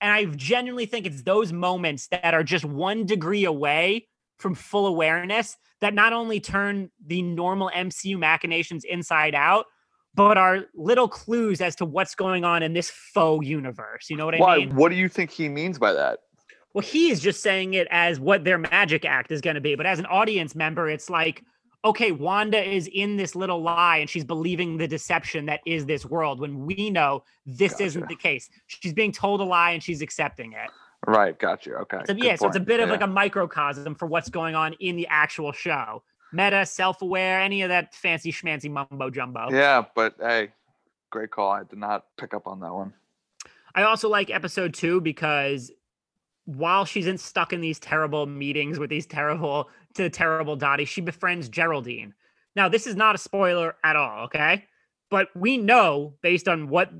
And 0.00 0.12
i 0.12 0.24
genuinely 0.24 0.86
think 0.86 1.06
it's 1.06 1.22
those 1.22 1.52
moments 1.52 2.08
that 2.08 2.34
are 2.34 2.42
just 2.42 2.64
one 2.64 3.06
degree 3.06 3.44
away 3.44 4.08
from 4.38 4.54
full 4.54 4.86
awareness 4.86 5.56
that 5.80 5.94
not 5.94 6.12
only 6.12 6.40
turn 6.40 6.90
the 7.06 7.22
normal 7.22 7.70
MCU 7.74 8.18
machinations 8.18 8.84
inside 8.84 9.34
out, 9.34 9.66
but 10.14 10.38
are 10.38 10.66
little 10.74 11.08
clues 11.08 11.60
as 11.60 11.74
to 11.76 11.84
what's 11.84 12.14
going 12.14 12.44
on 12.44 12.62
in 12.62 12.72
this 12.72 12.90
faux 12.90 13.46
universe. 13.46 14.08
You 14.08 14.16
know 14.16 14.24
what 14.24 14.34
I 14.34 14.38
why 14.38 14.58
mean? 14.58 14.74
what 14.76 14.90
do 14.90 14.96
you 14.96 15.08
think 15.08 15.30
he 15.30 15.48
means 15.48 15.78
by 15.78 15.92
that 15.92 16.20
Well, 16.72 16.82
he 16.82 17.10
is 17.10 17.20
just 17.20 17.42
saying 17.42 17.74
it 17.74 17.88
as 17.90 18.20
what 18.20 18.44
their 18.44 18.58
magic 18.58 19.04
act 19.04 19.32
is 19.32 19.40
going 19.40 19.54
to 19.54 19.60
be. 19.60 19.74
But 19.74 19.86
as 19.86 19.98
an 19.98 20.06
audience 20.06 20.54
member, 20.54 20.88
it's 20.88 21.10
like, 21.10 21.42
okay, 21.84 22.12
Wanda 22.12 22.62
is 22.62 22.88
in 22.92 23.16
this 23.16 23.34
little 23.34 23.60
lie 23.60 23.98
and 23.98 24.08
she's 24.08 24.24
believing 24.24 24.78
the 24.78 24.88
deception 24.88 25.46
that 25.46 25.60
is 25.66 25.84
this 25.84 26.06
world 26.06 26.40
when 26.40 26.64
we 26.64 26.90
know 26.90 27.24
this 27.44 27.80
isn't 27.80 28.08
the 28.08 28.16
case. 28.16 28.48
She's 28.68 28.94
being 28.94 29.12
told 29.12 29.40
a 29.40 29.44
lie 29.44 29.72
and 29.72 29.82
she's 29.82 30.00
accepting 30.00 30.52
it. 30.52 30.70
Right 31.06 31.38
got 31.38 31.66
you 31.66 31.74
okay 31.76 32.00
So, 32.06 32.12
yeah, 32.14 32.36
so 32.36 32.46
it's 32.48 32.56
a 32.56 32.60
bit 32.60 32.80
of 32.80 32.88
Yeah. 32.88 32.92
like 32.92 33.02
a 33.02 33.06
microcosm 33.06 33.94
for 33.94 34.06
what's 34.06 34.28
going 34.30 34.54
on 34.54 34.74
in 34.74 34.96
the 34.96 35.06
actual 35.08 35.52
show. 35.52 36.02
Meta, 36.32 36.66
self-aware, 36.66 37.40
any 37.40 37.62
of 37.62 37.68
that 37.68 37.94
fancy 37.94 38.32
schmancy 38.32 38.70
mumbo 38.70 39.10
jumbo. 39.10 39.50
yeah 39.50 39.84
but 39.94 40.14
hey 40.20 40.50
great 41.10 41.30
call 41.30 41.50
i 41.50 41.62
did 41.62 41.78
not 41.78 42.06
pick 42.16 42.34
up 42.34 42.46
on 42.46 42.60
that 42.60 42.72
one 42.72 42.92
I 43.76 43.82
also 43.82 44.08
like 44.08 44.30
episode 44.30 44.72
two 44.72 45.00
because 45.00 45.72
while 46.44 46.84
she's 46.84 47.08
in 47.08 47.18
stuck 47.18 47.52
in 47.52 47.60
these 47.60 47.80
terrible 47.80 48.24
meetings 48.26 48.78
with 48.78 48.88
these 48.88 49.04
terrible 49.06 49.68
to 49.94 50.08
terrible 50.10 50.54
Dottie, 50.54 50.84
she 50.84 51.00
befriends 51.00 51.48
Geraldine. 51.48 52.14
Now, 52.54 52.68
this 52.68 52.86
is 52.86 52.94
not 52.94 53.16
a 53.16 53.18
spoiler 53.18 53.74
at 53.82 53.96
all, 53.96 54.26
okay? 54.26 54.66
But 55.10 55.28
we 55.34 55.56
know 55.58 56.14
based 56.22 56.46
on 56.46 56.68
what 56.68 56.90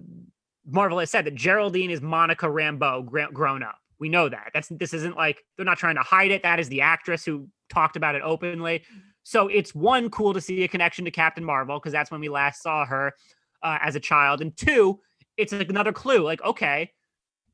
Marvel 0.66 0.98
has 0.98 1.10
said 1.10 1.26
that 1.26 1.36
Geraldine 1.36 1.90
is 1.90 2.00
Monica 2.00 2.46
Rambeau 2.46 3.04
grown 3.32 3.62
up. 3.62 3.78
We 3.98 4.08
know 4.08 4.28
that. 4.28 4.50
That's 4.52 4.68
this 4.68 4.92
isn't 4.92 5.16
like 5.16 5.42
they're 5.56 5.64
not 5.64 5.78
trying 5.78 5.96
to 5.96 6.02
hide 6.02 6.30
it. 6.30 6.42
That 6.42 6.60
is 6.60 6.68
the 6.68 6.80
actress 6.80 7.24
who 7.24 7.48
talked 7.72 7.96
about 7.96 8.14
it 8.14 8.22
openly. 8.22 8.82
So 9.22 9.48
it's 9.48 9.74
one 9.74 10.10
cool 10.10 10.34
to 10.34 10.40
see 10.40 10.62
a 10.64 10.68
connection 10.68 11.04
to 11.06 11.10
Captain 11.10 11.44
Marvel 11.44 11.78
because 11.78 11.92
that's 11.92 12.10
when 12.10 12.20
we 12.20 12.28
last 12.28 12.62
saw 12.62 12.84
her 12.84 13.14
uh, 13.62 13.78
as 13.80 13.96
a 13.96 14.00
child, 14.00 14.40
and 14.40 14.56
two, 14.56 15.00
it's 15.36 15.52
like 15.52 15.70
another 15.70 15.92
clue. 15.92 16.22
Like, 16.22 16.42
okay, 16.42 16.90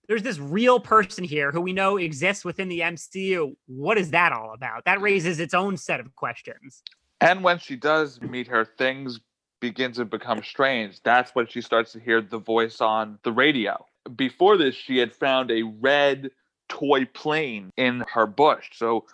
there's 0.08 0.24
this 0.24 0.40
real 0.40 0.80
person 0.80 1.22
here 1.22 1.52
who 1.52 1.60
we 1.60 1.72
know 1.72 1.96
exists 1.96 2.44
within 2.44 2.68
the 2.68 2.80
MCU. 2.80 3.54
What 3.66 3.96
is 3.96 4.10
that 4.10 4.32
all 4.32 4.52
about? 4.52 4.84
That 4.84 5.00
raises 5.00 5.38
its 5.38 5.54
own 5.54 5.76
set 5.76 6.00
of 6.00 6.14
questions. 6.16 6.82
And 7.20 7.44
when 7.44 7.58
she 7.58 7.76
does 7.76 8.20
meet 8.20 8.48
her, 8.48 8.64
things 8.64 9.20
begin 9.60 9.92
to 9.92 10.04
become 10.04 10.42
strange. 10.42 11.00
That's 11.02 11.30
when 11.34 11.46
she 11.46 11.60
starts 11.60 11.92
to 11.92 12.00
hear 12.00 12.20
the 12.20 12.38
voice 12.38 12.80
on 12.80 13.18
the 13.22 13.30
radio. 13.30 13.86
Before 14.16 14.56
this, 14.56 14.74
she 14.74 14.98
had 14.98 15.14
found 15.14 15.50
a 15.50 15.62
red 15.62 16.30
toy 16.68 17.04
plane 17.06 17.70
in 17.76 18.04
her 18.12 18.26
bush. 18.26 18.70
So 18.74 19.06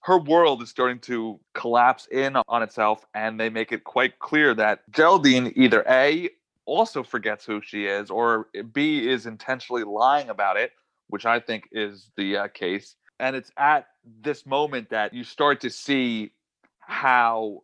her 0.00 0.18
world 0.18 0.62
is 0.62 0.68
starting 0.68 0.98
to 1.00 1.38
collapse 1.54 2.06
in 2.10 2.36
on 2.48 2.62
itself, 2.62 3.04
and 3.14 3.38
they 3.38 3.50
make 3.50 3.72
it 3.72 3.84
quite 3.84 4.18
clear 4.18 4.54
that 4.54 4.90
Geraldine 4.90 5.52
either 5.54 5.84
A 5.88 6.30
also 6.64 7.02
forgets 7.02 7.44
who 7.44 7.60
she 7.60 7.86
is, 7.86 8.10
or 8.10 8.48
B 8.72 9.08
is 9.08 9.26
intentionally 9.26 9.84
lying 9.84 10.28
about 10.28 10.56
it, 10.56 10.72
which 11.08 11.26
I 11.26 11.40
think 11.40 11.68
is 11.72 12.10
the 12.16 12.36
uh, 12.36 12.48
case. 12.48 12.96
And 13.20 13.36
it's 13.36 13.52
at 13.56 13.86
this 14.22 14.46
moment 14.46 14.90
that 14.90 15.12
you 15.14 15.24
start 15.24 15.60
to 15.60 15.70
see 15.70 16.32
how 16.80 17.62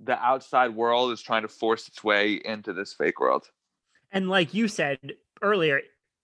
the 0.00 0.18
outside 0.18 0.74
world 0.74 1.12
is 1.12 1.20
trying 1.20 1.42
to 1.42 1.48
force 1.48 1.88
its 1.88 2.02
way 2.02 2.40
into 2.44 2.72
this 2.72 2.92
fake 2.92 3.20
world. 3.20 3.50
And 4.10 4.28
like 4.28 4.54
you 4.54 4.68
said 4.68 4.98
earlier, 5.42 5.80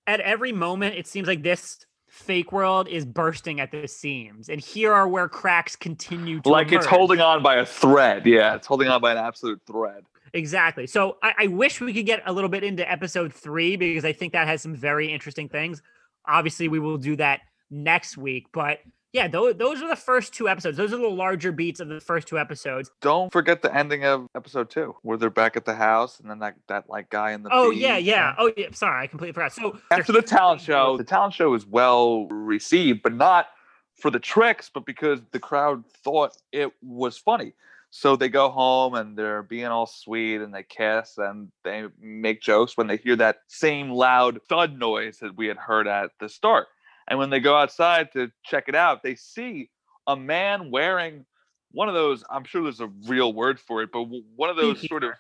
at 0.07 0.21
every 0.21 0.53
moment, 0.53 0.97
it 0.97 1.07
seems 1.07 1.27
like 1.27 1.43
this 1.43 1.85
fake 2.09 2.53
world 2.53 2.87
is 2.89 3.05
bursting 3.05 3.61
at 3.61 3.71
the 3.71 3.89
seams. 3.89 4.49
And 4.49 4.61
here 4.61 4.93
are 4.93 5.09
where 5.09 5.29
cracks 5.29 5.75
continue 5.75 6.41
to 6.41 6.49
like 6.49 6.71
it's 6.73 6.87
holding 6.87 7.21
on 7.21 7.43
by 7.43 7.57
a 7.57 7.67
thread. 7.67 8.25
Yeah, 8.27 8.55
it's 8.55 8.67
holding 8.67 8.89
on 8.89 9.01
by 9.01 9.13
an 9.13 9.19
absolute 9.19 9.61
thread. 9.67 10.05
Exactly. 10.33 10.87
So 10.87 11.17
I, 11.23 11.35
I 11.39 11.47
wish 11.49 11.81
we 11.81 11.93
could 11.93 12.07
get 12.07 12.23
a 12.27 12.33
little 12.33 12.51
bit 12.51 12.65
into 12.65 12.89
episode 12.91 13.33
three 13.33 13.77
because 13.77 14.05
I 14.05 14.13
think 14.13 14.33
that 14.33 14.47
has 14.47 14.63
some 14.63 14.75
very 14.75 15.13
interesting 15.13 15.49
things. 15.49 15.83
Obviously, 16.27 16.69
we 16.69 16.79
will 16.79 16.99
do 16.99 17.17
that 17.17 17.41
next 17.71 18.17
week. 18.17 18.47
But 18.53 18.81
yeah, 19.15 19.29
those, 19.29 19.55
those 19.55 19.81
are 19.81 19.89
the 19.89 19.95
first 19.95 20.35
two 20.35 20.49
episodes. 20.49 20.77
Those 20.77 20.93
are 20.93 20.99
the 20.99 21.07
larger 21.07 21.53
beats 21.53 21.79
of 21.79 21.87
the 21.87 22.01
first 22.01 22.27
two 22.27 22.37
episodes. 22.37 22.91
Don't 23.01 23.31
forget 23.33 23.63
the 23.63 23.73
ending 23.73 24.05
of 24.05 24.27
episode 24.35 24.71
two, 24.71 24.97
where 25.03 25.17
they're 25.17 25.31
back 25.31 25.57
at 25.57 25.65
the 25.65 25.75
house, 25.75 26.19
and 26.19 26.29
then 26.29 26.41
that 26.41 26.57
that 26.67 26.91
like 26.91 27.11
guy 27.11 27.31
in 27.31 27.45
the 27.45 27.51
Oh 27.53 27.71
yeah, 27.71 27.97
yeah. 27.97 28.35
Oh 28.37 28.53
yeah. 28.57 28.67
Sorry, 28.73 29.05
I 29.05 29.07
completely 29.07 29.33
forgot. 29.33 29.53
So 29.53 29.79
After 29.93 30.11
the 30.11 30.21
talent 30.21 30.61
show, 30.61 30.97
the 30.97 31.05
talent 31.05 31.33
show 31.33 31.55
is 31.55 31.65
well 31.65 32.27
received, 32.27 33.05
but 33.05 33.15
not 33.15 33.47
for 33.95 34.11
the 34.11 34.19
tricks, 34.19 34.69
but 34.75 34.85
because 34.85 35.21
the 35.31 35.39
crowd 35.39 35.85
thought 36.03 36.37
it 36.51 36.73
was 36.83 37.17
funny. 37.17 37.55
So 37.91 38.17
they 38.17 38.29
go 38.29 38.51
home 38.51 38.95
and 38.95 39.17
they're 39.17 39.45
being 39.45 39.67
all 39.67 39.87
sweet 39.87 40.41
and 40.41 40.53
they 40.53 40.65
kiss 40.65 41.19
and 41.19 41.53
they 41.63 41.85
make 42.01 42.41
jokes 42.41 42.77
when 42.77 42.89
they 42.89 42.97
hear 42.97 43.15
that 43.15 43.43
same 43.47 43.91
loud 43.91 44.41
thud 44.49 44.77
noise 44.77 45.19
that 45.19 45.37
we 45.37 45.47
had 45.47 45.57
heard 45.57 45.87
at 45.87 46.11
the 46.19 46.29
start. 46.29 46.67
And 47.09 47.19
when 47.19 47.31
they 47.31 47.41
go 47.41 47.57
outside 47.57 48.13
to 48.13 48.31
check 48.45 48.65
it 48.69 48.75
out, 48.75 49.03
they 49.03 49.15
see 49.15 49.71
a 50.07 50.17
man 50.17 50.71
wearing 50.71 51.27
one 51.71 51.89
of 51.89 51.95
those, 51.95 52.23
I'm 52.31 52.45
sure 52.45 52.63
there's 52.63 52.81
a 52.81 52.91
real 53.07 53.33
word 53.33 53.59
for 53.59 53.83
it, 53.83 53.91
but 53.93 54.05
one 54.37 54.49
of 54.49 54.57
those 54.57 54.87
sort 54.87 55.03
of, 55.05 55.13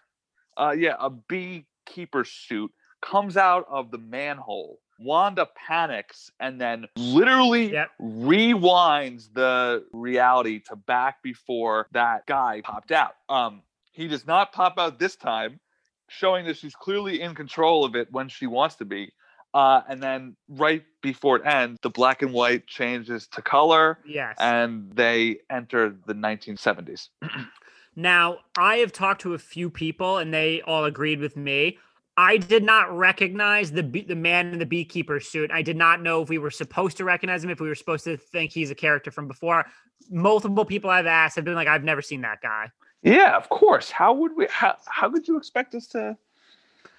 uh, 0.56 0.70
yeah, 0.70 0.94
a 1.00 1.10
beekeeper 1.10 2.24
suit 2.24 2.70
comes 3.02 3.36
out 3.36 3.66
of 3.68 3.90
the 3.90 3.98
manhole. 3.98 4.78
Wanda 5.00 5.48
panics 5.56 6.30
and 6.38 6.60
then 6.60 6.86
literally 6.96 7.72
Yep. 7.72 7.90
rewinds 8.00 9.32
the 9.34 9.84
reality 9.92 10.60
to 10.60 10.76
back 10.76 11.20
before 11.22 11.88
that 11.90 12.26
guy 12.26 12.60
popped 12.62 12.92
out. 12.92 13.16
Um, 13.28 13.62
he 13.90 14.06
does 14.06 14.26
not 14.26 14.52
pop 14.52 14.78
out 14.78 15.00
this 15.00 15.16
time, 15.16 15.58
showing 16.08 16.46
that 16.46 16.56
she's 16.56 16.76
clearly 16.76 17.20
in 17.20 17.34
control 17.34 17.84
of 17.84 17.96
it 17.96 18.12
when 18.12 18.28
she 18.28 18.46
wants 18.46 18.76
to 18.76 18.84
be. 18.84 19.12
Uh, 19.54 19.82
and 19.88 20.02
then 20.02 20.34
right 20.48 20.82
before 21.00 21.36
it 21.36 21.46
ends, 21.46 21.78
the 21.82 21.88
black 21.88 22.22
and 22.22 22.32
white 22.32 22.66
changes 22.66 23.28
to 23.28 23.40
color 23.40 23.98
yes. 24.04 24.36
and 24.40 24.90
they 24.92 25.38
enter 25.48 25.94
the 26.06 26.14
1970s. 26.14 27.08
Now, 27.96 28.38
I 28.58 28.76
have 28.76 28.92
talked 28.92 29.20
to 29.22 29.34
a 29.34 29.38
few 29.38 29.70
people 29.70 30.18
and 30.18 30.34
they 30.34 30.62
all 30.62 30.84
agreed 30.84 31.20
with 31.20 31.36
me. 31.36 31.78
I 32.16 32.36
did 32.36 32.62
not 32.62 32.96
recognize 32.96 33.72
the 33.72 33.82
bee- 33.82 34.02
the 34.02 34.14
man 34.14 34.52
in 34.52 34.58
the 34.58 34.66
beekeeper 34.66 35.18
suit. 35.20 35.50
I 35.52 35.62
did 35.62 35.76
not 35.76 36.00
know 36.00 36.22
if 36.22 36.28
we 36.28 36.38
were 36.38 36.50
supposed 36.50 36.96
to 36.98 37.04
recognize 37.04 37.42
him, 37.42 37.50
if 37.50 37.60
we 37.60 37.68
were 37.68 37.74
supposed 37.74 38.04
to 38.04 38.16
think 38.16 38.52
he's 38.52 38.70
a 38.70 38.74
character 38.74 39.10
from 39.10 39.26
before. 39.26 39.66
Multiple 40.10 40.64
people 40.64 40.90
I've 40.90 41.06
asked 41.06 41.36
have 41.36 41.44
been 41.44 41.54
like, 41.54 41.68
I've 41.68 41.82
never 41.82 42.02
seen 42.02 42.20
that 42.22 42.40
guy. 42.40 42.70
Yeah, 43.02 43.36
of 43.36 43.48
course. 43.48 43.90
How 43.90 44.12
would 44.12 44.36
we? 44.36 44.46
How, 44.48 44.76
how 44.86 45.10
could 45.10 45.26
you 45.26 45.36
expect 45.36 45.74
us 45.74 45.88
to, 45.88 46.16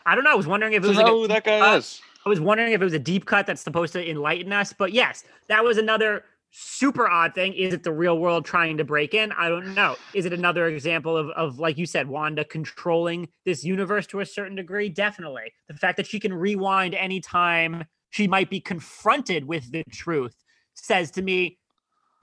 I 0.06 0.16
don't 0.16 0.24
know. 0.24 0.32
I 0.32 0.36
was 0.36 0.48
wondering 0.48 0.74
if 0.74 0.84
it 0.84 0.88
was 0.88 0.98
like 0.98 1.08
a, 1.08 1.10
who 1.10 1.28
that 1.28 1.46
guy 1.46 1.60
uh, 1.60 1.78
is? 1.78 2.02
I 2.26 2.30
was 2.30 2.40
wondering 2.40 2.74
if 2.74 2.82
it 2.82 2.84
was 2.84 2.94
a 2.94 3.00
deep 3.00 3.26
cut 3.26 3.46
that's 3.46 3.62
supposed 3.62 3.94
to 3.94 4.10
enlighten 4.10 4.52
us. 4.52 4.74
But 4.74 4.94
yes, 4.94 5.24
that 5.48 5.64
was 5.64 5.78
another 5.78 6.24
super 6.50 7.08
odd 7.08 7.36
thing. 7.36 7.54
Is 7.54 7.74
it 7.74 7.84
the 7.84 7.92
real 7.92 8.18
world 8.18 8.46
trying 8.46 8.78
to 8.78 8.84
break 8.84 9.14
in? 9.14 9.32
I 9.34 9.48
don't 9.48 9.76
know. 9.76 9.96
Is 10.14 10.26
it 10.26 10.34
another 10.34 10.68
example 10.68 11.16
of, 11.16 11.30
of 11.32 11.60
like 11.60 11.78
you 11.78 11.86
said, 11.86 12.08
Wanda 12.08 12.44
controlling 12.44 13.28
this 13.46 13.64
universe 13.64 14.08
to 14.08 14.22
a 14.22 14.26
certain 14.26 14.56
degree? 14.56 14.90
Definitely. 14.90 15.54
The 15.68 15.76
fact 15.76 15.98
that 15.98 16.08
she 16.08 16.20
can 16.20 16.34
rewind 16.34 16.96
anytime 16.96 17.86
she 18.10 18.28
might 18.28 18.50
be 18.50 18.60
confronted 18.60 19.46
with 19.46 19.72
the 19.72 19.84
truth 19.92 20.36
says 20.74 21.12
to 21.12 21.22
me 21.22 21.60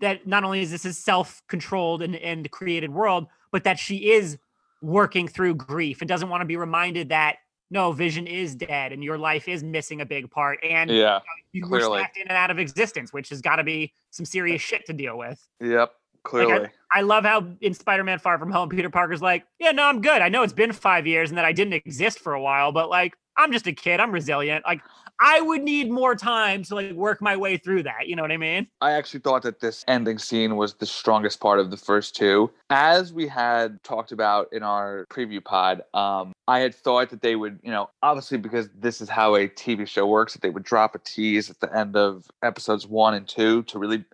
that 0.01 0.27
not 0.27 0.43
only 0.43 0.63
is 0.63 0.73
this 0.73 0.85
a 0.85 0.93
self-controlled 0.93 2.03
and, 2.03 2.17
and 2.17 2.51
created 2.51 2.91
world, 2.91 3.29
but 3.53 3.63
that 3.65 3.79
she 3.79 4.11
is 4.11 4.37
working 4.81 5.29
through 5.29 5.55
grief 5.55 6.01
and 6.01 6.09
doesn't 6.09 6.29
want 6.29 6.41
to 6.41 6.47
be 6.47 6.57
reminded 6.57 7.11
that 7.11 7.37
no, 7.73 7.91
Vision 7.91 8.27
is 8.27 8.55
dead 8.55 8.93
and 8.93 9.03
your 9.03 9.17
life 9.19 9.49
is 9.49 9.65
missing 9.65 10.03
a 10.03 10.07
big 10.07 10.31
part, 10.31 10.63
and 10.63 10.91
Yeah. 10.91 11.21
you 11.53 11.63
were 11.67 11.79
clearly. 11.79 11.99
snapped 12.01 12.17
in 12.19 12.29
and 12.29 12.37
out 12.37 12.51
of 12.51 12.59
existence, 12.59 13.13
which 13.13 13.31
has 13.31 13.41
got 13.41 13.57
to 13.57 13.65
be 13.65 13.93
some 14.11 14.27
serious 14.27 14.61
shit 14.61 14.85
to 14.87 14.93
deal 14.93 15.17
with. 15.17 15.45
Yep. 15.61 15.93
Clearly. 16.25 16.69
I 16.93 17.01
love 17.01 17.25
how 17.25 17.49
in 17.63 17.75
Spider-Man: 17.75 18.21
Far 18.21 18.39
From 18.39 18.53
Home, 18.53 18.69
Peter 18.69 18.89
Parker's 18.91 19.21
like, 19.23 19.45
"Yeah, 19.59 19.73
no, 19.73 19.85
I'm 19.85 20.01
good. 20.01 20.23
I 20.23 20.29
know 20.29 20.45
it's 20.45 20.53
been 20.53 20.73
five 20.73 21.05
years 21.05 21.31
and 21.31 21.39
that 21.39 21.45
I 21.45 21.51
didn't 21.53 21.73
exist 21.73 22.21
for 22.21 22.35
a 22.35 22.41
while, 22.41 22.71
but 22.71 22.89
like, 22.89 23.17
I'm 23.37 23.53
just 23.53 23.67
a 23.67 23.73
kid. 23.73 24.01
I'm 24.01 24.13
resilient. 24.13 24.65
Like, 24.67 24.83
I 25.21 25.41
would 25.41 25.63
need 25.63 25.91
more 25.91 26.17
time 26.17 26.65
to 26.65 26.75
like 26.75 26.93
work 26.93 27.23
my 27.23 27.37
way 27.37 27.57
through 27.57 27.85
that. 27.85 28.09
You 28.09 28.17
know 28.17 28.23
what 28.23 28.33
I 28.33 28.37
mean? 28.37 28.67
I 28.81 28.93
actually 28.93 29.21
thought 29.21 29.43
that 29.43 29.61
this 29.61 29.85
ending 29.87 30.19
scene 30.19 30.57
was 30.57 30.75
the 30.75 30.87
strongest 30.87 31.39
part 31.41 31.61
of 31.61 31.71
the 31.71 31.77
first 31.77 32.17
two. 32.17 32.51
As 32.71 33.13
we 33.13 33.29
had 33.29 33.83
talked 33.85 34.11
about 34.11 34.53
in 34.53 34.65
our 34.65 35.07
preview 35.11 35.43
pod, 35.45 35.83
um, 35.95 36.33
I 36.49 36.59
had 36.59 36.75
thought 36.75 37.11
that 37.11 37.23
they 37.23 37.37
would, 37.37 37.61
you 37.63 37.71
know, 37.71 37.89
obviously 38.03 38.39
because 38.39 38.69
this 38.75 39.01
is 39.01 39.09
how 39.09 39.37
a 39.37 39.49
TV 39.49 39.87
show 39.87 40.07
works, 40.07 40.33
that 40.33 40.43
they 40.43 40.51
would 40.51 40.65
drop 40.65 40.97
a 40.97 40.99
tease 40.99 41.51
at 41.51 41.61
the 41.61 41.75
end 41.77 41.95
of 41.95 42.27
episodes 42.43 42.87
one 42.87 43.15
and 43.15 43.29
two 43.29 43.63
to 43.65 43.79
really 43.79 44.05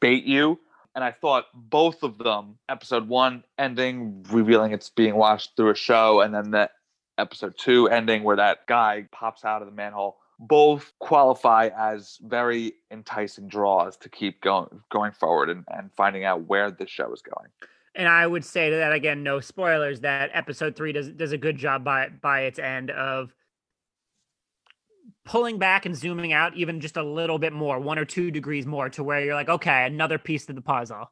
bait 0.00 0.24
you. 0.24 0.60
And 0.94 1.02
I 1.02 1.12
thought 1.12 1.46
both 1.54 2.02
of 2.02 2.18
them, 2.18 2.58
episode 2.68 3.08
one 3.08 3.44
ending, 3.56 4.26
revealing 4.30 4.72
it's 4.72 4.90
being 4.90 5.14
watched 5.14 5.56
through 5.56 5.70
a 5.70 5.74
show, 5.74 6.20
and 6.20 6.34
then 6.34 6.50
the 6.50 6.68
episode 7.22 7.54
two 7.56 7.88
ending 7.88 8.22
where 8.22 8.36
that 8.36 8.66
guy 8.66 9.06
pops 9.12 9.44
out 9.44 9.62
of 9.62 9.66
the 9.66 9.74
manhole 9.74 10.18
both 10.38 10.92
qualify 10.98 11.70
as 11.78 12.18
very 12.22 12.72
enticing 12.90 13.46
draws 13.46 13.96
to 13.96 14.08
keep 14.08 14.40
going 14.40 14.82
going 14.90 15.12
forward 15.12 15.48
and, 15.48 15.64
and 15.68 15.90
finding 15.92 16.24
out 16.24 16.48
where 16.48 16.70
this 16.70 16.90
show 16.90 17.12
is 17.12 17.22
going. 17.22 17.48
And 17.94 18.08
I 18.08 18.26
would 18.26 18.44
say 18.44 18.70
to 18.70 18.76
that 18.76 18.92
again, 18.92 19.22
no 19.22 19.38
spoilers. 19.38 20.00
That 20.00 20.30
episode 20.32 20.74
three 20.74 20.92
does 20.92 21.08
does 21.10 21.32
a 21.32 21.38
good 21.38 21.56
job 21.56 21.84
by 21.84 22.08
by 22.08 22.42
its 22.42 22.58
end 22.58 22.90
of 22.90 23.32
pulling 25.24 25.58
back 25.58 25.86
and 25.86 25.94
zooming 25.94 26.32
out 26.32 26.56
even 26.56 26.80
just 26.80 26.96
a 26.96 27.02
little 27.02 27.38
bit 27.38 27.52
more, 27.52 27.78
one 27.78 27.98
or 27.98 28.04
two 28.04 28.32
degrees 28.32 28.66
more, 28.66 28.88
to 28.88 29.04
where 29.04 29.24
you're 29.24 29.34
like, 29.34 29.48
okay, 29.48 29.86
another 29.86 30.18
piece 30.18 30.46
to 30.46 30.52
the 30.52 30.60
puzzle. 30.60 31.10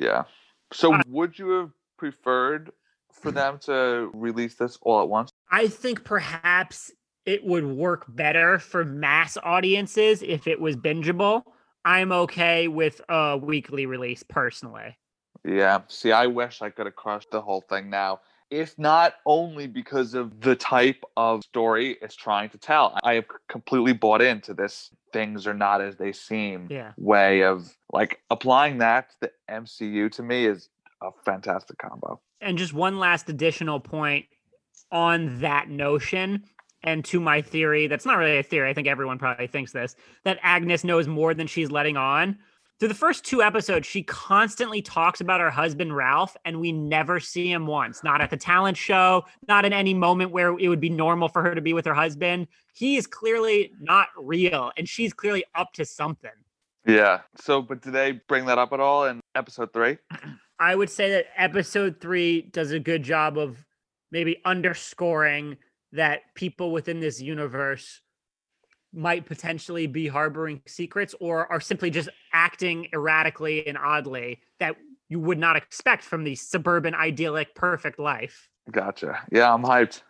Yeah. 0.00 0.24
So 0.72 0.94
Uh, 0.94 1.02
would 1.06 1.38
you 1.38 1.50
have 1.50 1.70
preferred 1.96 2.72
for 3.12 3.30
them 3.30 3.58
to 3.60 4.10
release 4.14 4.54
this 4.54 4.78
all 4.82 5.02
at 5.02 5.08
once? 5.08 5.30
I 5.50 5.68
think 5.68 6.04
perhaps 6.04 6.90
it 7.24 7.44
would 7.44 7.64
work 7.66 8.04
better 8.08 8.58
for 8.58 8.84
mass 8.84 9.36
audiences 9.42 10.22
if 10.22 10.46
it 10.46 10.60
was 10.60 10.76
bingeable. 10.76 11.42
I'm 11.84 12.12
okay 12.12 12.68
with 12.68 13.00
a 13.08 13.36
weekly 13.36 13.86
release 13.86 14.22
personally. 14.22 14.96
Yeah. 15.44 15.80
See, 15.88 16.12
I 16.12 16.26
wish 16.26 16.62
I 16.62 16.70
could 16.70 16.86
have 16.86 16.96
crushed 16.96 17.30
the 17.30 17.40
whole 17.40 17.62
thing 17.68 17.90
now. 17.90 18.20
If 18.50 18.78
not 18.78 19.14
only 19.24 19.66
because 19.66 20.12
of 20.14 20.40
the 20.40 20.54
type 20.54 21.02
of 21.16 21.42
story 21.42 21.96
it's 22.02 22.14
trying 22.14 22.50
to 22.50 22.58
tell. 22.58 22.98
I 23.02 23.14
have 23.14 23.24
completely 23.48 23.94
bought 23.94 24.20
into 24.20 24.52
this 24.52 24.90
things 25.12 25.46
are 25.46 25.54
not 25.54 25.80
as 25.80 25.96
they 25.96 26.12
seem 26.12 26.68
Yeah. 26.70 26.92
way 26.98 27.42
of 27.44 27.74
like 27.92 28.20
applying 28.30 28.78
that 28.78 29.10
to 29.10 29.16
the 29.22 29.32
MCU 29.48 30.10
to 30.12 30.22
me 30.22 30.44
is 30.46 30.68
a 31.02 31.10
fantastic 31.24 31.78
combo. 31.78 32.20
And 32.42 32.58
just 32.58 32.72
one 32.72 32.98
last 32.98 33.28
additional 33.28 33.80
point 33.80 34.26
on 34.90 35.40
that 35.40 35.70
notion 35.70 36.44
and 36.84 37.04
to 37.04 37.20
my 37.20 37.40
theory 37.40 37.86
that's 37.86 38.04
not 38.04 38.18
really 38.18 38.38
a 38.38 38.42
theory 38.42 38.68
i 38.68 38.74
think 38.74 38.86
everyone 38.86 39.18
probably 39.18 39.46
thinks 39.46 39.72
this 39.72 39.96
that 40.24 40.38
agnes 40.42 40.84
knows 40.84 41.06
more 41.06 41.32
than 41.32 41.46
she's 41.46 41.70
letting 41.70 41.96
on 41.96 42.36
through 42.78 42.88
the 42.88 42.94
first 42.94 43.24
two 43.24 43.42
episodes 43.42 43.86
she 43.86 44.02
constantly 44.02 44.82
talks 44.82 45.20
about 45.20 45.40
her 45.40 45.50
husband 45.50 45.96
ralph 45.96 46.36
and 46.44 46.60
we 46.60 46.72
never 46.72 47.20
see 47.20 47.50
him 47.50 47.66
once 47.66 48.04
not 48.04 48.20
at 48.20 48.30
the 48.30 48.36
talent 48.36 48.76
show 48.76 49.24
not 49.48 49.64
in 49.64 49.72
any 49.72 49.94
moment 49.94 50.30
where 50.30 50.58
it 50.58 50.68
would 50.68 50.80
be 50.80 50.90
normal 50.90 51.28
for 51.28 51.42
her 51.42 51.54
to 51.54 51.60
be 51.60 51.72
with 51.72 51.86
her 51.86 51.94
husband 51.94 52.46
he 52.74 52.96
is 52.96 53.06
clearly 53.06 53.72
not 53.80 54.08
real 54.18 54.72
and 54.76 54.88
she's 54.88 55.12
clearly 55.12 55.44
up 55.54 55.72
to 55.72 55.84
something 55.84 56.30
Yeah. 56.84 57.20
So, 57.36 57.62
but 57.62 57.80
did 57.80 57.92
they 57.92 58.20
bring 58.26 58.46
that 58.46 58.58
up 58.58 58.72
at 58.72 58.80
all 58.80 59.04
in 59.04 59.20
episode 59.34 59.72
three? 59.72 59.98
I 60.62 60.76
would 60.76 60.90
say 60.90 61.10
that 61.10 61.26
episode 61.36 62.00
three 62.00 62.42
does 62.42 62.70
a 62.70 62.78
good 62.78 63.02
job 63.02 63.36
of 63.36 63.66
maybe 64.12 64.40
underscoring 64.44 65.56
that 65.90 66.20
people 66.36 66.70
within 66.70 67.00
this 67.00 67.20
universe 67.20 68.00
might 68.94 69.26
potentially 69.26 69.88
be 69.88 70.06
harboring 70.06 70.62
secrets 70.68 71.16
or 71.18 71.50
are 71.50 71.60
simply 71.60 71.90
just 71.90 72.10
acting 72.32 72.86
erratically 72.94 73.66
and 73.66 73.76
oddly 73.76 74.38
that 74.60 74.76
you 75.08 75.18
would 75.18 75.38
not 75.38 75.56
expect 75.56 76.04
from 76.04 76.22
the 76.22 76.36
suburban 76.36 76.94
idyllic 76.94 77.56
perfect 77.56 77.98
life. 77.98 78.48
Gotcha. 78.70 79.20
Yeah, 79.32 79.52
I'm 79.52 79.64
hyped. 79.64 80.02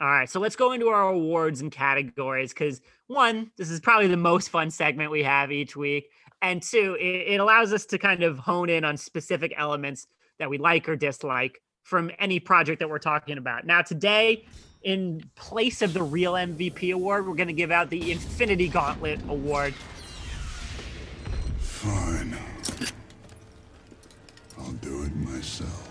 All 0.00 0.06
right, 0.06 0.30
so 0.30 0.40
let's 0.40 0.56
go 0.56 0.72
into 0.72 0.88
our 0.88 1.10
awards 1.10 1.60
and 1.60 1.70
categories 1.70 2.54
because 2.54 2.80
one, 3.08 3.50
this 3.58 3.68
is 3.68 3.80
probably 3.80 4.06
the 4.06 4.16
most 4.16 4.48
fun 4.48 4.70
segment 4.70 5.10
we 5.10 5.24
have 5.24 5.52
each 5.52 5.76
week, 5.76 6.08
and 6.42 6.62
two, 6.62 6.96
it, 6.98 7.34
it 7.34 7.40
allows 7.40 7.72
us 7.72 7.86
to 7.86 7.98
kind 7.98 8.22
of 8.22 8.38
hone 8.38 8.68
in 8.68 8.84
on 8.84 8.96
specific 8.96 9.52
elements 9.56 10.06
that 10.38 10.48
we 10.48 10.58
like 10.58 10.88
or 10.88 10.96
dislike 10.96 11.60
from 11.82 12.10
any 12.18 12.40
project 12.40 12.80
that 12.80 12.88
we're 12.88 12.98
talking 12.98 13.38
about. 13.38 13.66
Now, 13.66 13.82
today, 13.82 14.46
in 14.82 15.22
place 15.34 15.82
of 15.82 15.92
the 15.92 16.02
real 16.02 16.32
MVP 16.34 16.94
award, 16.94 17.26
we're 17.26 17.34
going 17.34 17.48
to 17.48 17.54
give 17.54 17.70
out 17.70 17.90
the 17.90 18.10
Infinity 18.10 18.68
Gauntlet 18.68 19.20
award. 19.28 19.74
Fine. 21.58 22.36
I'll 24.58 24.72
do 24.72 25.02
it 25.02 25.14
myself. 25.16 25.86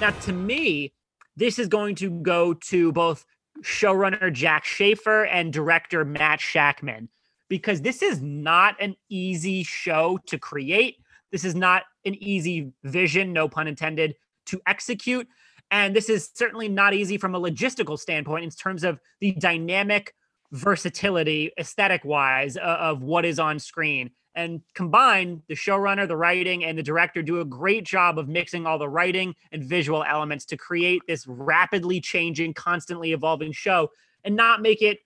Now, 0.00 0.10
to 0.10 0.32
me, 0.32 0.92
this 1.36 1.58
is 1.58 1.68
going 1.68 1.94
to 1.96 2.10
go 2.10 2.54
to 2.54 2.92
both 2.92 3.24
showrunner 3.62 4.32
Jac 4.32 4.64
Schaeffer 4.64 5.24
and 5.24 5.52
director 5.52 6.04
Matt 6.04 6.40
Shakman 6.40 7.08
because 7.48 7.80
this 7.82 8.02
is 8.02 8.22
not 8.22 8.80
an 8.80 8.96
easy 9.08 9.62
show 9.62 10.18
to 10.26 10.38
create. 10.38 10.96
This 11.32 11.44
is 11.44 11.54
not 11.54 11.82
an 12.04 12.14
easy 12.22 12.72
vision, 12.84 13.32
no 13.32 13.48
pun 13.48 13.68
intended, 13.68 14.14
to 14.46 14.60
execute. 14.66 15.28
And 15.70 15.94
this 15.94 16.08
is 16.08 16.30
certainly 16.34 16.68
not 16.68 16.94
easy 16.94 17.18
from 17.18 17.34
a 17.34 17.40
logistical 17.40 17.98
standpoint 17.98 18.44
in 18.44 18.50
terms 18.50 18.84
of 18.84 19.00
the 19.20 19.32
dynamic 19.32 20.14
versatility, 20.52 21.50
aesthetic 21.58 22.04
wise, 22.04 22.56
uh, 22.56 22.60
of 22.60 23.02
what 23.02 23.24
is 23.24 23.38
on 23.38 23.58
screen. 23.58 24.10
And 24.36 24.62
combined, 24.74 25.42
the 25.48 25.54
showrunner, 25.54 26.08
the 26.08 26.16
writing, 26.16 26.64
and 26.64 26.76
the 26.76 26.82
director 26.82 27.22
do 27.22 27.40
a 27.40 27.44
great 27.44 27.84
job 27.84 28.18
of 28.18 28.28
mixing 28.28 28.66
all 28.66 28.78
the 28.78 28.88
writing 28.88 29.34
and 29.52 29.62
visual 29.62 30.04
elements 30.04 30.44
to 30.46 30.56
create 30.56 31.02
this 31.06 31.26
rapidly 31.26 32.00
changing, 32.00 32.54
constantly 32.54 33.12
evolving 33.12 33.52
show 33.52 33.90
and 34.24 34.34
not 34.34 34.62
make 34.62 34.82
it 34.82 34.98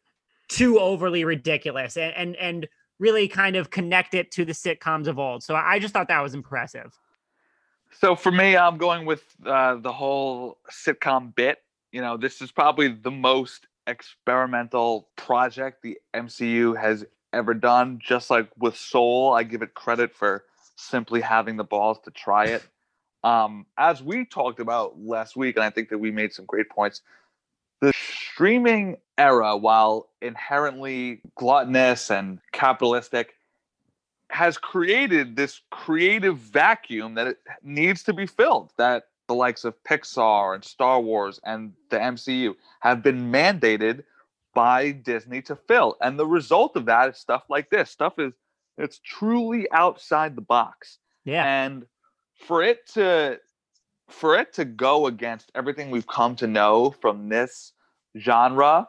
too 0.49 0.79
overly 0.79 1.25
ridiculous 1.25 1.97
and, 1.97 2.15
and, 2.15 2.37
and 2.37 2.69
really 2.99 3.29
kind 3.29 3.57
of 3.57 3.71
connect 3.71 4.15
it 4.15 4.31
to 4.33 4.45
the 4.45 4.53
sitcoms 4.53 5.07
of 5.07 5.19
old. 5.19 5.43
So 5.43 5.55
I 5.55 5.79
just 5.79 5.95
thought 5.95 6.09
that 6.09 6.23
was 6.23 6.35
impressive. 6.35 6.99
So 7.91 8.17
for 8.17 8.31
me, 8.31 8.57
I'm 8.57 8.77
going 8.77 9.07
with 9.07 9.25
uh, 9.47 9.77
the 9.77 9.93
whole 9.93 10.59
sitcom 10.71 11.35
bit. 11.35 11.59
You 11.93 12.01
know, 12.01 12.17
this 12.17 12.43
is 12.43 12.53
probably 12.53 12.89
the 12.89 13.11
most 13.11 13.67
experimental 13.87 15.09
project 15.17 15.83
the 15.83 15.99
MCU 16.15 16.79
has 16.79 17.07
ever 17.33 17.55
done. 17.55 17.99
Just 18.03 18.31
like 18.31 18.49
with 18.59 18.77
Soul, 18.77 19.33
I 19.33 19.43
give 19.43 19.63
it 19.63 19.75
credit 19.75 20.15
for 20.15 20.45
simply 20.77 21.21
having 21.21 21.57
the 21.57 21.65
balls 21.65 21.99
to 22.05 22.11
try 22.11 22.47
it. 22.47 22.67
Um, 23.25 23.67
as 23.77 24.01
we 24.01 24.25
talked 24.25 24.61
about 24.61 24.97
last 24.97 25.35
week, 25.35 25.57
and 25.57 25.65
I 25.65 25.71
think 25.71 25.89
that 25.89 25.99
we 25.99 26.13
made 26.13 26.33
some 26.33 26.45
great 26.45 26.71
points, 26.71 27.03
the 27.81 27.93
streaming 27.95 28.97
era, 29.17 29.57
while 29.57 30.09
inherently 30.21 31.21
gluttonous 31.37 32.11
and 32.11 32.41
capitalistic, 32.53 33.35
has 34.31 34.59
created 34.59 35.37
this 35.37 35.61
creative 35.71 36.39
vacuum 36.39 37.15
that 37.15 37.27
it 37.27 37.39
needs 37.63 38.03
to 38.05 38.13
be 38.13 38.27
filled. 38.27 38.73
That 38.79 39.05
the 39.27 39.35
likes 39.35 39.65
of 39.65 39.75
Pixar 39.85 40.55
and 40.55 40.65
Star 40.65 41.01
Wars 41.01 41.41
and 41.45 41.73
the 41.91 41.99
MCU 41.99 42.55
have 42.81 43.03
been 43.03 43.31
mandated 43.31 44.03
by 44.55 44.91
Disney 44.91 45.43
to 45.43 45.57
fill. 45.57 45.97
And 46.01 46.19
the 46.19 46.27
result 46.27 46.77
of 46.77 46.87
that 46.87 47.11
is 47.11 47.17
stuff 47.17 47.45
like 47.49 47.71
this. 47.71 47.91
Stuff 47.91 48.19
is 48.19 48.33
it's 48.77 49.01
truly 49.05 49.67
outside 49.73 50.37
the 50.37 50.43
box. 50.43 50.99
Yeah. 51.25 51.45
And 51.45 51.87
for 52.47 52.63
it 52.63 52.87
to 52.95 53.39
for 54.09 54.37
it 54.39 54.53
to 54.55 54.65
go 54.65 55.07
against 55.07 55.53
everything 55.55 55.91
we've 55.91 56.07
come 56.07 56.37
to 56.37 56.47
know 56.47 56.91
from 57.01 57.29
this 57.29 57.73
genre 58.19 58.89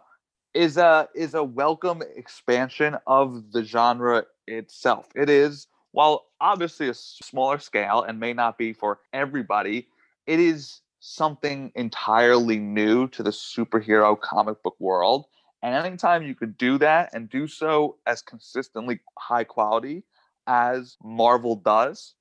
is 0.54 0.78
a 0.78 1.08
is 1.16 1.34
a 1.34 1.44
welcome 1.44 2.02
expansion 2.16 2.98
of 3.08 3.52
the 3.52 3.64
genre 3.64 4.26
itself. 4.48 5.08
It 5.16 5.30
is 5.30 5.68
while 5.92 6.26
obviously 6.42 6.90
a 6.90 6.94
smaller 6.94 7.60
scale 7.60 8.04
and 8.04 8.20
may 8.20 8.34
not 8.34 8.58
be 8.58 8.74
for 8.74 9.00
everybody, 9.14 9.88
it 10.28 10.40
is 10.40 10.82
something 11.00 11.72
entirely 11.76 12.60
new 12.60 13.08
to 13.10 13.24
the 13.24 13.32
superhero 13.32 14.20
comic 14.20 14.62
book 14.64 14.76
world. 14.80 15.26
And 15.64 15.74
anytime 15.76 16.24
you 16.24 16.36
could 16.36 16.58
do 16.58 16.78
that 16.80 17.10
and 17.14 17.30
do 17.30 17.48
so 17.48 17.98
as 18.06 18.22
consistently 18.22 19.00
high 19.18 19.44
quality 19.44 20.04
as 20.48 20.98
Marvel 21.04 21.56
does, 21.56 22.16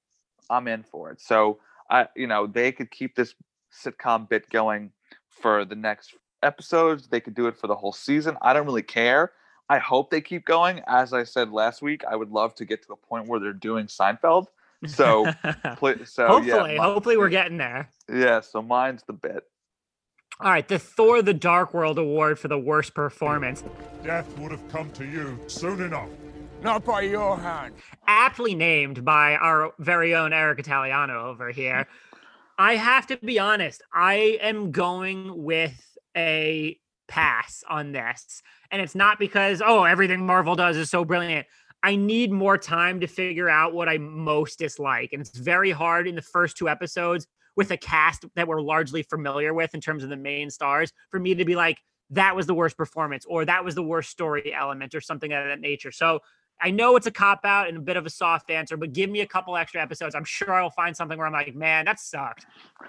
I'm 0.50 0.68
in 0.68 0.82
for 0.82 1.10
it. 1.10 1.20
So 1.20 1.58
I, 1.90 2.08
you 2.16 2.26
know, 2.26 2.46
they 2.46 2.72
could 2.72 2.90
keep 2.90 3.14
this 3.14 3.34
sitcom 3.72 4.28
bit 4.28 4.48
going 4.50 4.92
for 5.28 5.64
the 5.64 5.76
next 5.76 6.14
episodes. 6.42 7.08
They 7.08 7.20
could 7.20 7.34
do 7.34 7.46
it 7.46 7.56
for 7.56 7.66
the 7.66 7.76
whole 7.76 7.92
season. 7.92 8.36
I 8.42 8.52
don't 8.52 8.66
really 8.66 8.82
care. 8.82 9.32
I 9.68 9.78
hope 9.78 10.10
they 10.10 10.20
keep 10.20 10.46
going. 10.46 10.80
As 10.86 11.12
I 11.12 11.24
said 11.24 11.50
last 11.52 11.82
week, 11.82 12.02
I 12.04 12.16
would 12.16 12.30
love 12.30 12.54
to 12.56 12.64
get 12.64 12.86
to 12.86 12.92
a 12.92 12.96
point 12.96 13.28
where 13.28 13.38
they're 13.38 13.52
doing 13.52 13.86
Seinfeld. 13.86 14.46
So, 14.86 15.26
so 16.04 16.26
hopefully, 16.26 16.74
yeah, 16.74 16.82
hopefully 16.82 17.16
we're 17.16 17.28
getting 17.28 17.58
there. 17.58 17.90
Yeah, 18.10 18.40
so 18.40 18.62
mine's 18.62 19.02
the 19.02 19.12
bit. 19.12 19.44
All 20.40 20.50
right, 20.50 20.66
the 20.66 20.78
Thor: 20.78 21.20
The 21.20 21.34
Dark 21.34 21.74
World 21.74 21.98
award 21.98 22.38
for 22.38 22.48
the 22.48 22.58
worst 22.58 22.94
performance. 22.94 23.64
Death 24.04 24.38
would 24.38 24.52
have 24.52 24.66
come 24.68 24.90
to 24.92 25.04
you 25.04 25.38
soon 25.48 25.82
enough. 25.82 26.08
Not 26.62 26.84
by 26.84 27.02
your 27.02 27.38
hand. 27.38 27.74
Aptly 28.06 28.54
named 28.54 29.04
by 29.04 29.36
our 29.36 29.72
very 29.78 30.14
own 30.14 30.32
Eric 30.32 30.58
Italiano 30.58 31.28
over 31.28 31.50
here. 31.50 31.86
I 32.58 32.74
have 32.74 33.06
to 33.08 33.16
be 33.18 33.38
honest. 33.38 33.80
I 33.92 34.38
am 34.40 34.72
going 34.72 35.44
with 35.44 35.96
a 36.16 36.78
pass 37.06 37.62
on 37.70 37.92
this. 37.92 38.42
And 38.72 38.82
it's 38.82 38.96
not 38.96 39.20
because, 39.20 39.62
oh, 39.64 39.84
everything 39.84 40.26
Marvel 40.26 40.56
does 40.56 40.76
is 40.76 40.90
so 40.90 41.04
brilliant. 41.04 41.46
I 41.84 41.94
need 41.94 42.32
more 42.32 42.58
time 42.58 42.98
to 43.00 43.06
figure 43.06 43.48
out 43.48 43.72
what 43.72 43.88
I 43.88 43.98
most 43.98 44.58
dislike. 44.58 45.10
And 45.12 45.20
it's 45.20 45.38
very 45.38 45.70
hard 45.70 46.08
in 46.08 46.16
the 46.16 46.22
first 46.22 46.56
two 46.56 46.68
episodes 46.68 47.28
with 47.54 47.70
a 47.70 47.76
cast 47.76 48.24
that 48.34 48.48
we're 48.48 48.60
largely 48.60 49.04
familiar 49.04 49.54
with 49.54 49.74
in 49.74 49.80
terms 49.80 50.02
of 50.02 50.10
the 50.10 50.16
main 50.16 50.50
stars 50.50 50.92
for 51.10 51.20
me 51.20 51.36
to 51.36 51.44
be 51.44 51.54
like, 51.54 51.78
that 52.10 52.34
was 52.34 52.46
the 52.46 52.54
worst 52.54 52.76
performance 52.76 53.24
or 53.28 53.44
that 53.44 53.64
was 53.64 53.74
the 53.74 53.82
worst 53.82 54.10
story 54.10 54.52
element 54.52 54.94
or 54.94 55.00
something 55.00 55.32
of 55.32 55.44
that 55.44 55.60
nature. 55.60 55.92
So 55.92 56.20
I 56.60 56.70
know 56.70 56.96
it's 56.96 57.06
a 57.06 57.10
cop 57.10 57.44
out 57.44 57.68
and 57.68 57.76
a 57.76 57.80
bit 57.80 57.96
of 57.96 58.04
a 58.04 58.10
soft 58.10 58.50
answer, 58.50 58.76
but 58.76 58.92
give 58.92 59.10
me 59.10 59.20
a 59.20 59.26
couple 59.26 59.56
extra 59.56 59.80
episodes. 59.80 60.14
I'm 60.14 60.24
sure 60.24 60.52
I'll 60.52 60.70
find 60.70 60.96
something 60.96 61.16
where 61.16 61.26
I'm 61.26 61.32
like, 61.32 61.54
man, 61.54 61.84
that 61.84 62.00
sucked. 62.00 62.46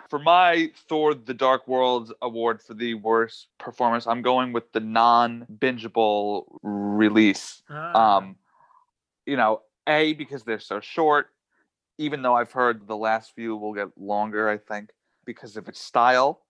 For 0.10 0.20
my 0.20 0.72
Thor 0.88 1.14
the 1.14 1.34
Dark 1.34 1.68
World 1.68 2.14
award 2.22 2.62
for 2.62 2.74
the 2.74 2.96
worst 2.96 3.48
performance, 3.60 4.08
I'm 4.08 4.22
going 4.22 4.54
with 4.54 4.72
the 4.72 4.80
non 4.80 5.46
bingeable 5.60 6.46
release. 6.64 7.62
Ah. 7.70 8.18
Um, 8.18 8.36
you 9.26 9.38
know, 9.38 9.62
A, 9.88 10.14
because 10.14 10.44
they're 10.44 10.60
so 10.60 10.80
short, 10.80 11.28
even 12.00 12.22
though 12.22 12.36
I've 12.36 12.52
heard 12.52 12.88
the 12.88 12.98
last 12.98 13.36
few 13.36 13.56
will 13.56 13.74
get 13.74 13.90
longer, 13.98 14.50
I 14.50 14.58
think, 14.58 14.90
because 15.26 15.58
of 15.58 15.68
its 15.68 15.80
style 15.80 16.42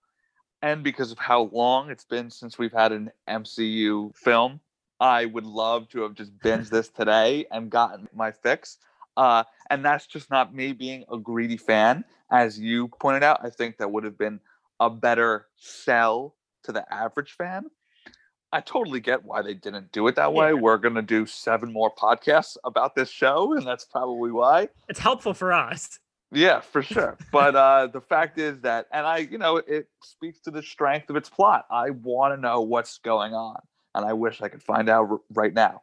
and 0.62 0.82
because 0.82 1.12
of 1.12 1.18
how 1.18 1.50
long 1.52 1.90
it's 1.90 2.04
been 2.04 2.30
since 2.30 2.58
we've 2.58 2.72
had 2.72 2.92
an 2.92 3.10
MCU 3.28 4.14
film. 4.16 4.60
I 5.00 5.24
would 5.24 5.46
love 5.46 5.88
to 5.90 6.02
have 6.02 6.14
just 6.14 6.38
binged 6.38 6.70
this 6.70 6.88
today 6.88 7.46
and 7.50 7.70
gotten 7.70 8.08
my 8.14 8.32
fix. 8.32 8.78
Uh, 9.16 9.44
and 9.70 9.84
that's 9.84 10.06
just 10.06 10.30
not 10.30 10.54
me 10.54 10.72
being 10.72 11.04
a 11.10 11.18
greedy 11.18 11.56
fan. 11.56 12.04
As 12.30 12.58
you 12.58 12.88
pointed 12.88 13.22
out, 13.22 13.40
I 13.42 13.50
think 13.50 13.78
that 13.78 13.90
would 13.90 14.04
have 14.04 14.18
been 14.18 14.40
a 14.78 14.90
better 14.90 15.46
sell 15.56 16.34
to 16.64 16.72
the 16.72 16.92
average 16.92 17.32
fan. 17.32 17.66
I 18.52 18.60
totally 18.60 19.00
get 19.00 19.24
why 19.24 19.42
they 19.42 19.54
didn't 19.54 19.92
do 19.92 20.06
it 20.08 20.16
that 20.16 20.32
way. 20.32 20.48
Yeah. 20.48 20.54
We're 20.54 20.78
going 20.78 20.96
to 20.96 21.02
do 21.02 21.24
seven 21.24 21.72
more 21.72 21.94
podcasts 21.94 22.56
about 22.64 22.94
this 22.94 23.08
show, 23.08 23.52
and 23.52 23.64
that's 23.66 23.84
probably 23.84 24.32
why. 24.32 24.68
It's 24.88 24.98
helpful 24.98 25.34
for 25.34 25.52
us. 25.52 26.00
Yeah, 26.32 26.60
for 26.60 26.82
sure. 26.82 27.16
but 27.32 27.54
uh, 27.54 27.88
the 27.88 28.00
fact 28.00 28.38
is 28.38 28.60
that, 28.60 28.86
and 28.92 29.06
I, 29.06 29.18
you 29.18 29.38
know, 29.38 29.58
it 29.58 29.88
speaks 30.02 30.40
to 30.40 30.50
the 30.50 30.62
strength 30.62 31.10
of 31.10 31.16
its 31.16 31.28
plot. 31.28 31.66
I 31.70 31.90
want 31.90 32.34
to 32.34 32.40
know 32.40 32.60
what's 32.60 32.98
going 32.98 33.34
on, 33.34 33.60
and 33.94 34.04
I 34.04 34.12
wish 34.12 34.40
I 34.42 34.48
could 34.48 34.62
find 34.62 34.88
out 34.88 35.08
r- 35.10 35.20
right 35.34 35.52
now. 35.54 35.82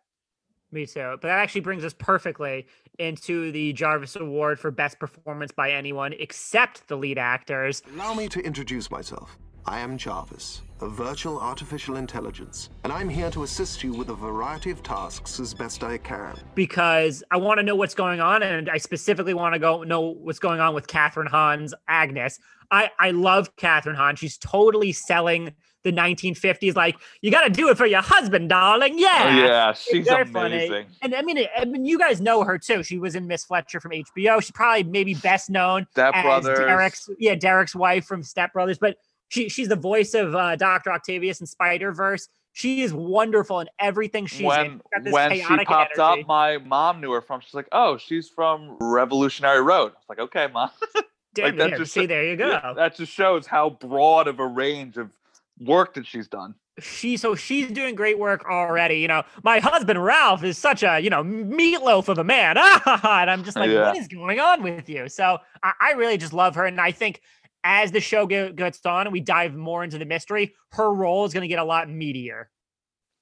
Me 0.72 0.86
too. 0.86 1.18
But 1.22 1.24
that 1.24 1.40
actually 1.40 1.62
brings 1.62 1.86
us 1.86 1.94
perfectly 1.94 2.68
into 3.00 3.52
the 3.54 3.72
Jarvis 3.74 4.16
Award 4.18 4.60
for 4.60 4.70
Best 4.70 5.00
Performance 5.00 5.52
by 5.52 5.72
anyone 5.72 6.14
except 6.20 6.88
the 6.90 6.98
lead 6.98 7.18
actors. 7.18 7.82
Allow 7.94 8.14
me 8.16 8.28
to 8.30 8.40
introduce 8.42 8.92
myself. 8.92 9.38
I 9.66 9.80
am 9.80 9.98
Jarvis, 9.98 10.62
a 10.80 10.88
virtual 10.88 11.40
artificial 11.40 11.98
intelligence, 11.98 12.70
and 12.86 12.94
I'm 12.94 13.10
here 13.10 13.30
to 13.32 13.44
assist 13.44 13.84
you 13.84 13.92
with 13.94 14.10
a 14.10 14.14
variety 14.14 14.72
of 14.72 14.82
tasks 14.82 15.42
as 15.42 15.54
best 15.54 15.84
I 15.84 15.98
can. 15.98 16.38
because 16.56 17.22
I 17.32 17.38
want 17.38 17.60
to 17.60 17.64
know 17.64 17.76
what's 17.76 17.94
going 17.94 18.22
on, 18.22 18.44
and 18.44 18.70
I 18.70 18.78
specifically 18.78 19.34
want 19.34 19.56
to 19.56 19.60
go 19.60 19.84
know 19.84 20.02
what's 20.02 20.40
going 20.40 20.62
on 20.62 20.74
with 20.74 20.88
Kathryn 20.88 21.28
Hahn's 21.28 21.74
Agnes. 21.90 22.40
I 22.72 22.92
I 22.98 23.12
love 23.12 23.54
Kathryn 23.58 23.96
Hahn. 23.96 24.16
She's 24.16 24.38
totally 24.38 24.94
selling 24.94 25.54
the 25.92 26.02
1950s. 26.02 26.76
Like 26.76 26.98
you 27.22 27.32
got 27.32 27.44
to 27.44 27.50
do 27.50 27.70
it 27.70 27.78
for 27.78 27.86
your 27.86 28.02
husband, 28.02 28.50
darling. 28.50 29.00
Yeah, 29.00 29.38
yeah, 29.38 29.74
she's 29.74 30.08
funny. 30.08 30.28
amazing. 30.32 30.86
And 31.02 31.16
I 31.16 31.22
mean, 31.22 31.46
I 31.58 31.66
mean, 31.66 31.86
you 31.86 31.98
guys 31.98 32.22
know 32.22 32.44
her 32.44 32.58
too. 32.58 32.84
She 32.84 33.00
was 33.00 33.16
in 33.16 33.28
Miss 33.28 33.46
Fletcher 33.46 33.80
from 33.80 33.92
HBO. 33.92 34.42
She's 34.42 34.52
probably 34.52 34.84
maybe 34.84 35.14
best 35.14 35.50
known 35.50 35.88
Step 35.92 36.14
as 36.16 36.24
Brothers. 36.24 36.60
Derek's, 36.60 37.10
yeah, 37.20 37.36
Derek's 37.36 37.76
wife 37.76 38.06
from 38.06 38.24
Step 38.24 38.54
Brothers. 38.54 38.78
But 38.78 38.98
she 39.30 39.50
she's 39.50 39.68
the 39.68 39.76
voice 39.76 40.14
of 40.14 40.36
uh, 40.36 40.56
Doctor 40.56 40.92
Octavius 40.92 41.40
in 41.42 41.48
Spider 41.48 41.92
Verse. 41.92 42.28
She 42.54 42.82
is 42.82 42.92
wonderful 42.92 43.60
in 43.60 43.68
everything 43.80 44.26
she's 44.26 44.42
in. 44.42 44.46
when 44.48 45.04
this 45.04 45.14
when 45.14 45.32
she 45.32 45.42
chaotic 45.42 45.68
popped 45.68 46.00
energy. 46.00 46.22
up, 46.22 46.28
my 46.28 46.58
mom 46.58 47.02
knew 47.02 47.12
her 47.12 47.22
from. 47.22 47.42
She's 47.42 47.54
like, 47.54 47.68
"Oh, 47.72 47.98
she's 47.98 48.30
from 48.30 48.78
Revolutionary 48.80 49.62
Road." 49.62 49.92
I 49.92 49.96
was 49.96 50.06
like, 50.10 50.20
"Okay, 50.20 50.48
mom." 50.52 50.72
Damn, 51.36 51.56
that 51.58 51.70
yeah, 51.70 51.78
just- 51.78 51.94
see, 51.94 52.08
there 52.08 52.24
you 52.24 52.36
go. 52.36 52.74
That 52.76 52.96
just 52.96 53.12
shows 53.12 53.46
how 53.46 53.70
broad 53.70 54.28
of 54.28 54.40
a 54.40 54.48
range 54.48 54.98
of 54.98 55.12
work 55.60 55.94
that 55.96 56.06
she's 56.06 56.28
done. 56.28 56.56
she 56.80 57.18
so 57.18 57.34
she's 57.36 57.72
doing 57.72 57.96
great 57.96 58.20
work 58.20 58.46
already. 58.46 59.00
You 59.00 59.08
know, 59.08 59.24
my 59.44 59.60
husband 59.60 60.04
Ralph 60.04 60.44
is 60.44 60.58
such 60.58 60.84
a 60.84 61.00
you 61.00 61.10
know 61.10 61.24
meatloaf 61.24 62.08
of 62.08 62.18
a 62.18 62.24
man, 62.24 62.58
and 62.86 63.30
I'm 63.30 63.44
just 63.44 63.58
like, 63.58 63.70
Yeah. 63.70 63.88
what 63.90 63.98
is 63.98 64.08
going 64.08 64.40
on 64.40 64.62
with 64.64 64.88
you? 64.90 65.10
So 65.10 65.40
I, 65.64 65.74
I 65.82 65.92
really 65.94 66.18
just 66.18 66.34
love 66.34 66.56
her, 66.56 66.66
and 66.66 66.80
I 66.80 66.92
think 66.92 67.22
as 67.64 67.92
the 67.92 68.00
show 68.00 68.26
go, 68.28 68.52
gets 68.52 68.86
on 68.86 69.08
and 69.08 69.12
we 69.14 69.20
dive 69.20 69.56
more 69.56 69.84
into 69.84 69.98
the 69.98 70.06
mystery, 70.06 70.54
her 70.72 70.94
role 70.94 71.26
is 71.26 71.34
going 71.34 71.42
to 71.42 71.48
get 71.48 71.60
a 71.60 71.64
lot 71.64 71.88
meatier. 71.88 72.46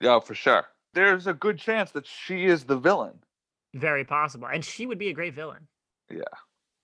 Yeah, 0.02 0.20
for 0.20 0.36
sure. 0.36 0.66
There's 0.94 1.26
a 1.26 1.34
good 1.34 1.58
chance 1.58 1.92
that 1.92 2.06
she 2.06 2.46
is 2.46 2.64
the 2.66 2.78
villain. 2.78 3.20
Very 3.74 4.04
possible, 4.06 4.48
and 4.48 4.64
she 4.64 4.86
would 4.86 5.00
be 5.00 5.10
a 5.10 5.14
great 5.14 5.34
villain. 5.34 5.68
Yeah. 6.12 6.22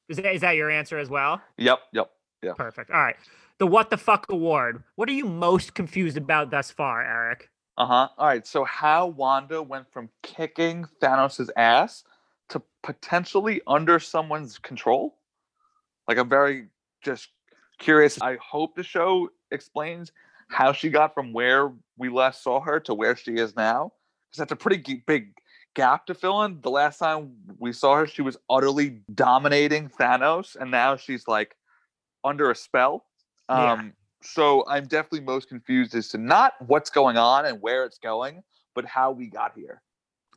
Is 0.10 0.18
that, 0.18 0.34
is 0.34 0.42
that 0.42 0.56
your 0.56 0.72
answer 0.72 0.98
as 0.98 1.10
well? 1.10 1.42
Yep, 1.58 1.80
yep. 1.94 2.10
Yeah. 2.42 2.54
Perfect. 2.54 2.90
All 2.90 3.02
right. 3.02 3.16
The 3.62 3.68
What 3.68 3.92
the 3.92 3.98
Fuck 3.98 4.26
Award. 4.32 4.82
What 4.96 5.08
are 5.08 5.12
you 5.12 5.26
most 5.26 5.76
confused 5.76 6.18
about 6.18 6.50
thus 6.50 6.72
far, 6.72 7.06
Eric? 7.06 7.52
Uh 7.78 7.86
huh. 7.86 8.08
All 8.18 8.26
right. 8.26 8.48
So 8.48 8.64
how 8.64 9.06
Wanda 9.06 9.62
went 9.62 9.86
from 9.94 10.10
kicking 10.24 10.88
Thanos' 11.00 11.48
ass 11.56 12.04
to 12.50 12.64
potentially 12.82 13.62
under 13.68 14.00
someone's 14.00 14.58
control? 14.58 15.20
Like 16.08 16.18
I'm 16.18 16.28
very 16.28 16.70
just 17.04 17.30
curious. 17.78 18.20
I 18.20 18.38
hope 18.38 18.76
the 18.76 18.82
show 18.82 19.30
explains 19.52 20.12
how 20.48 20.74
she 20.74 20.90
got 20.90 21.14
from 21.14 21.32
where 21.32 21.72
we 22.00 22.10
last 22.10 22.42
saw 22.42 22.62
her 22.62 22.80
to 22.80 22.96
where 22.96 23.16
she 23.16 23.34
is 23.34 23.56
now. 23.56 23.94
Because 24.32 24.40
that's 24.40 24.54
a 24.54 24.56
pretty 24.56 25.04
big 25.06 25.36
gap 25.76 26.08
to 26.08 26.16
fill 26.16 26.42
in. 26.46 26.62
The 26.62 26.72
last 26.72 26.98
time 26.98 27.34
we 27.60 27.74
saw 27.74 27.98
her, 27.98 28.08
she 28.08 28.24
was 28.24 28.38
utterly 28.50 29.02
dominating 29.14 29.90
Thanos, 29.90 30.56
and 30.56 30.72
now 30.72 30.96
she's 30.96 31.28
like 31.28 31.56
under 32.24 32.50
a 32.50 32.56
spell. 32.56 33.06
Yeah. 33.52 33.74
Um, 33.74 33.94
so 34.22 34.64
I'm 34.68 34.86
definitely 34.86 35.22
most 35.22 35.50
confused 35.50 35.96
as 35.96 36.08
to 36.10 36.18
not 36.18 36.54
what's 36.68 36.90
going 36.90 37.18
on 37.18 37.46
and 37.46 37.62
where 37.62 37.86
it's 37.86 37.98
going, 37.98 38.44
but 38.76 38.86
how 38.86 39.12
we 39.12 39.28
got 39.28 39.54
here. 39.56 39.82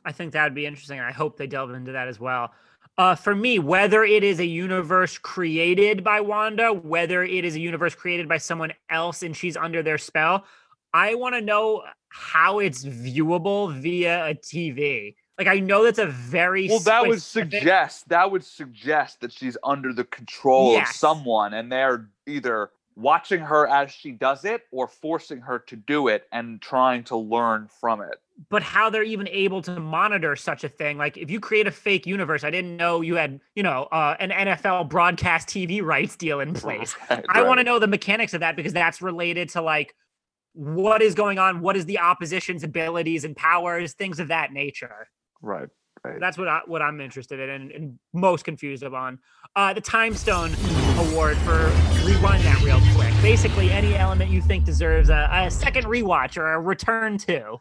I 0.03 0.11
think 0.11 0.33
that 0.33 0.43
would 0.43 0.55
be 0.55 0.65
interesting. 0.65 0.99
I 0.99 1.11
hope 1.11 1.37
they 1.37 1.47
delve 1.47 1.71
into 1.71 1.91
that 1.91 2.07
as 2.07 2.19
well. 2.19 2.51
Uh, 2.97 3.15
for 3.15 3.35
me, 3.35 3.59
whether 3.59 4.03
it 4.03 4.23
is 4.23 4.39
a 4.39 4.45
universe 4.45 5.17
created 5.17 6.03
by 6.03 6.21
Wanda, 6.21 6.71
whether 6.71 7.23
it 7.23 7.43
is 7.43 7.55
a 7.55 7.59
universe 7.59 7.93
created 7.93 8.29
by 8.29 8.37
someone 8.37 8.71
else 8.89 9.21
and 9.23 9.35
she's 9.35 9.57
under 9.57 9.83
their 9.83 9.97
spell, 9.97 10.45
I 10.93 11.15
want 11.15 11.35
to 11.35 11.41
know 11.41 11.83
how 12.09 12.59
it's 12.59 12.85
viewable 12.85 13.73
via 13.73 14.29
a 14.29 14.35
TV. 14.35 15.15
Like 15.37 15.47
I 15.47 15.59
know 15.59 15.83
that's 15.83 15.99
a 15.99 16.05
very 16.05 16.69
Well, 16.69 16.79
that 16.79 17.05
would 17.05 17.21
suggest 17.21 18.07
that 18.07 18.31
would 18.31 18.45
suggest 18.45 19.19
that 19.19 19.33
she's 19.33 19.57
under 19.63 19.91
the 19.91 20.05
control 20.05 20.71
Yes. 20.71 20.91
of 20.91 20.95
someone, 20.95 21.53
and 21.53 21.69
they're 21.69 22.09
either 22.25 22.69
watching 22.95 23.41
her 23.41 23.67
as 23.67 23.91
she 23.91 24.11
does 24.11 24.45
it 24.45 24.61
or 24.71 24.87
forcing 24.87 25.41
her 25.41 25.59
to 25.59 25.75
do 25.75 26.07
it 26.07 26.23
and 26.31 26.61
trying 26.61 27.03
to 27.03 27.17
learn 27.17 27.67
from 27.79 28.01
it. 28.01 28.15
but 28.49 28.61
how 28.61 28.89
they're 28.89 29.03
even 29.03 29.27
able 29.29 29.61
to 29.61 29.79
monitor 29.79 30.35
such 30.35 30.63
a 30.63 30.69
thing. 30.69 30.97
Like 30.97 31.17
if 31.17 31.31
you 31.31 31.39
create 31.39 31.67
a 31.67 31.71
fake 31.71 32.05
universe, 32.05 32.43
I 32.43 32.49
didn't 32.51 32.75
know 32.75 33.01
you 33.01 33.15
had, 33.15 33.39
you 33.55 33.63
know, 33.63 33.83
uh, 33.91 34.15
an 34.19 34.29
NFL 34.29 34.89
broadcast 34.89 35.47
TV 35.47 35.81
rights 35.81 36.15
deal 36.17 36.41
in 36.41 36.53
place. 36.63 36.95
Right, 37.09 37.25
I 37.29 37.43
want 37.43 37.59
to 37.59 37.63
know 37.63 37.79
the 37.79 37.87
mechanics 37.87 38.33
of 38.33 38.41
that 38.41 38.55
because 38.55 38.73
that's 38.73 39.01
related 39.01 39.49
to 39.49 39.61
like 39.61 39.95
what 40.53 41.01
is 41.01 41.15
going 41.15 41.39
on, 41.39 41.61
what 41.61 41.75
is 41.77 41.85
the 41.85 41.99
opposition's 41.99 42.63
abilities 42.63 43.23
and 43.23 43.35
powers, 43.35 43.93
things 43.93 44.19
of 44.19 44.27
that 44.29 44.51
nature. 44.51 45.07
Right. 45.41 45.69
Right. 46.11 46.19
That's 46.19 46.37
what 46.37 46.47
I, 46.47 46.61
what 46.65 46.81
I'm 46.81 46.99
interested 47.01 47.39
in 47.39 47.49
and, 47.49 47.71
and 47.71 47.99
most 48.13 48.45
confused 48.45 48.83
on. 48.83 49.19
Uh, 49.55 49.73
the 49.73 49.81
Time 49.81 50.13
Stone 50.13 50.55
Award 50.97 51.37
for 51.37 51.71
rewind 52.05 52.43
that 52.43 52.61
real 52.63 52.79
quick. 52.95 53.13
Basically, 53.21 53.71
any 53.71 53.95
element 53.95 54.29
you 54.29 54.41
think 54.41 54.65
deserves 54.65 55.09
a, 55.09 55.29
a 55.31 55.49
second 55.51 55.85
rewatch 55.85 56.37
or 56.37 56.53
a 56.53 56.59
return 56.59 57.17
to. 57.19 57.57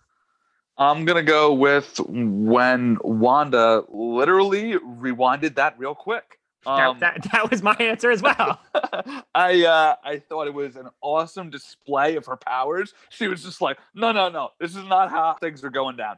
I'm 0.76 1.04
gonna 1.04 1.22
go 1.22 1.54
with 1.54 2.00
when 2.08 2.98
Wanda 3.02 3.84
literally 3.88 4.72
rewinded 4.74 5.54
that 5.54 5.78
real 5.78 5.94
quick. 5.94 6.38
That- 6.66 6.70
Um, 6.88 6.98
that, 7.00 7.22
that 7.32 7.50
was 7.50 7.62
my 7.62 7.74
answer 7.78 8.10
as 8.10 8.22
well. 8.22 8.58
I 9.34 9.64
uh, 9.64 9.96
I 10.02 10.18
thought 10.18 10.46
it 10.48 10.54
was 10.54 10.76
an 10.76 10.88
awesome 11.00 11.50
display 11.50 12.16
of 12.16 12.26
her 12.26 12.36
powers. 12.36 12.92
She 13.10 13.28
was 13.28 13.42
just 13.44 13.60
like, 13.60 13.78
no, 13.94 14.12
no, 14.12 14.28
no, 14.30 14.50
this 14.58 14.74
is 14.74 14.84
not 14.84 15.10
how 15.10 15.34
things 15.40 15.62
are 15.62 15.70
going 15.70 15.96
down. 15.96 16.16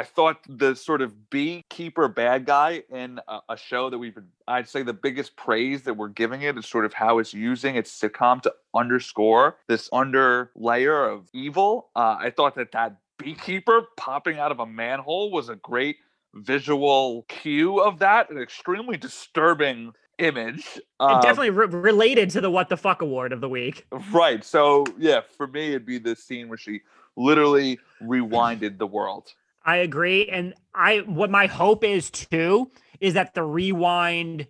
I 0.00 0.02
thought 0.02 0.38
the 0.48 0.74
sort 0.74 1.02
of 1.02 1.28
beekeeper 1.28 2.08
bad 2.08 2.46
guy 2.46 2.84
in 2.88 3.20
a, 3.28 3.40
a 3.50 3.56
show 3.58 3.90
that 3.90 3.98
we've 3.98 4.14
been, 4.14 4.28
I'd 4.48 4.66
say 4.66 4.82
the 4.82 4.94
biggest 4.94 5.36
praise 5.36 5.82
that 5.82 5.92
we're 5.92 6.08
giving 6.08 6.40
it 6.40 6.56
is 6.56 6.64
sort 6.64 6.86
of 6.86 6.94
how 6.94 7.18
it's 7.18 7.34
using 7.34 7.76
its 7.76 8.00
sitcom 8.00 8.40
to 8.44 8.54
underscore 8.74 9.58
this 9.68 9.90
under 9.92 10.52
layer 10.56 11.04
of 11.04 11.28
evil. 11.34 11.90
Uh, 11.94 12.16
I 12.18 12.30
thought 12.30 12.54
that 12.54 12.72
that 12.72 12.96
beekeeper 13.18 13.88
popping 13.98 14.38
out 14.38 14.50
of 14.50 14.58
a 14.58 14.64
manhole 14.64 15.30
was 15.30 15.50
a 15.50 15.56
great 15.56 15.96
visual 16.32 17.26
cue 17.28 17.78
of 17.78 17.98
that, 17.98 18.30
an 18.30 18.38
extremely 18.38 18.96
disturbing 18.96 19.92
image. 20.16 20.80
Um, 20.98 21.20
definitely 21.20 21.50
re- 21.50 21.66
related 21.66 22.30
to 22.30 22.40
the 22.40 22.50
What 22.50 22.70
the 22.70 22.78
Fuck 22.78 23.02
Award 23.02 23.34
of 23.34 23.42
the 23.42 23.50
week. 23.50 23.86
right. 24.12 24.42
So 24.42 24.86
yeah, 24.98 25.20
for 25.36 25.46
me, 25.46 25.68
it'd 25.68 25.84
be 25.84 25.98
the 25.98 26.16
scene 26.16 26.48
where 26.48 26.56
she 26.56 26.80
literally 27.16 27.78
rewinded 28.02 28.78
the 28.78 28.86
world. 28.86 29.34
I 29.64 29.76
agree. 29.76 30.28
And 30.28 30.54
I 30.74 30.98
what 30.98 31.30
my 31.30 31.46
hope 31.46 31.84
is 31.84 32.10
too 32.10 32.70
is 33.00 33.14
that 33.14 33.34
the 33.34 33.42
rewind 33.42 34.46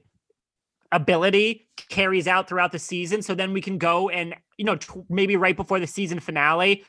ability 0.92 1.68
carries 1.88 2.26
out 2.26 2.48
throughout 2.48 2.72
the 2.72 2.78
season. 2.78 3.22
So 3.22 3.34
then 3.34 3.52
we 3.52 3.60
can 3.60 3.78
go 3.78 4.08
and, 4.08 4.34
you 4.56 4.64
know, 4.64 4.76
t- 4.76 5.02
maybe 5.08 5.36
right 5.36 5.56
before 5.56 5.78
the 5.78 5.86
season 5.86 6.18
finale, 6.20 6.84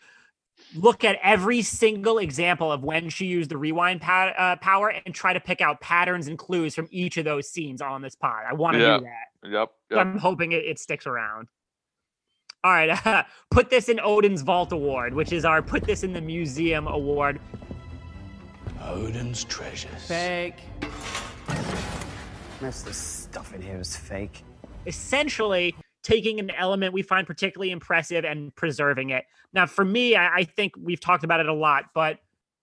look 0.76 1.03
at 1.03 1.17
every 1.22 1.61
single 1.61 2.17
example 2.17 2.72
of 2.72 2.84
when 2.84 3.09
she 3.09 3.26
used 3.28 3.51
the 3.51 3.57
rewind 3.57 4.01
pa- 4.01 4.34
uh, 4.38 4.55
power 4.57 4.89
and 5.05 5.13
try 5.13 5.34
to 5.34 5.39
pick 5.39 5.61
out 5.61 5.82
patterns 5.82 6.28
and 6.28 6.38
clues 6.38 6.74
from 6.74 6.88
each 6.91 7.17
of 7.17 7.26
those 7.26 7.47
scenes 7.49 7.82
on 7.82 8.01
this 8.01 8.15
pod. 8.15 8.43
I 8.49 8.53
want 8.53 8.76
to 8.76 8.82
Yeah. 8.82 8.97
do 8.97 9.03
that. 9.03 9.49
Yep. 9.51 9.69
Yep. 9.91 9.99
I'm 9.99 10.17
hoping 10.17 10.51
it, 10.51 10.63
it 10.65 10.80
sticks 10.80 11.05
around. 11.05 11.47
All 12.63 12.72
right, 12.72 13.26
put 13.51 13.72
this 13.72 13.89
in 13.89 13.99
Odin's 13.99 14.43
Vault 14.43 14.72
Award, 14.72 15.15
which 15.15 15.32
is 15.34 15.45
our 15.45 15.63
put 15.63 15.84
this 15.84 16.03
in 16.03 16.13
the 16.13 16.22
museum 16.22 16.86
award. 16.88 17.39
Odin's 18.84 19.44
treasures. 19.46 20.06
Fake. 20.08 20.56
Most 22.62 22.82
of 22.82 22.86
the 22.86 22.94
stuff 22.94 23.54
in 23.54 23.62
here 23.62 23.80
is 23.80 23.96
fake. 23.96 24.44
essentially 24.86 25.76
taking 26.04 26.40
an 26.40 26.50
element 26.52 26.94
we 26.94 27.02
find 27.02 27.28
particularly 27.28 27.72
impressive 27.72 28.26
and 28.26 28.54
preserving 28.56 29.12
it. 29.12 29.26
Now, 29.54 29.66
for 29.66 29.86
me, 29.86 30.16
I, 30.16 30.38
I 30.38 30.44
think 30.44 30.74
we've 30.78 31.00
talked 31.00 31.24
about 31.24 31.40
it 31.40 31.48
a 31.48 31.54
lot, 31.54 31.86
but 31.94 32.20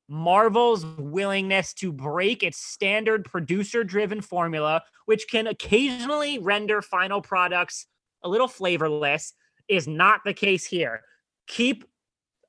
Marvel's 0.08 0.84
willingness 0.98 1.72
to 1.74 1.92
break 1.92 2.42
its 2.42 2.58
standard 2.58 3.24
producer 3.24 3.84
driven 3.84 4.20
formula, 4.20 4.82
which 5.04 5.26
can 5.30 5.46
occasionally 5.46 6.38
render 6.38 6.82
final 6.82 7.20
products 7.20 7.86
a 8.22 8.28
little 8.28 8.48
flavorless, 8.48 9.34
is 9.68 9.86
not 9.86 10.20
the 10.24 10.34
case 10.34 10.64
here. 10.64 11.02
Keep 11.46 11.84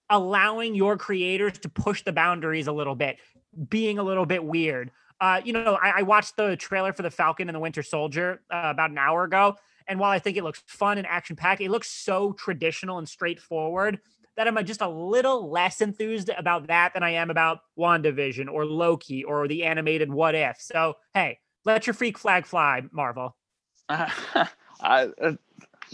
allowing 0.10 0.74
your 0.74 0.98
creators 0.98 1.60
to 1.60 1.70
push 1.70 2.04
the 2.04 2.12
boundaries 2.12 2.66
a 2.66 2.72
little 2.72 2.96
bit, 2.96 3.20
being 3.70 4.00
a 4.00 4.04
little 4.04 4.26
bit 4.26 4.44
weird. 4.44 4.92
Uh, 5.22 5.42
you 5.44 5.54
know, 5.54 5.78
I, 5.82 6.00
I 6.00 6.02
watched 6.04 6.38
the 6.38 6.56
trailer 6.56 6.94
for 6.94 7.02
the 7.02 7.12
Falcon 7.12 7.50
and 7.50 7.56
the 7.56 7.60
Winter 7.60 7.84
Soldier 7.84 8.42
uh, 8.52 8.62
about 8.66 8.92
an 8.92 8.98
hour 8.98 9.24
ago, 9.24 9.58
and 9.88 10.00
while 10.00 10.12
I 10.12 10.20
think 10.20 10.38
it 10.38 10.44
looks 10.44 10.64
fun 10.68 10.98
and 10.98 11.08
action 11.08 11.36
packed, 11.36 11.62
it 11.62 11.72
looks 11.72 11.90
so 11.90 12.34
traditional 12.34 13.00
and 13.00 13.10
straightforward 13.10 14.00
that 14.38 14.48
I'm 14.48 14.66
just 14.66 14.82
a 14.82 14.88
little 14.88 15.52
less 15.52 15.82
enthused 15.82 16.30
about 16.30 16.68
that 16.68 16.94
than 16.94 17.04
I 17.04 17.10
am 17.12 17.30
about 17.30 17.60
WandaVision 17.78 18.50
or 18.50 18.66
Loki 18.66 19.26
or 19.26 19.50
the 19.50 19.66
animated 19.66 20.10
What 20.10 20.34
If. 20.34 20.62
So, 20.62 20.96
hey, 21.14 21.40
let 21.66 21.86
your 21.88 21.94
freak 21.94 22.18
flag 22.18 22.46
fly, 22.46 22.84
Marvel. 22.92 23.36
I, 23.90 25.10
uh, 25.22 25.34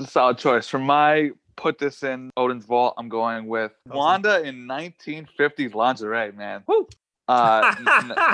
Solid 0.06 0.38
choice. 0.38 0.68
For 0.68 0.78
my 0.78 1.32
put 1.56 1.78
this 1.80 2.03
in 2.03 2.30
Odin's 2.38 2.66
vault, 2.66 2.95
I'm 2.97 3.10
going 3.10 3.47
with. 3.47 3.72
Wanda 3.88 4.43
in 4.43 4.68
1950s 4.68 5.74
lingerie, 5.74 6.32
man. 6.34 6.64
Woo. 6.68 6.88
Uh, 7.28 7.74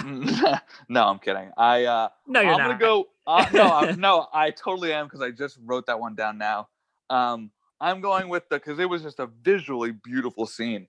no, 0.90 1.08
I'm 1.08 1.20
kidding. 1.20 1.52
I 1.58 1.86
uh, 1.86 2.10
no, 2.28 2.42
you're 2.42 2.52
I'm 2.54 2.58
not. 2.58 2.68
gonna 2.68 2.80
go. 2.80 3.08
Uh, 3.28 3.46
no, 3.54 3.72
I'm, 3.74 4.00
no, 4.00 4.28
I 4.34 4.52
totally 4.52 4.94
am 4.94 5.06
because 5.06 5.22
I 5.22 5.32
just 5.32 5.58
wrote 5.64 5.86
that 5.88 6.00
one 6.00 6.16
down 6.16 6.38
now. 6.38 6.68
Um, 7.10 7.52
I'm 7.80 8.02
going 8.02 8.30
with 8.30 8.48
the 8.50 8.58
because 8.58 8.80
it 8.80 8.90
was 8.90 9.02
just 9.02 9.20
a 9.20 9.28
visually 9.42 9.92
beautiful 9.92 10.46
scene. 10.46 10.88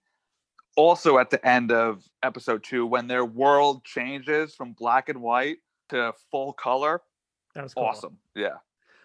Also, 0.76 1.18
at 1.18 1.30
the 1.30 1.46
end 1.46 1.70
of 1.70 2.02
episode 2.22 2.64
two, 2.64 2.86
when 2.86 3.06
their 3.06 3.24
world 3.24 3.84
changes 3.84 4.54
from 4.54 4.72
black 4.72 5.08
and 5.10 5.20
white 5.20 5.58
to 5.90 6.12
full 6.30 6.54
color, 6.54 7.02
That 7.54 7.62
was 7.64 7.74
cool. 7.74 7.84
awesome. 7.84 8.16
Yeah, 8.34 8.56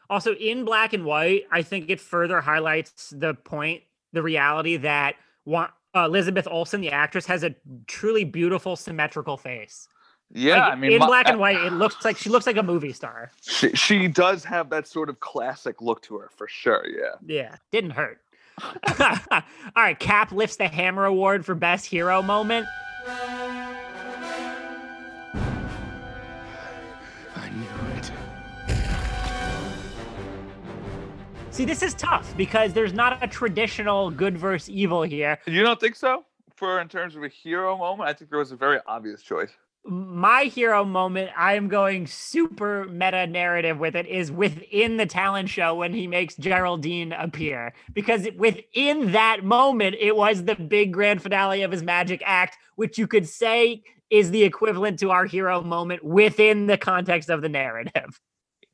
Also, 0.10 0.34
in 0.36 0.64
black 0.64 0.94
and 0.94 1.04
white, 1.04 1.44
I 1.52 1.64
think 1.64 1.90
it 1.90 2.00
further 2.00 2.40
highlights 2.40 3.10
the 3.10 3.34
point, 3.34 3.84
the 4.14 4.24
reality 4.24 4.78
that 4.78 5.16
wa- 5.44 5.72
uh, 5.98 6.06
Elizabeth 6.06 6.48
Olsen, 6.50 6.82
the 6.82 6.92
actress, 6.92 7.26
has 7.26 7.44
a 7.44 7.56
truly 7.88 8.24
beautiful 8.24 8.76
symmetrical 8.76 9.38
face. 9.38 9.88
yeah. 10.32 10.60
Like, 10.66 10.72
I 10.74 10.76
mean, 10.76 10.92
in 10.94 11.00
my- 11.00 11.08
black 11.08 11.28
and 11.30 11.40
white, 11.40 11.58
it 11.58 11.74
looks 11.74 12.04
like 12.06 12.18
she 12.18 12.30
looks 12.30 12.46
like 12.46 12.58
a 12.58 12.64
movie 12.64 12.94
star. 12.94 13.32
she, 13.42 13.72
she 13.74 14.08
does 14.08 14.44
have 14.44 14.70
that 14.70 14.88
sort 14.88 15.10
of 15.10 15.20
classic 15.20 15.82
look 15.82 16.02
to 16.04 16.18
her 16.18 16.30
for 16.36 16.48
sure. 16.48 16.86
Yeah. 16.88 17.16
Yeah, 17.26 17.56
didn't 17.72 17.92
hurt. 17.92 18.22
All 19.00 19.42
right, 19.76 20.00
Cap 20.00 20.32
lifts 20.32 20.56
the 20.56 20.68
Hammer 20.68 21.06
Award 21.06 21.46
for 21.46 21.54
Best 21.56 21.86
Hero 21.86 22.22
Moment. 22.22 22.66
See, 31.58 31.66
this 31.66 31.82
is 31.82 31.96
tough 31.96 32.38
because 32.38 32.72
there's 32.74 32.94
not 32.94 33.18
a 33.24 33.28
traditional 33.28 34.12
good 34.12 34.38
versus 34.38 34.70
evil 34.70 35.02
here. 35.02 35.40
You 35.48 35.64
don't 35.64 35.80
think 35.80 35.96
so? 35.96 36.24
For 36.56 36.80
in 36.80 36.88
terms 36.88 37.16
of 37.16 37.24
a 37.24 37.30
hero 37.30 37.76
moment, 37.76 38.08
I 38.08 38.14
think 38.14 38.30
there 38.30 38.38
was 38.38 38.52
a 38.52 38.56
very 38.56 38.78
obvious 38.86 39.24
choice. 39.24 39.50
my 39.84 40.44
hero 40.44 40.86
moment, 40.86 41.32
I 41.36 41.56
am 41.56 41.68
going 41.68 42.06
super 42.06 42.86
meta 42.86 43.26
narrative 43.26 43.80
with 43.80 43.96
it, 43.96 44.06
is 44.06 44.32
within 44.32 44.98
the 44.98 45.08
talent 45.08 45.50
show 45.50 45.74
when 45.74 45.96
he 45.96 46.06
makes 46.06 46.36
Geraldine 46.36 47.12
appear. 47.12 47.74
Because 47.92 48.28
within 48.38 49.14
that 49.14 49.44
moment, 49.44 49.96
it 50.00 50.16
was 50.16 50.44
the 50.44 50.54
big 50.54 50.94
grand 50.94 51.24
finale 51.24 51.64
of 51.64 51.72
his 51.72 51.82
magic 51.82 52.22
act, 52.24 52.56
which 52.76 53.00
you 53.00 53.08
could 53.08 53.28
say 53.28 53.82
is 54.12 54.30
the 54.30 54.44
equivalent 54.44 55.00
to 55.00 55.10
our 55.10 55.26
hero 55.26 55.64
moment 55.64 56.04
within 56.04 56.68
the 56.68 56.78
context 56.78 57.32
of 57.32 57.42
the 57.42 57.50
narrative. 57.50 58.22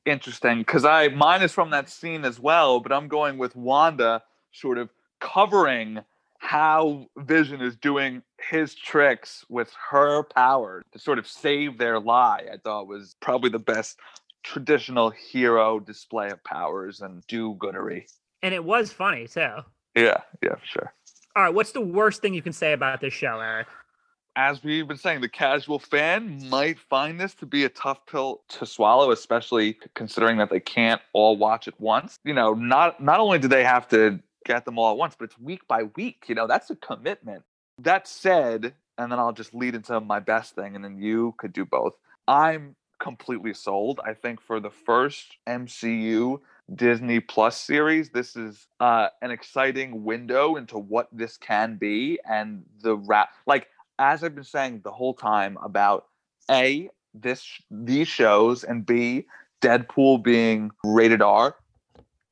Interesting, 0.06 0.60
because 0.60 0.84
I 0.84 1.08
mine 1.08 1.42
is 1.42 1.54
from 1.54 1.70
that 1.70 1.90
scene 1.90 2.26
as 2.26 2.40
well, 2.40 2.82
but 2.82 2.92
I'm 2.92 3.08
going 3.08 3.38
with 3.38 3.56
Wanda 3.56 4.22
sort 4.52 4.78
of 4.78 4.90
covering 5.22 6.00
how 6.40 7.08
Vision 7.16 7.62
is 7.62 7.78
doing 7.78 8.22
his 8.50 8.76
tricks 8.76 9.46
with 9.48 9.74
her 9.90 10.24
power 10.24 10.84
to 10.92 11.00
sort 11.00 11.20
of 11.20 11.26
save 11.26 11.78
their 11.78 12.02
lie. 12.02 12.46
I 12.52 12.58
thought 12.58 12.88
was 12.88 13.16
probably 13.22 13.50
the 13.50 13.60
best 13.60 13.98
traditional 14.44 15.10
hero 15.10 15.80
display 15.80 16.30
of 16.32 16.44
powers 16.44 17.00
and 17.00 17.26
do-goodery. 17.28 18.04
And 18.42 18.54
it 18.54 18.66
was 18.66 18.92
funny 18.92 19.26
too. 19.26 19.60
Yeah, 19.96 20.18
yeah, 20.42 20.56
for 20.56 20.66
sure. 20.66 20.94
All 21.34 21.44
right, 21.44 21.54
what's 21.54 21.72
the 21.72 21.80
worst 21.80 22.22
thing 22.22 22.34
you 22.34 22.42
can 22.42 22.52
say 22.52 22.74
about 22.74 23.00
this 23.00 23.14
show, 23.14 23.40
Eric? 23.40 23.68
As 24.36 24.64
we've 24.64 24.88
been 24.88 24.98
saying, 24.98 25.22
the 25.22 25.30
casual 25.30 25.80
fan 25.80 26.48
might 26.50 26.80
find 26.80 27.20
this 27.20 27.34
to 27.36 27.46
be 27.46 27.66
a 27.66 27.70
tough 27.70 28.06
pill 28.06 28.42
to 28.50 28.66
swallow, 28.66 29.12
especially 29.12 29.78
considering 29.94 30.38
that 30.38 30.50
they 30.50 30.60
can't 30.60 31.02
all 31.14 31.38
watch 31.38 31.68
at 31.68 31.80
once. 31.80 32.18
You 32.24 32.34
know, 32.34 32.54
not 32.54 33.02
not 33.02 33.20
only 33.20 33.40
do 33.40 33.48
they 33.48 33.64
have 33.64 33.88
to 33.90 34.20
get 34.46 34.66
them 34.66 34.80
all 34.80 34.92
at 34.92 34.98
once, 34.98 35.16
but 35.18 35.26
it's 35.26 35.40
week 35.40 35.68
by 35.68 35.84
week. 35.96 36.26
You 36.28 36.36
know, 36.36 36.48
that's 36.48 36.70
a 36.70 36.76
commitment. 36.76 37.44
That 37.80 38.08
said, 38.08 38.74
and 38.98 39.12
then 39.12 39.20
I'll 39.20 39.34
just 39.34 39.54
lead 39.54 39.76
into 39.76 40.00
my 40.00 40.20
best 40.20 40.56
thing, 40.56 40.76
and 40.76 40.84
then 40.84 40.98
you 40.98 41.36
could 41.38 41.54
do 41.54 41.66
both. 41.66 41.94
I'm 42.28 42.76
completely 43.00 43.54
sold. 43.54 44.00
I 44.06 44.14
think 44.14 44.42
for 44.42 44.60
the 44.60 44.70
first 44.70 45.38
MCU 45.48 46.40
Disney 46.74 47.20
Plus 47.20 47.60
series, 47.60 48.10
this 48.10 48.36
is 48.36 48.68
uh, 48.80 49.10
an 49.22 49.30
exciting 49.30 50.04
window 50.04 50.56
into 50.56 50.78
what 50.78 51.10
this 51.12 51.38
can 51.38 51.76
be, 51.76 52.20
and 52.28 52.64
the 52.82 52.96
rap 52.96 53.30
like 53.46 53.68
as 54.04 54.22
I've 54.22 54.36
been 54.36 54.44
saying 54.44 54.82
the 54.84 54.92
whole 54.92 55.14
time 55.14 55.58
about 55.64 56.08
a 56.52 56.90
this 57.14 57.48
these 57.72 58.10
shows 58.10 58.64
and 58.66 58.86
b 58.86 59.26
Deadpool 59.62 60.22
being 60.22 60.72
rated 60.84 61.22
R, 61.22 61.56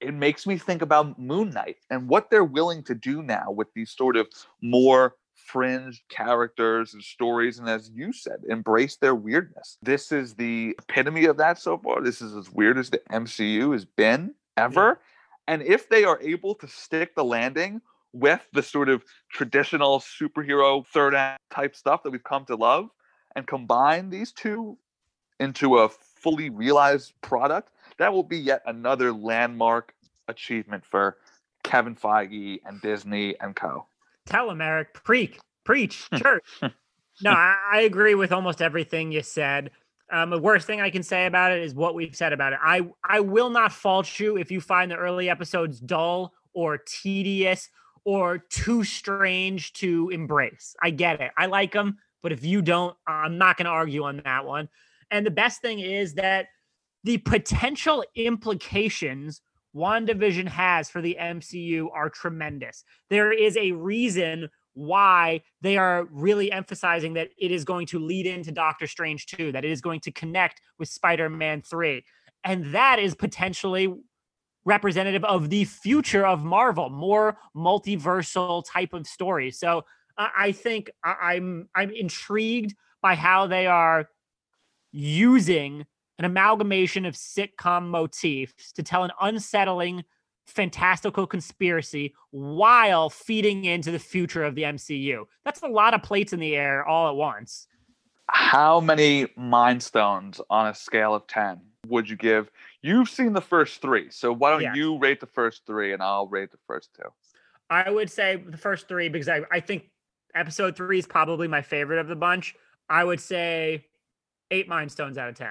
it 0.01 0.13
makes 0.13 0.45
me 0.45 0.57
think 0.57 0.81
about 0.81 1.17
Moon 1.17 1.51
Knight 1.51 1.77
and 1.89 2.09
what 2.09 2.29
they're 2.29 2.43
willing 2.43 2.83
to 2.83 2.93
do 2.93 3.23
now 3.23 3.51
with 3.51 3.69
these 3.73 3.91
sort 3.91 4.17
of 4.17 4.27
more 4.61 5.15
fringe 5.33 6.03
characters 6.09 6.93
and 6.93 7.01
stories 7.01 7.57
and 7.57 7.69
as 7.69 7.89
you 7.89 8.11
said 8.11 8.41
embrace 8.49 8.97
their 8.97 9.15
weirdness. 9.15 9.77
This 9.81 10.11
is 10.11 10.33
the 10.35 10.75
epitome 10.77 11.23
of 11.25 11.37
that 11.37 11.57
so 11.57 11.77
far. 11.77 12.01
This 12.01 12.21
is 12.21 12.35
as 12.35 12.51
weird 12.51 12.77
as 12.77 12.89
the 12.89 13.01
mcu 13.09 13.71
has 13.71 13.85
been 13.85 14.35
ever. 14.57 14.99
And 15.47 15.61
if 15.61 15.87
they 15.87 16.03
are 16.03 16.19
able 16.21 16.53
to 16.55 16.67
stick 16.67 17.15
the 17.15 17.23
landing 17.23 17.81
with 18.13 18.45
the 18.53 18.63
sort 18.63 18.89
of 18.89 19.03
traditional 19.31 19.99
superhero 19.99 20.85
third 20.87 21.15
act 21.15 21.41
type 21.49 21.75
stuff 21.75 22.03
that 22.03 22.09
we've 22.09 22.23
come 22.23 22.45
to 22.45 22.55
love 22.55 22.89
and 23.35 23.47
combine 23.47 24.09
these 24.09 24.31
two 24.31 24.77
into 25.39 25.79
a 25.79 25.89
fully 25.89 26.49
realized 26.49 27.13
product, 27.21 27.69
that 27.97 28.11
will 28.11 28.23
be 28.23 28.37
yet 28.37 28.61
another 28.65 29.11
landmark 29.11 29.93
achievement 30.27 30.83
for 30.85 31.17
Kevin 31.63 31.95
Feige 31.95 32.59
and 32.65 32.81
Disney 32.81 33.35
and 33.39 33.55
co. 33.55 33.85
Tell 34.25 34.49
him, 34.49 34.61
Eric. 34.61 34.93
Preach, 34.93 35.39
preach, 35.63 36.07
church. 36.15 36.45
no, 37.21 37.31
I, 37.31 37.55
I 37.73 37.81
agree 37.81 38.15
with 38.15 38.31
almost 38.31 38.61
everything 38.61 39.11
you 39.11 39.23
said. 39.23 39.71
Um, 40.11 40.29
the 40.29 40.39
worst 40.39 40.67
thing 40.67 40.81
I 40.81 40.89
can 40.89 41.03
say 41.03 41.25
about 41.25 41.53
it 41.53 41.63
is 41.63 41.73
what 41.73 41.95
we've 41.95 42.15
said 42.15 42.33
about 42.33 42.53
it. 42.53 42.59
I 42.61 42.81
I 43.03 43.21
will 43.21 43.49
not 43.49 43.71
fault 43.71 44.19
you 44.19 44.37
if 44.37 44.51
you 44.51 44.59
find 44.59 44.91
the 44.91 44.97
early 44.97 45.29
episodes 45.29 45.79
dull 45.79 46.33
or 46.53 46.77
tedious 46.77 47.69
or 48.05 48.37
too 48.37 48.83
strange 48.83 49.73
to 49.73 50.09
embrace. 50.09 50.75
I 50.81 50.89
get 50.89 51.21
it. 51.21 51.31
I 51.37 51.45
like 51.45 51.71
them, 51.71 51.97
but 52.23 52.31
if 52.31 52.43
you 52.43 52.61
don't, 52.61 52.95
I'm 53.07 53.37
not 53.37 53.57
going 53.57 53.65
to 53.65 53.71
argue 53.71 54.03
on 54.03 54.21
that 54.23 54.45
one. 54.45 54.69
And 55.11 55.25
the 55.25 55.31
best 55.31 55.61
thing 55.61 55.79
is 55.79 56.15
that 56.15 56.47
the 57.03 57.17
potential 57.17 58.03
implications 58.15 59.41
WandaVision 59.75 60.47
has 60.47 60.89
for 60.89 61.01
the 61.01 61.17
MCU 61.19 61.87
are 61.93 62.09
tremendous. 62.09 62.83
There 63.09 63.31
is 63.31 63.55
a 63.57 63.71
reason 63.71 64.49
why 64.73 65.41
they 65.61 65.77
are 65.77 66.07
really 66.11 66.51
emphasizing 66.51 67.13
that 67.13 67.29
it 67.37 67.51
is 67.51 67.65
going 67.65 67.87
to 67.87 67.99
lead 67.99 68.25
into 68.25 68.51
Doctor 68.51 68.87
Strange 68.87 69.27
2, 69.27 69.51
that 69.51 69.65
it 69.65 69.71
is 69.71 69.81
going 69.81 69.99
to 70.01 70.11
connect 70.11 70.61
with 70.77 70.89
Spider 70.89 71.29
Man 71.29 71.61
3. 71.61 72.03
And 72.43 72.73
that 72.73 72.99
is 72.99 73.15
potentially 73.15 73.93
representative 74.65 75.23
of 75.23 75.49
the 75.49 75.65
future 75.65 76.25
of 76.25 76.43
Marvel, 76.43 76.89
more 76.89 77.37
multiversal 77.55 78.63
type 78.67 78.93
of 78.93 79.07
stories. 79.07 79.57
So 79.59 79.85
I 80.17 80.29
I 80.37 80.51
think 80.51 80.91
I- 81.03 81.33
I'm 81.33 81.69
I'm 81.75 81.91
intrigued 81.91 82.75
by 83.01 83.15
how 83.15 83.47
they 83.47 83.65
are 83.67 84.09
using 84.91 85.85
an 86.19 86.25
amalgamation 86.25 87.05
of 87.05 87.15
sitcom 87.15 87.87
motifs 87.87 88.71
to 88.73 88.83
tell 88.83 89.03
an 89.03 89.11
unsettling 89.21 90.03
fantastical 90.45 91.25
conspiracy 91.25 92.13
while 92.31 93.09
feeding 93.09 93.65
into 93.65 93.89
the 93.91 93.99
future 93.99 94.43
of 94.43 94.53
the 94.55 94.63
MCU. 94.63 95.25
That's 95.45 95.61
a 95.61 95.67
lot 95.67 95.93
of 95.93 96.03
plates 96.03 96.33
in 96.33 96.39
the 96.39 96.55
air 96.55 96.85
all 96.85 97.09
at 97.09 97.15
once. 97.15 97.67
How 98.27 98.79
many 98.79 99.27
Mind 99.35 99.81
Stones 99.81 100.41
on 100.49 100.67
a 100.67 100.73
scale 100.75 101.15
of 101.15 101.25
10 101.27 101.61
would 101.87 102.09
you 102.09 102.15
give? 102.15 102.51
You've 102.81 103.09
seen 103.09 103.33
the 103.33 103.41
first 103.41 103.81
three, 103.81 104.09
so 104.09 104.33
why 104.33 104.59
don't 104.59 104.75
you 104.75 104.97
rate 104.97 105.19
the 105.19 105.27
first 105.27 105.65
three 105.67 105.93
and 105.93 106.01
I'll 106.01 106.27
rate 106.27 106.51
the 106.51 106.57
first 106.65 106.89
two? 106.95 107.09
I 107.69 107.89
would 107.89 108.09
say 108.09 108.35
the 108.35 108.57
first 108.57 108.87
three 108.87 109.07
because 109.07 109.29
I, 109.29 109.41
I 109.51 109.59
think 109.59 109.89
episode 110.35 110.75
three 110.75 110.99
is 110.99 111.07
probably 111.07 111.47
my 111.47 111.61
favorite 111.61 111.99
of 111.99 112.07
the 112.07 112.15
bunch. 112.15 112.55
I 112.89 113.03
would 113.03 113.19
say 113.19 113.85
eight 114.49 114.67
Mind 114.67 114.91
Stones 114.91 115.17
out 115.17 115.29
of 115.29 115.35
10. 115.35 115.47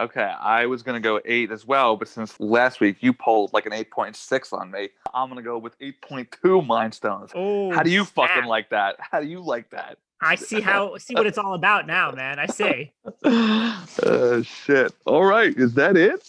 Okay, 0.00 0.32
I 0.40 0.66
was 0.66 0.82
gonna 0.82 1.00
go 1.00 1.20
eight 1.24 1.52
as 1.52 1.64
well, 1.64 1.96
but 1.96 2.08
since 2.08 2.38
last 2.40 2.80
week 2.80 2.96
you 3.00 3.12
pulled 3.12 3.52
like 3.52 3.64
an 3.64 3.72
eight 3.72 3.92
point 3.92 4.16
six 4.16 4.52
on 4.52 4.70
me, 4.70 4.88
I'm 5.12 5.28
gonna 5.28 5.42
go 5.42 5.56
with 5.56 5.76
eight 5.80 6.02
point 6.02 6.36
two 6.42 6.62
Mind 6.62 6.92
Stones. 6.94 7.30
Oh, 7.34 7.72
How 7.72 7.84
do 7.84 7.90
you 7.90 8.04
fucking 8.04 8.44
like 8.44 8.70
that? 8.70 8.96
How 8.98 9.20
do 9.20 9.26
you 9.26 9.40
like 9.40 9.70
that? 9.70 9.98
I 10.20 10.36
see 10.36 10.60
how 10.60 10.96
see 10.96 11.14
what 11.14 11.26
it's 11.26 11.38
all 11.38 11.54
about 11.54 11.86
now, 11.86 12.10
man. 12.12 12.38
I 12.38 12.46
see. 12.46 12.92
uh, 13.24 14.42
shit. 14.42 14.92
All 15.06 15.24
right, 15.24 15.52
is 15.56 15.74
that 15.74 15.96
it? 15.96 16.26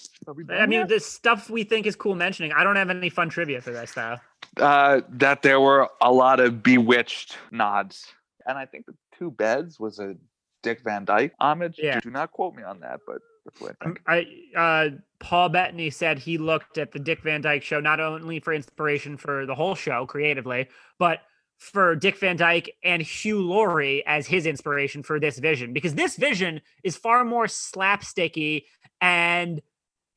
I 0.50 0.66
mean, 0.66 0.88
the 0.88 1.00
stuff 1.00 1.50
we 1.50 1.64
think 1.64 1.86
is 1.86 1.96
cool 1.96 2.16
mentioning. 2.16 2.52
I 2.52 2.64
don't 2.64 2.76
have 2.76 2.90
any 2.90 3.10
fun 3.10 3.30
trivia 3.30 3.62
for 3.62 3.72
this 3.72 3.94
though. 3.94 4.18
uh, 4.60 5.02
that 5.10 5.42
there 5.44 5.60
were 5.62 5.90
a 6.02 6.12
lot 6.12 6.40
of 6.40 6.64
bewitched 6.64 7.38
nods, 7.52 8.06
and 8.46 8.58
I 8.58 8.66
think 8.66 8.86
the 8.86 8.96
two 9.18 9.32
beds 9.32 9.80
was 9.80 10.00
a 10.00 10.16
Dick 10.64 10.82
Van 10.84 11.06
Dyke 11.06 11.34
homage. 11.40 11.76
Yeah. 11.78 12.00
Do 12.00 12.10
not 12.10 12.32
quote 12.32 12.56
me 12.56 12.64
on 12.64 12.80
that, 12.82 13.02
but 13.06 13.20
perfectly. 13.56 14.02
I 14.08 14.26
uh, 14.58 14.90
Paul 15.20 15.50
Bettany 15.50 15.90
said 15.92 16.18
he 16.20 16.38
looked 16.38 16.78
at 16.78 16.92
the 16.92 17.00
Dick 17.00 17.22
Van 17.22 17.42
Dyke 17.42 17.64
show 17.64 17.80
not 17.80 18.00
only 18.00 18.40
for 18.40 18.52
inspiration 18.54 19.16
for 19.16 19.46
the 19.46 19.56
whole 19.56 19.76
show 19.76 20.06
creatively, 20.06 20.68
but 20.98 21.20
for 21.58 21.96
Dick 21.96 22.18
Van 22.18 22.36
Dyke 22.36 22.76
and 22.84 23.02
Hugh 23.02 23.42
Laurie 23.42 24.06
as 24.06 24.28
his 24.28 24.46
inspiration 24.46 25.04
for 25.04 25.20
this 25.20 25.40
vision 25.40 25.74
because 25.74 25.96
this 25.96 26.16
vision 26.16 26.62
is 26.84 26.96
far 26.96 27.24
more 27.24 27.46
slapsticky 27.46 28.66
and 29.02 29.62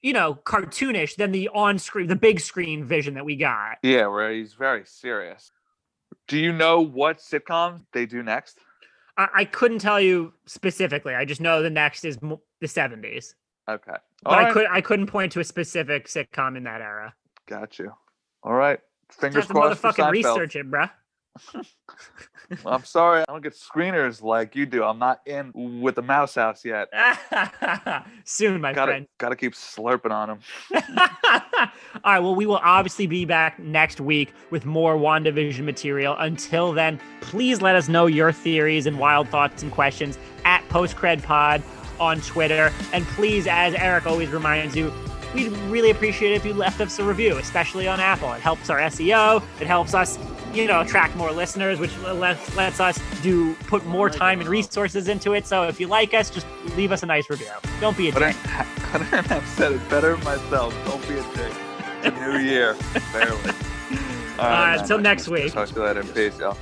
you 0.03 0.12
know 0.12 0.34
cartoonish 0.34 1.16
than 1.16 1.32
the 1.32 1.49
on-screen 1.49 2.07
the 2.07 2.16
big 2.16 2.41
screen 2.41 2.84
vision 2.84 3.14
that 3.14 3.24
we 3.24 3.36
got. 3.36 3.78
Yeah, 3.82 4.07
where 4.09 4.32
he's 4.32 4.55
very 4.55 4.82
serious. 4.84 5.53
Do 6.26 6.39
you 6.39 6.53
know 6.53 6.80
what 6.80 7.18
sitcom 7.18 7.84
they 7.93 8.07
do 8.07 8.22
next? 8.22 8.59
I, 9.16 9.28
I 9.34 9.45
couldn't 9.45 9.78
tell 9.78 10.01
you 10.01 10.32
specifically. 10.47 11.14
I 11.14 11.24
just 11.24 11.41
know 11.41 11.62
the 11.62 11.70
next 11.70 12.05
is 12.05 12.20
mo- 12.20 12.43
the 12.61 12.66
70s. 12.66 13.34
Okay. 13.68 13.97
But 14.22 14.32
I 14.32 14.53
could 14.53 14.66
I 14.70 14.80
couldn't 14.80 15.07
point 15.07 15.32
to 15.32 15.41
a 15.41 15.45
specific 15.45 16.09
sitcom 16.09 16.57
in 16.57 16.64
that 16.64 16.80
era. 16.80 17.14
Got 17.47 17.78
you. 17.78 17.93
All 18.43 18.55
right. 18.55 18.80
Fingers 19.11 19.47
crossed 19.47 19.82
motherfucking 19.82 20.11
research 20.11 20.57
it, 20.57 20.70
bruh. 20.70 20.91
I'm 22.66 22.85
sorry, 22.85 23.20
I 23.20 23.24
don't 23.29 23.43
get 23.43 23.55
screeners 23.55 24.22
like 24.22 24.57
you 24.57 24.64
do. 24.66 24.83
I'm 24.83 24.99
not 24.99 25.20
in 25.26 25.53
with 25.81 25.97
the 25.97 26.03
Mouse 26.03 26.35
House 26.35 26.64
yet. 26.64 26.89
Soon, 28.24 28.61
my 28.61 28.72
Gotta 28.72 28.93
friend. 28.93 29.07
gotta 29.18 29.37
keep 29.37 29.53
slurping 29.55 30.11
on 30.11 30.29
them. 30.29 30.39
All 32.05 32.12
right. 32.12 32.18
Well, 32.20 32.35
we 32.35 32.47
will 32.47 32.61
obviously 32.62 33.07
be 33.07 33.24
back 33.24 33.59
next 33.59 34.01
week 34.01 34.33
with 34.51 34.64
more 34.64 34.97
WandaVision 34.97 35.61
material. 35.64 36.16
Until 36.18 36.72
then, 36.72 36.99
please 37.20 37.61
let 37.61 37.76
us 37.76 37.89
know 37.89 38.07
your 38.07 38.33
theories 38.33 38.87
and 38.87 38.99
wild 38.99 39.29
thoughts 39.29 39.62
and 39.62 39.70
questions 39.70 40.18
at 40.45 40.66
PostCredPod 40.68 41.62
on 42.01 42.20
Twitter. 42.22 42.72
And 42.93 43.05
please, 43.09 43.47
as 43.47 43.74
Eric 43.74 44.07
always 44.07 44.31
reminds 44.31 44.74
you, 44.76 44.93
we'd 45.35 45.53
really 45.68 45.91
appreciate 45.91 46.33
it 46.33 46.37
if 46.37 46.45
you 46.47 46.55
left 46.55 46.81
us 46.81 46.99
a 46.99 47.05
review, 47.05 47.37
especially 47.39 47.87
on 47.89 48.01
Apple. 48.01 48.33
It 48.33 48.41
helps 48.41 48.70
our 48.70 48.79
SEO. 48.79 49.43
It 49.61 49.66
helps 49.66 49.93
us, 49.95 50.16
you 50.55 50.67
know, 50.67 50.81
attract 50.81 51.15
more 51.17 51.31
listeners, 51.33 51.79
which 51.79 51.97
lets, 51.99 52.55
lets 52.57 52.81
us 52.81 52.99
do 53.23 53.55
put 53.67 53.85
more 53.87 54.09
time 54.11 54.41
and 54.41 54.49
resources 54.49 55.09
into 55.09 55.33
it. 55.35 55.47
So 55.47 55.65
if 55.65 55.79
you 55.81 55.87
like 55.87 56.15
us, 56.15 56.31
just 56.31 56.47
leave 56.77 56.93
us 56.93 57.03
a 57.03 57.07
nice 57.07 57.29
review. 57.31 57.49
Don't 57.81 57.97
be 57.97 58.09
a 58.09 58.13
But 58.13 58.23
I, 58.23 58.33
dick. 58.33 58.41
couldn't 58.93 59.07
have 59.27 59.47
said 59.49 59.73
it 59.73 59.89
better 59.89 60.17
myself. 60.19 60.75
Don't 60.87 61.07
be 61.09 61.19
a 61.19 61.23
dick. 61.35 61.53
New 62.21 62.39
year. 62.39 62.77
Barely. 63.13 63.53
All 64.39 64.47
Uh, 64.47 64.51
man. 64.51 64.79
until 64.81 64.99
next 64.99 65.29
week. 65.29 65.53
Talk 65.53 65.69
to 65.69 65.75
you 65.75 65.83
later. 65.85 66.05
Peace, 66.05 66.39
y'all. 66.39 66.57